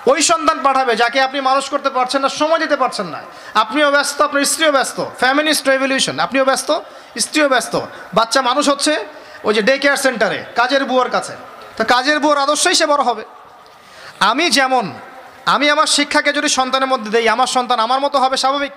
[0.07, 3.23] ওই সন্তান পাঠাবে, যাকে আপনি মানুষ করতে পারছেন না, সময় দিতে পারছেন না।
[3.55, 6.81] আপনিও ব্যস্ত, আপনার স্ত্রীও ব্যস্ত। ফ্যামিলিস্ট রেভলিউশন, আপনিও ব্যস্ত,
[7.19, 7.81] স্ত্রীও ব্যস্ত।
[8.15, 11.37] বাচ্চা মানুষ হচ্ছে ওই যে ডে কেয়ার সেন্টারে কাজের বুয়ার কাছে।
[11.77, 13.25] তো কাজের বুয়ার আদর্শই সে বড় হবে।
[14.21, 14.93] আমি যেমন,
[15.47, 18.73] আমি আমার শিক্ষাকে যদি সন্তানের মধ্যে দেই, আমার সন্তান আমার মতো হবে স্বাভাবিক।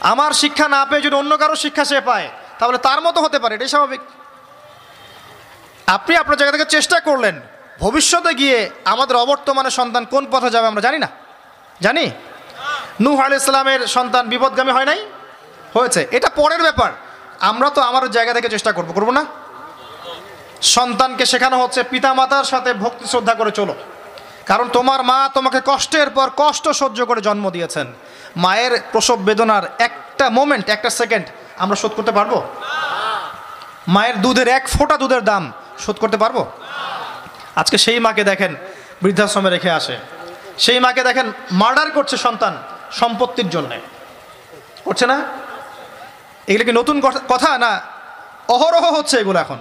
[0.00, 3.54] আমার শিক্ষা না পেয়ে যদি অন্য কারও শিক্ষা সে পায়, তাহলে তার মতো হতে পারে,
[3.54, 4.00] এটাই স্বাভাবিক।
[5.86, 7.40] আপনি আপনার জায়গা থেকে চেষ্টা করলেন,
[7.80, 11.08] ভবিষ্যতে গিয়ে আমাদের অবর্তমানে সন্তান কোন পথে যাবে আমরা জানি না।
[11.80, 12.10] জানি?
[13.00, 15.06] নূহ আলি ইসলামের সন্তান বিপদগামী হয় নাই?
[15.74, 16.92] হয়েছে। এটা পরের ব্যাপার।
[17.42, 19.24] আমরা তো আমার জায়গা থেকে চেষ্টা করব করব না?
[20.62, 23.74] সন্তানকে শেখানো হচ্ছে, পিতামাতার সাথে ভক্তি শ্রদ্ধা করে চলো।
[24.46, 27.86] কারণ তোমার মা তোমাকে কষ্টের পর কষ্ট সহ্য করে জন্ম দিয়েছেন।
[28.36, 31.26] মায়ের প্রসব বেদনার একটা মোমেন্ট একটা সেকেন্ড
[31.58, 32.32] আমরা শোধ করতে পারব?
[33.88, 36.46] মায়ের দুধের এক ফোঁটা দুধের দাম শোধ করতে পারব?
[37.56, 38.54] আজকে সেই মাকে দেখেন,
[39.02, 39.98] বৃদ্ধাশ্রমে রেখে আসে।
[40.58, 42.56] সেই মাকে দেখেন, মার্ডার করছে সন্তান
[42.92, 43.80] সম্পত্তির জন্যে।
[44.84, 45.20] করছে না?
[46.46, 46.96] এগুলো কি নতুন
[47.28, 47.80] কথা না?
[48.48, 49.58] অহরহ হচ্ছে এগুলো এখন।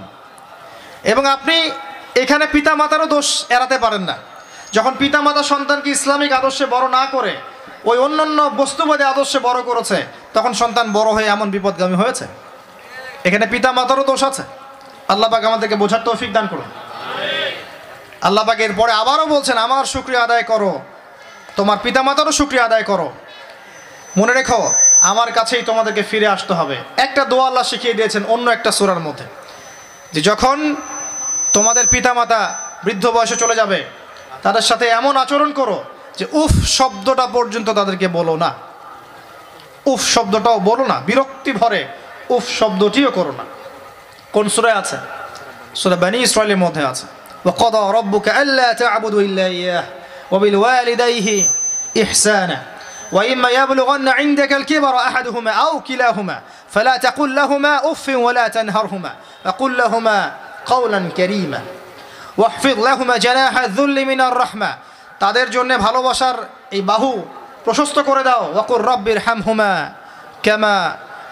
[1.03, 1.71] এবং আপনি
[2.15, 4.17] এখানে পিতা মাতারও দোষ এড়াতে পারেন না।
[4.73, 7.37] যখন পিতা মাতা সন্তানকে ইসলামিক আদর্শে বড় না করে,
[7.85, 12.27] ওই অন্যান্য বস্তুবাদী আদর্শে বড় করেছে, তখন সন্তান বড় হয়ে এমন বিপদগামী হয়েছে?
[13.25, 14.43] এখানে পিতা মাতারও দোষ আছে।
[15.07, 16.69] আল্লাহ পাক আমাদেরকে বোঝার তৌফিক দান করুন।
[18.21, 20.79] আল্লাহ পাক এরপরে আবারও বলছেন, আমার শুক্রিয়া আদায় করো।
[21.55, 23.11] তোমার পিতামাতারও শুক্রিয়া আদায় করো।
[24.17, 28.70] মনে রেখো আমার কাছেই তোমাদেরকে ফিরে আসতে হবে একটা দোয়া আল্লাহ শিখিয়ে দিয়েছেন অন্য একটা
[28.72, 29.26] সুরার মধ্যে
[30.14, 30.58] যে যখন
[31.52, 32.40] তোমাদের পিতামাতা
[32.84, 33.78] বৃদ্ধ বয়সে চলে যাবে
[34.42, 35.78] তাদের সাথে এমন আচরণ করো
[36.18, 38.50] যে উফ শব্দটা পর্যন্ত তাদেরকে বলো না
[39.86, 41.80] উফ শব্দটাও বলো না বিরক্তি ভরে
[42.30, 43.44] উফ শব্দটিও করো না
[44.32, 44.96] কোন সুরায় আছে
[45.74, 47.06] সুরা বানি ইসরায়েলের মধ্যে আছে
[47.44, 49.84] وقضى ربك ألا تعبدوا إلا إياه
[50.32, 51.28] وبالوالديه
[51.96, 52.58] إحسانا
[53.12, 56.36] وإما يبلغن عندك الكبر أحدهما أو كلاهما
[56.70, 59.12] فلا تقل لهما أف ولا تنهرهما
[59.46, 60.18] وقل لهما
[60.66, 61.60] قولا كريما
[62.36, 64.70] واحفظ لهما جناح الذل من الرحمة
[65.20, 66.36] তাদের জন্য ভালোবাসার
[66.72, 67.10] এই বাহু
[67.64, 69.72] প্রশস্ত করে দাও ওয়াকুর রব্বির হামহুমা
[70.42, 70.76] কেমা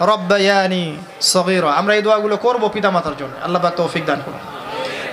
[0.02, 0.84] রব্বায়ানি
[1.32, 4.42] সগীর আমরা এই দোয়াগুলো করবো পিতামাতার জন্য আল্লাহ পাক তৌফিক দান করুন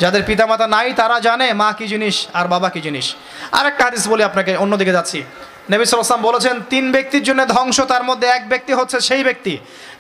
[0.01, 3.05] যাদের পিতামাতা নাই তারা জানে মা কি জিনিস আর বাবা কি জিনিস
[3.51, 5.19] আরেকটা হাদিস বলি আপনাকে অন্যদিকে যাচ্ছি
[5.72, 9.54] নবী সালাম বলেছেন, তিন ব্যক্তির জন্য ধ্বংস, তার মধ্যে এক ব্যক্তি হচ্ছে সেই ব্যক্তি।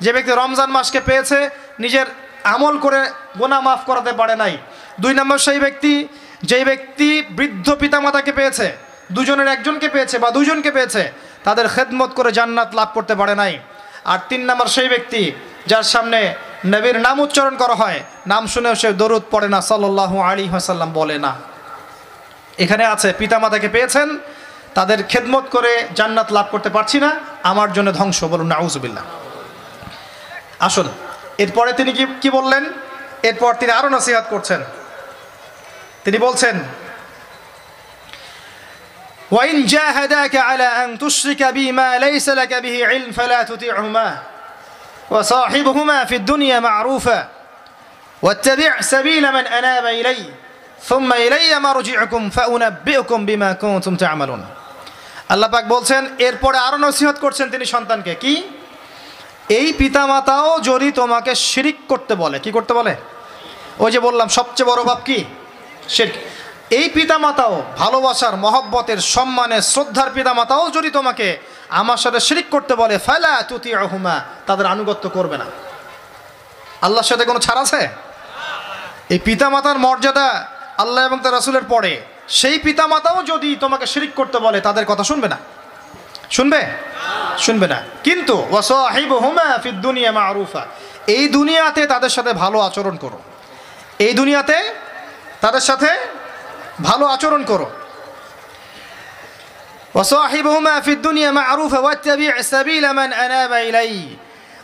[0.04, 1.38] যে ব্যক্তি রমজান মাসকে পেয়েছে,
[1.84, 2.06] নিজের
[2.54, 3.00] আমল করে
[3.40, 4.54] গোনা মাফ করাতে পারে নাই।
[5.02, 5.92] দুই নম্বর সেই ব্যক্তি,
[6.50, 7.08] যেই ব্যক্তি
[7.38, 8.66] বৃদ্ধ পিতামাতাকে পেয়েছে,
[9.16, 11.02] দুজনের একজনকে পেয়েছে বা দুজনকে পেয়েছে,
[11.46, 13.54] তাদের খেদমত করে জান্নাত লাভ করতে পারে নাই।
[14.12, 15.22] আর তিন নম্বর সেই ব্যক্তি,
[15.70, 16.20] যার সামনে
[16.72, 17.98] নবীর নাম উচ্চারণ করা হয়,
[18.32, 21.32] নাম শুনেও সে দরুদ পড়ে না সাল্লাহ আলী হাসাল্লাম বলে না।
[22.64, 24.08] এখানে আছে, পিতামাতাকে পেয়েছেন
[24.75, 27.09] তাদের খেদমত করে জান্নাত লাভ করতে পারছি না
[27.51, 29.05] আমার জন্য ধ্বংস বলুন নাউজুবিল্লাহ
[30.59, 30.87] আসুন
[31.37, 32.63] এরপরে তিনি কি কি বললেন
[33.23, 34.61] এরপর তিনি আরও নসিহাত করছেন
[36.05, 36.55] তিনি বলছেন
[39.31, 44.17] وإن جاهداك على أن تشرك بي ما ليس لك به علم فلا تطيعهما
[45.09, 47.19] وصاحبهما في الدنيا معروفا
[48.21, 50.25] واتبع سبيل من أناب إلي
[50.81, 54.45] ثم إلي مرجعكم فأنبئكم بما كنتم تعملون
[55.28, 58.42] আল্লাহ পাক বলছেন, এরপরে আরও নসিহত করছেন তিনি সন্তানকে। কি?
[59.48, 62.96] এই পিতামাতাও যদি তোমাকে শিরিক করতে বলে। কি করতে বলে?
[63.78, 65.24] ওই যে বললাম, সবচেয়ে বড় বাপ কি?
[65.88, 66.12] শিরক।
[66.70, 71.36] এই পিতামাতাও ভালোবাসার, মহব্বতের, সম্মানের, শ্রদ্ধার পিতামাতাও যদি তোমাকে
[71.68, 75.44] আমার সাথে শিরিক করতে বলে, ফালা তুতি হুমা তাদের আনুগত্য করবে না।
[76.82, 77.88] আল্লাহর সাথে কোনো ছাড় আছে?
[79.10, 80.48] এই পিতামাতার মর্যাদা
[80.78, 82.00] আল্লাহ এবং তার রাসুলের পরে।
[82.31, 85.37] সেই পিতামাতাও যদি তোমাকে শিরিক করতে বলে তাদের কথা শুনবে না
[86.29, 86.61] শুনবে
[87.37, 88.35] শুনবে না কিন্তু
[89.81, 90.63] দুনিয়া মারুফা
[91.07, 93.19] এই দুনিয়াতে তাদের সাথে ভালো আচরণ করো
[93.99, 94.57] এই দুনিয়াতে
[95.41, 95.89] তাদের সাথে
[96.81, 97.67] ভালো আচরণ করো
[99.95, 103.93] وصاحبهما في الدنيا معروفا واتبع سبيل من أناب إلي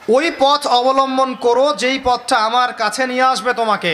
[0.09, 3.93] ওই পথ অবলম্বন করো যেই পথটা আমার কাছে নিয়ে আসবে তোমাকে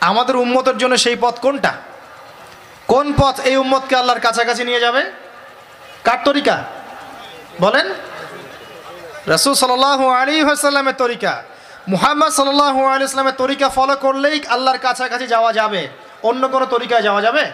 [0.00, 1.72] আমাদের উম্মতের জন্য সেই পথ কোনটা
[2.87, 5.11] কোন পথ এই উম্মতকে আল্লাহর কাছাকাছি নিয়ে যাবে?
[6.03, 6.63] কার তরিকা?
[7.61, 7.93] বলেন।
[9.27, 11.43] রসুল সাল আলী হাসাল্লামের তরিকা।
[11.87, 13.05] মুহাম্মদ সাল্লাহ আলী
[13.37, 15.87] তরিকা ফলো করলেই আল্লাহর কাছাকাছি যাওয়া যাবে।
[16.23, 17.51] অন্য কোনো তরিকায় যাওয়া যাবে?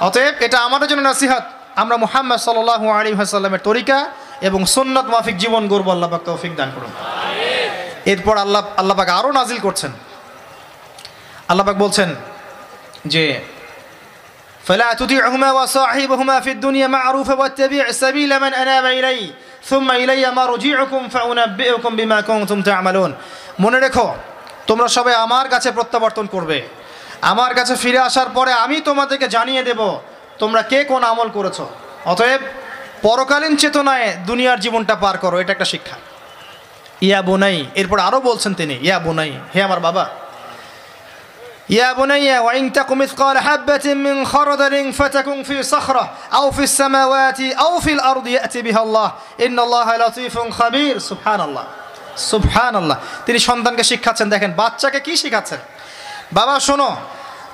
[0.00, 4.10] অতএব এটা আমাদের জন্য নসিহাত। আমরা মুহাম্মদ সাল্লাহ আলী হাসাল্লামের তরিকা
[4.40, 6.90] এবং সুন্নত মাফিক জীবন গর্ব আল্লাপাক তৌফিক দান করুন।
[8.06, 9.92] এরপর আল্লাহ আল্লাপাক আরও নাজিল করছেন।
[11.48, 12.14] আল্লাপাক বলছেন
[13.06, 13.53] যে
[14.63, 19.19] فلا تطيعهما وصاحبهما في الدنيا معروفا واتبع سبيل من أناب إلي
[19.63, 23.11] ثم إلي مرجعكم فأنبئكم بما كنتم تعملون
[23.59, 24.07] মনে রেখো
[24.67, 26.57] তোমরা সবাই আমার কাছে প্রত্যাবর্তন করবে
[27.21, 29.81] আমার কাছে ফিরে আসার পরে আমি তোমাদেরকে জানিয়ে দেব
[30.39, 31.65] তোমরা কে কোন আমল করেছো
[32.05, 32.41] অতএব
[33.01, 35.97] পরকালীন চেতনায় দুনিয়ার জীবনটা পার করো এটা একটা শিক্ষা
[37.01, 40.03] ইয়া বোনাই এরপর আরও বলছেন তিনি ইয়া বোনাই হে আমার বাবা
[41.69, 47.79] يا بني وإن تك مثقال حبة من خردل فتكن في صخرة أو في السماوات أو
[47.79, 51.65] في الأرض يأتي بها الله إن الله لطيف خبير سبحان الله
[52.29, 55.59] সুবহান আল্লাহ তিনি সন্তানকে শিক্ষাচ্ছেন দেখেন বাচ্চাকে কি শিখাচ্ছেন
[56.33, 56.89] বাবা শোনো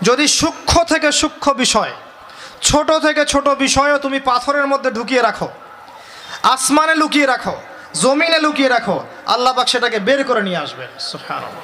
[0.01, 1.93] যদি সূক্ষ্ম থেকে সূক্ষ্ম বিষয়
[2.61, 5.47] ছোট থেকে ছোট বিষয়ও তুমি পাথরের মধ্যে ঢুকিয়ে রাখো
[6.53, 7.55] আসমানে লুকিয়ে রাখো
[8.01, 8.97] জমিনে লুকিয়ে রাখো
[9.33, 11.63] আল্লাহ পাক সেটাকে বের করে নিয়ে আসবে সুবহান আল্লাহ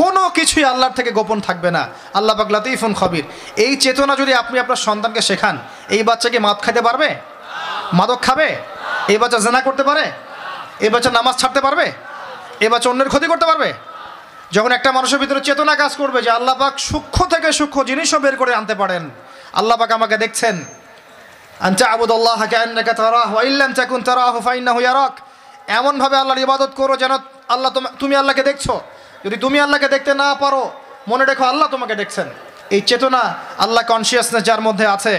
[0.00, 1.82] কোনো কিছুই আল্লাহর থেকে গোপন থাকবে না।
[2.18, 3.24] আল্লাহ পাক লাতিফুন খবির।
[3.64, 5.56] এই চেতনা যদি আপনি আপনার সন্তানকে শেখান,
[5.94, 7.08] এই বাচ্চাকে মাদ খাইতে পারবে?
[7.98, 8.48] মাদক খাবে?
[9.12, 10.04] এই বাচ্চা জেনা করতে পারে?
[10.84, 11.86] এই বাচ্চা নামাজ ছাড়তে পারবে?
[12.64, 13.68] এ বাচ্চা অন্যের ক্ষতি করতে পারবে?
[14.56, 18.36] যখন একটা মানুষের ভিতরে চেতনা কাজ করবে যে আল্লাহ পাক সূক্ষ্ম থেকে সূক্ষ্ম জিনিসও বের
[18.40, 19.02] করে আনতে পারেন,
[19.60, 20.56] আল্লাহ পাক আমাকে দেখছেন।
[25.78, 27.12] এমনভাবে আল্লাহর ইবাদত করো যেন
[27.54, 27.70] আল্লাহ
[28.02, 28.66] তুমি আল্লাহকে দেখছ।
[29.24, 30.62] যদি তুমি আল্লাহকে দেখতে না পারো,
[31.10, 32.28] মনে রেখো আল্লাহ তোমাকে দেখছেন।
[32.76, 33.22] এই চেতনা
[33.64, 35.14] আল্লাহ কনসিয়াসনেস যার মধ্যে আছে,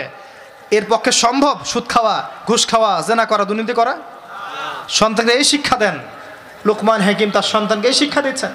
[0.78, 2.16] এর পক্ষে সম্ভব সুদ খাওয়া,
[2.50, 3.94] ঘুষ খাওয়া, জেনা করা, দুর্নীতি করা?
[5.00, 5.96] সন্তানকে এই শিক্ষা দেন।
[6.68, 8.52] লুকমান হাকিম তার সন্তানকে এই শিক্ষা দিচ্ছেন।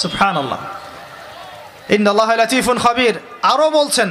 [0.00, 0.60] সুফান আল্লাহ
[1.96, 3.14] ইন্দাল্লাহ লাতিফুন খবির।
[3.52, 4.08] আরও বলছেন,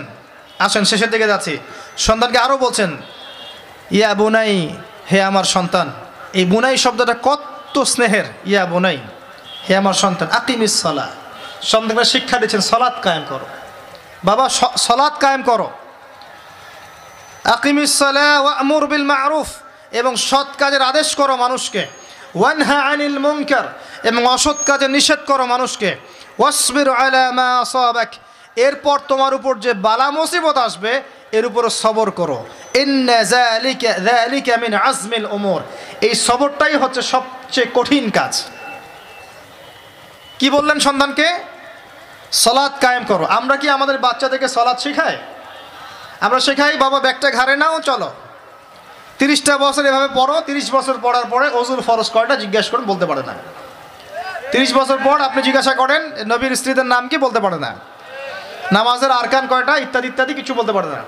[0.66, 1.54] আসেন শেষের দিকে যাচ্ছি।
[2.06, 2.90] সন্তানকে আরও বলছেন,
[3.98, 4.56] ইয়া বুনাই,
[5.12, 5.88] হে আমার সন্তান।
[6.40, 9.00] এই বুনাই শব্দটা কত স্নেহের, ইয়া বুনাই।
[9.66, 11.08] হে আমার সন্তান, আকিমিস সলা
[11.72, 13.46] সন্তানকে শিক্ষা দিচ্ছেন সলাৎ কায়েম করো।
[14.28, 14.46] বাবা
[14.88, 15.68] সলাৎ কায়েম করো।
[17.56, 19.50] আকিমিস সলা ওয়ামুর বিল মারুফ
[20.00, 21.84] এবং সৎ কাজের আদেশ করো মানুষকে।
[22.40, 23.66] ওয়ানহা আনিল মুনকার
[24.10, 25.90] এবং অসৎ কাজে নিষেধ করো মানুষকে।
[26.40, 27.50] ওয়াসবির আলা মা
[28.68, 30.94] এরপর তোমার উপর যে বালা মুসিবত আসবে,
[31.38, 32.38] এর উপর সবর করো।
[34.64, 35.62] মিন আজমিল ওমর
[36.08, 38.34] এই সবরটাই হচ্ছে সবচেয়ে কঠিন কাজ।
[40.44, 41.28] কি বললেন সন্তানকে?
[42.44, 45.16] সলাদ কায়েম করো। আমরা কি আমাদের বাচ্চাদেরকে সলাদ শেখাই?
[46.26, 48.10] আমরা শেখাই, বাবা, ব্যাগটা ঘাড়ে নাও, চলো।
[49.20, 53.24] তিরিশটা বছর এভাবে পড়ো, তিরিশ বছর পড়ার পরে অজুর ফরজ কয়টা জিজ্ঞাসা করেন, বলতে পারে
[53.30, 53.34] না।
[54.52, 57.72] তিরিশ বছর পর আপনি জিজ্ঞাসা করেন, নবীর স্ত্রীদের নাম কি, বলতে পারে না।
[58.72, 61.02] নামাজের আরকান কয়টা, ইত্যাদি ইত্যাদি, কিছু বলতে পারে না।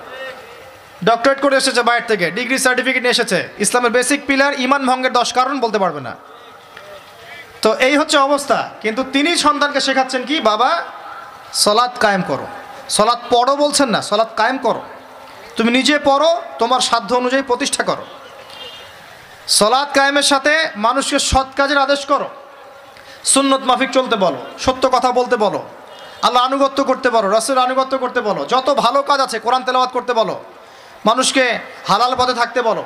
[1.05, 5.29] ডক্টরেট করে এসেছে বাইরে থেকে, ডিগ্রি সার্টিফিকেট নিয়ে এসেছে। ইসলামের বেসিক পিলার, ইমান ভঙ্গের দশ
[5.33, 6.15] কারণ বলতে পারবে না।
[7.65, 10.69] তো এই হচ্ছে অবস্থা। কিন্তু তিনি সন্তানকে শেখাচ্ছেন কি, বাবা,
[11.63, 12.45] সলাৎ কায়েম করো।
[12.97, 14.81] সলাৎ পড়ো বলছেন না, সলাৎ কায়েম করো।
[15.57, 16.29] তুমি নিজে পড়ো,
[16.61, 18.03] তোমার সাধ্য অনুযায়ী প্রতিষ্ঠা করো।
[19.59, 20.53] সলাৎ কায়েমের সাথে
[20.87, 22.27] মানুষকে সৎ কাজের আদেশ করো।
[23.33, 25.59] সুন্নত মাফিক চলতে বলো, সত্য কথা বলতে বলো,
[26.27, 30.13] আল্লাহ আনুগত্য করতে বলো রসের আনুগত্য করতে বলো, যত ভালো কাজ আছে, কোরআন তেলাওয়াত করতে
[30.19, 30.35] বলো,
[31.05, 31.43] মানুষকে
[31.89, 32.83] হালাল পথে থাকতে বলো,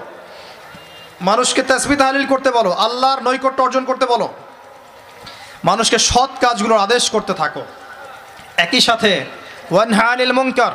[1.30, 4.28] মানুষকে তসবি তাহলিল করতে বলো, আল্লাহর নৈকট্য অর্জন করতে বলো
[5.64, 7.64] মানুষকে সৎ কাজগুলোর আদেশ করতে থাকো।
[8.57, 9.26] একই সাথে
[9.72, 10.72] ওয়ান হ্যানিল মুঙ্কার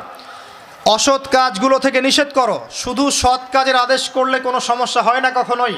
[0.86, 5.76] অসৎ কাজগুলো থেকে নিষেধ করো। শুধু সৎ কাজের আদেশ করলে কোনো সমস্যা হয় না কখনোই।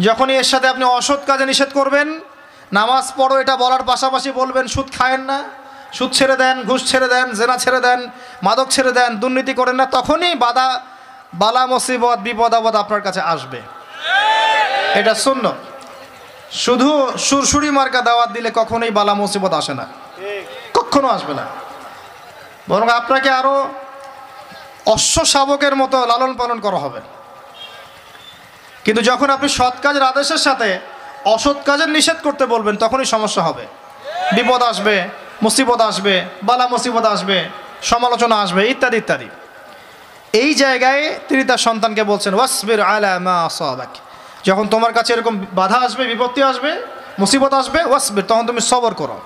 [0.00, 2.20] যখনই এর সাথে আপনি অসৎ কাজে নিষেধ করবেন,
[2.72, 5.38] নামাজ পড়ো, এটা বলার পাশাপাশি বলবেন, সুদ খায়েন না।
[5.92, 8.10] সুদ ছেড়ে দেন, ঘুষ ছেড়ে দেন, জেনা ছেড়ে দেন,
[8.42, 10.80] মাদক ছেড়ে দেন, দুর্নীতি করেন না, তখনই বাধা,
[11.34, 13.60] বালা, মুসিবত, বিপদ, আপদ আপনার কাছে আসবে।
[14.94, 15.52] এটা শূন্য
[16.50, 19.86] শুধু সুরসুরি মার্কা দাওয়াত দিলে কখনোই বালা মুসিবত আসে না।
[20.74, 21.46] কখনো আসবে না।
[22.68, 23.68] বরং আপনাকে আরও
[24.86, 27.00] অশ্ব শাবকের মতো লালন পালন করা হবে।
[28.84, 30.78] কিন্তু যখন আপনি সৎ কাজের আদেশের সাথে
[31.24, 33.66] অসৎ কাজের নিষেধ করতে বলবেন তখনই সমস্যা হবে।
[34.32, 35.08] বিপদ আসবে
[35.42, 37.48] মুসিবত আসবে বালা মুসিবত আসবে
[37.82, 39.28] সমালোচনা আসবে ইত্যাদি ইত্যাদি।
[40.32, 43.88] এই জায়গায় তিনি তার সন্তানকে বলছেন ওয়াসবির আলা মা সাবাক
[44.44, 46.70] যখন তোমার কাছে এরকম বাধা আসবে, বিপত্তি আসবে,
[47.18, 49.20] মুসিবত আসবে, ওয়াসবির, তখন তুমি সবর করো।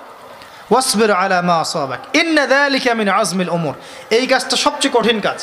[0.71, 3.75] ওয়াসবির আলা মা সাবাক ইন্না যালিকা মিন আজমিল ওমর
[4.17, 5.39] এই কাজটা সবচেয়ে কঠিন কাজ।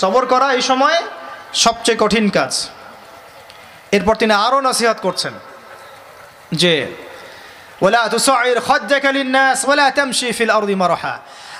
[0.00, 0.98] সবর করা এই সময়
[1.64, 2.52] সবচেয়ে কঠিন কাজ।
[3.96, 5.34] এরপর তিনি আরও নসিহাত করছেন
[6.52, 6.74] যে
[7.84, 11.14] ওলা তুসাইর খজ্জাকা লিন্নাস ওলা তামশি ফিল আরদি মারহা।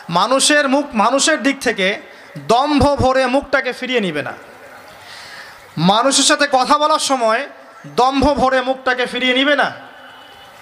[0.08, 1.88] মানুষের মুখ, মানুষের দিক থেকে
[2.52, 4.34] দম্ভ ভরে মুখটাকে ফিরিয়ে নিবে না।
[5.80, 7.48] মানুষের সাথে কথা বলার সময়
[7.86, 9.72] দম্ভ ভরে মুখটাকে ফিরিয়ে নিবে না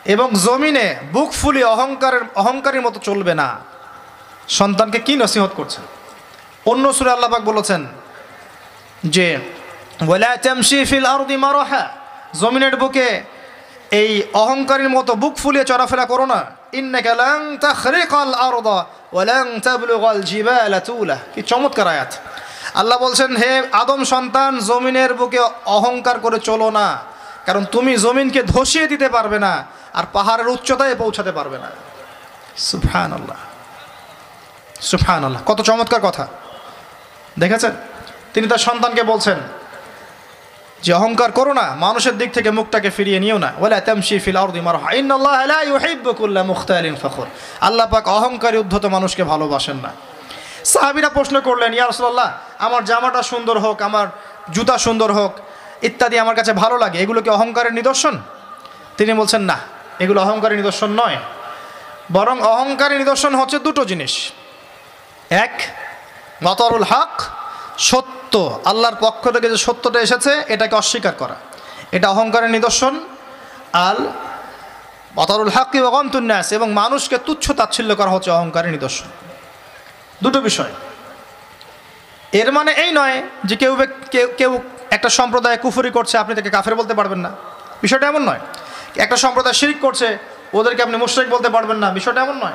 [0.05, 3.59] এবং জমিনে বুক ফুলি অহংকারের অহংকারের মতো চলবে না।
[4.49, 5.85] সন্তানকে কি নসিহত করছেন?
[6.67, 7.87] অন্য সুরে আল্লাপাক বলেছেন
[9.05, 9.39] যে
[12.41, 13.23] জমিনের বুকে
[13.91, 16.45] এই অহংকারের মতো বুক ফুলিয়ে চলাফেরা করো না।
[21.35, 22.15] কি চমৎকার আয়াত।
[22.75, 26.99] আল্লাহ বলছেন, হে আদম সন্তান, জমিনের বুকে অহংকার করে চলো না।
[27.47, 29.65] কারণ তুমি জমিনকে ধসিয়ে দিতে পারবে না
[29.95, 31.71] আর পাহাড়ের উচ্চতায় পৌঁছাতে পারবে না।
[32.57, 33.37] সুফহান আল্লাহ
[34.81, 36.27] সুফহান আল্লাহ কত চমৎকার কথা।
[37.39, 37.71] দেখেছেন?
[38.35, 39.37] তিনি তার সন্তানকে বলছেন,
[40.83, 44.61] যে অহংকার করো না, মানুষের দিক থেকে মুখটাকে ফিরিয়ে নিও না। ওলা তামশি ফিল আরদি
[47.03, 47.27] ফখর।
[47.61, 50.08] আল্লাহ পাক অহংকারী উদ্ধত মানুষকে ভালোবাসেন না।
[50.65, 54.07] সাহাবীরা প্রশ্ন করলেন, ইয়া রাসূলুল্লাহ, আমার জামাটা সুন্দর হোক, আমার
[54.51, 55.33] জুতা সুন্দর হোক,
[55.83, 58.19] ইত্যাদি আমার কাছে ভালো লাগে, এগুলো কি অহংকারের নিদর্শন?
[58.97, 59.59] তিনি বলছেন, না,
[60.01, 61.17] এগুলো অহংকারের নিদর্শন নয়।
[62.13, 64.33] বরং অহংকারের নিদর্শন হচ্ছে দুটো জিনিস।
[65.31, 65.61] এক,
[66.45, 67.23] মতরুল হক,
[67.79, 71.35] সত্য, আল্লাহর পক্ষ থেকে যে সত্যটা এসেছে, এটাকে অস্বীকার করা।
[71.93, 73.01] এটা অহংকারের নিদর্শন।
[73.73, 74.07] আল,
[75.17, 75.75] মতরুল হক
[76.53, 79.28] এবং মানুষকে তুচ্ছ তাচ্ছিল্য করা হচ্ছে অহংকারের নিদর্শন।
[80.23, 80.73] দুটো বিষয়।
[82.33, 83.85] এর মানে এই নয় যে কেউ
[84.37, 84.59] কেউ
[84.91, 87.31] একটা সম্প্রদায় কুফুরি করছে, আপনি তাকে কাফের বলতে পারবেন না।
[87.83, 88.41] বিষয়টা এমন নয়।
[88.97, 90.19] একটা সম্প্রদায় শিরিক করছে,
[90.55, 92.53] ওদেরকে আপনি মুশরিক বলতে পারবেন না। বিষয়টা এমন নয়।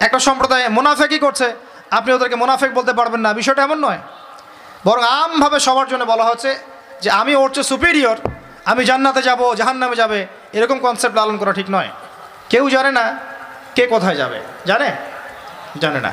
[0.00, 1.54] একটা সম্প্রদায় মোনাফেকি করছে,
[1.90, 3.98] আপনি ওদেরকে মোনাফেক বলতে পারবেন না। বিষয়টা এমন নয়।
[4.84, 6.58] বরং আমভাবে সবার জন্য বলা হচ্ছে
[7.02, 8.16] যে, আমি ওর চেয়ে সুপিরিয়র
[8.64, 11.88] আমি জান্নাতে যাব, জাহান্নামে যাবে, এরকম কনসেপ্ট লালন করা ঠিক নয়।
[12.48, 13.18] কেউ জানে না
[13.74, 14.96] কে কোথায় যাবে। জানে?
[15.80, 16.12] জানে না।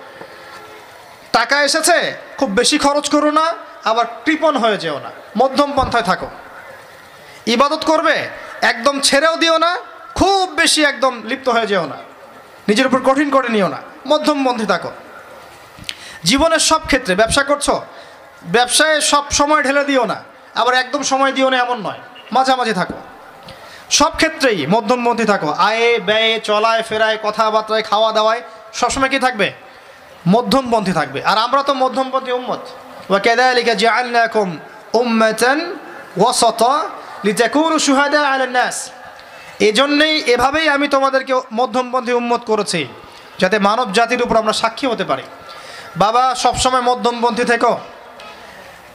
[1.31, 3.53] টাকা এসেছে, খুব বেশি খরচ করো না,
[3.83, 6.29] আবার কৃপণ হয়ে যেও না। মধ্যম পন্থায় থাকো।
[7.45, 8.29] ইবাদত করবে,
[8.61, 9.77] একদম ছেড়েও দিও না,
[10.15, 11.95] খুব বেশি একদম লিপ্ত হয়ে যেও না।
[12.67, 13.77] নিজের উপর কঠিন করে নিও না।
[14.07, 14.91] মধ্যম পন্থী থাকো।
[16.23, 17.69] জীবনের সব ক্ষেত্রে ব্যবসা করছ,
[18.43, 20.23] ব্যবসায় সব সময় ঢেলে দিও না,
[20.55, 21.99] আবার একদম সময় দিও না এমন নয়।
[22.31, 22.93] মাঝামাঝি থাকো।
[23.89, 28.41] সব ক্ষেত্রেই মধ্যমপন্থী থাকো। আয়ে, ব্যয়ে, চলায়, ফেরায়, কথাবার্তায় খাওয়া দাওয়ায়
[28.73, 29.70] সবসময় কি থাকবে?
[30.27, 32.59] মধ্যমপন্থী থাকবে। আর আমরা তো মধ্যমপন্থী উম্মত।
[33.09, 34.57] ওয়াকাদালিকা জাআলনাকুম
[34.93, 35.75] উম্মাতান
[36.17, 36.89] ওয়াসাতা
[37.23, 38.89] লিতাকুনু শুহাদা আলান নাস।
[39.59, 42.87] এজন্যই এভাবেই আমি তোমাদেরকে মধ্যমপন্থী উম্মত করেছি,
[43.39, 45.23] যাতে মানব জাতির উপর আমরা সাক্ষী হতে পারি।
[45.97, 47.79] বাবা, সবসময় মধ্যমপন্থী থেকো।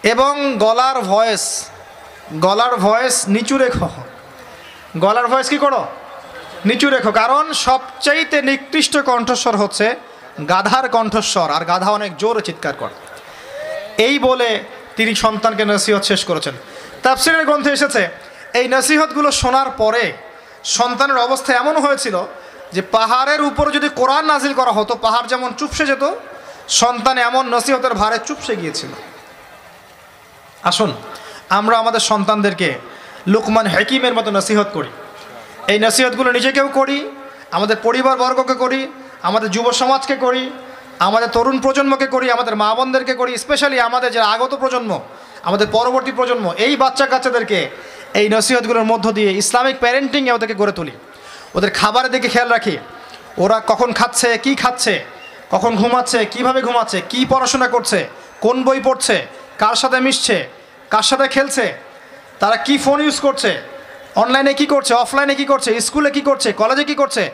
[0.03, 1.69] এবং গলার ভয়েস
[2.35, 3.89] গলার ভয়েস নিচু রেখো।
[4.99, 5.87] গলার ভয়েস কি করো?
[6.65, 9.97] নিচু রেখো। কারণ সবচাইতে নিকৃষ্ট কণ্ঠস্বর হচ্ছে
[10.51, 12.95] গাধার কণ্ঠস্বর, আর গাধা অনেক জোরে চিৎকার করে।
[13.99, 14.49] এই বলে
[14.97, 16.55] তিনি সন্তানকে নসিহত শেষ করেছেন।
[17.03, 18.03] তাফসিরের গ্রন্থে এসেছে,
[18.59, 20.13] এই নসিহতগুলো শোনার পরে
[20.65, 22.17] সন্তানের অবস্থা এমন হয়েছিল
[22.73, 26.05] যে পাহাড়ের উপর যদি কোরআন নাজিল করা হতো, পাহাড় যেমন চুপসে যেত,
[26.69, 28.93] সন্তান এমন নসিহতের ভারে চুপসে গিয়েছিল।
[30.63, 30.95] আসুন,
[31.49, 32.69] আমরা আমাদের সন্তানদেরকে
[33.27, 34.91] লুকমান হাকিমের মতো নসিহত করি।
[35.69, 37.11] এই নসিহতগুলো নিজেকেও করি,
[37.53, 38.81] আমাদের পরিবারবর্গকে করি
[39.23, 40.51] আমাদের যুব সমাজকে করি,
[40.99, 45.01] আমাদের তরুণ প্রজন্মকে করি, আমাদের মা বোনদেরকে করি স্পেশালি আমাদের যারা আগত প্রজন্ম,
[45.49, 47.59] আমাদের পরবর্তী প্রজন্ম, এই বাচ্চা কাচ্চাদেরকে
[48.15, 50.95] এই নসিহতগুলোর মধ্য দিয়ে ইসলামিক প্যারেন্টিংয়ে ওদেরকে গড়ে তুলি।
[51.57, 52.77] ওদের খাবারের দিকে খেয়াল রাখি।
[53.39, 55.05] ওরা কখন খাচ্ছে, কি খাচ্ছে,
[55.51, 58.09] কখন ঘুমাচ্ছে, কীভাবে ঘুমাচ্ছে, কি পড়াশোনা করছে,
[58.41, 59.27] কোন বই পড়ছে,
[59.59, 60.49] কার সাথে মিশছে,
[60.91, 61.65] কার সাথে খেলছে,
[62.41, 63.51] তারা কি ফোন ইউজ করছে
[64.23, 67.31] অনলাইনে কি করছে অফলাইনে কি করছে স্কুলে কি করছে কলেজে কি করছে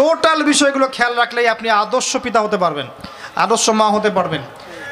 [0.00, 2.86] টোটাল বিষয়গুলো খেয়াল রাখলেই আপনি আদর্শ পিতা হতে পারবেন,
[3.44, 4.42] আদর্শ মা হতে পারবেন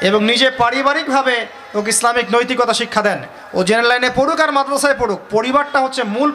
[0.08, 1.34] এবং নিজে পারিবারিকভাবে
[1.78, 3.18] ওকে ইসলামিক নৈতিকতা শিক্ষা দেন।
[3.56, 6.30] ও জেনারেল লাইনে পড়ুক আর মাদ্রাসায় পড়ুক, পরিবারটা হচ্ছে মূল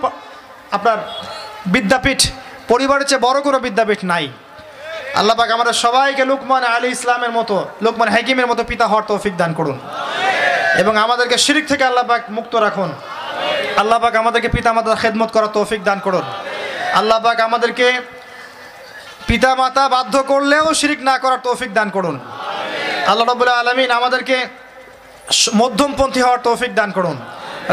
[0.77, 0.97] আপনার
[1.73, 2.21] বিদ্যাপীঠ,
[2.71, 4.25] পরিবারের চেয়ে বড় কোনো বিদ্যাপীঠ নাই।
[5.19, 7.55] আল্লাহ পাক আমাদের সবাইকে লুকমান আলী ইসলামের মতো,
[7.85, 9.77] লুকমান হাকিমের মতো পিতা হওয়ার তৌফিক দান করুন।
[10.81, 12.89] এবং আমাদেরকে শিরিক থেকে আল্লাহ পাক মুক্ত রাখুন।
[13.81, 16.25] আল্লাহ পাক আমাদেরকে পিতা মাতার খেদমত করার তৌফিক দান করুন।
[16.99, 17.87] আল্লাহ পাক আমাদেরকে
[19.27, 22.15] পিতা মাতা বাধ্য করলেও শিরিক না করার তৌফিক দান করুন।
[23.09, 24.37] আল্লাহ রবুল্লাহ আলমিন আমাদেরকে
[25.55, 27.17] মধ্যমপন্থী হওয়ার তৌফিক দান করুন।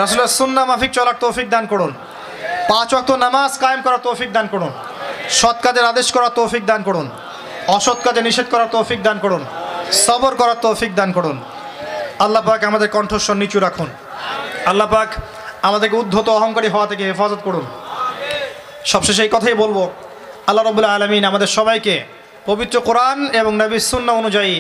[0.01, 1.91] রাসুল্লাহ সুন্না মাফিক চলার তৌফিক দান করুন।
[2.69, 4.73] পাঁচ অক্ত নামাজ কায়েম করার তৌফিক দান করুন।
[5.41, 7.07] সৎ কাজের আদেশ করার তৌফিক দান করুন।
[7.77, 9.43] অসৎ কাজে নিষেধ করার তৌফিক দান করুন।
[10.07, 11.37] সবর করার তৌফিক দান করুন।
[12.25, 13.89] আল্লাহ পাক আমাদের কণ্ঠস্বর নিচু রাখুন।
[14.71, 15.09] আল্লাহ পাক
[15.63, 17.65] আমাদেরকে উদ্ধত অহংকারী হওয়া থেকে হেফাজত করুন।
[18.93, 19.79] সবশেষে এই কথাই বলব।
[20.51, 21.95] আল্লাহ রবুল্লা আলমিন আমাদের সবাইকে
[22.47, 24.55] পবিত্র কোরআন এবং নবী সুন্না অনুযায়ী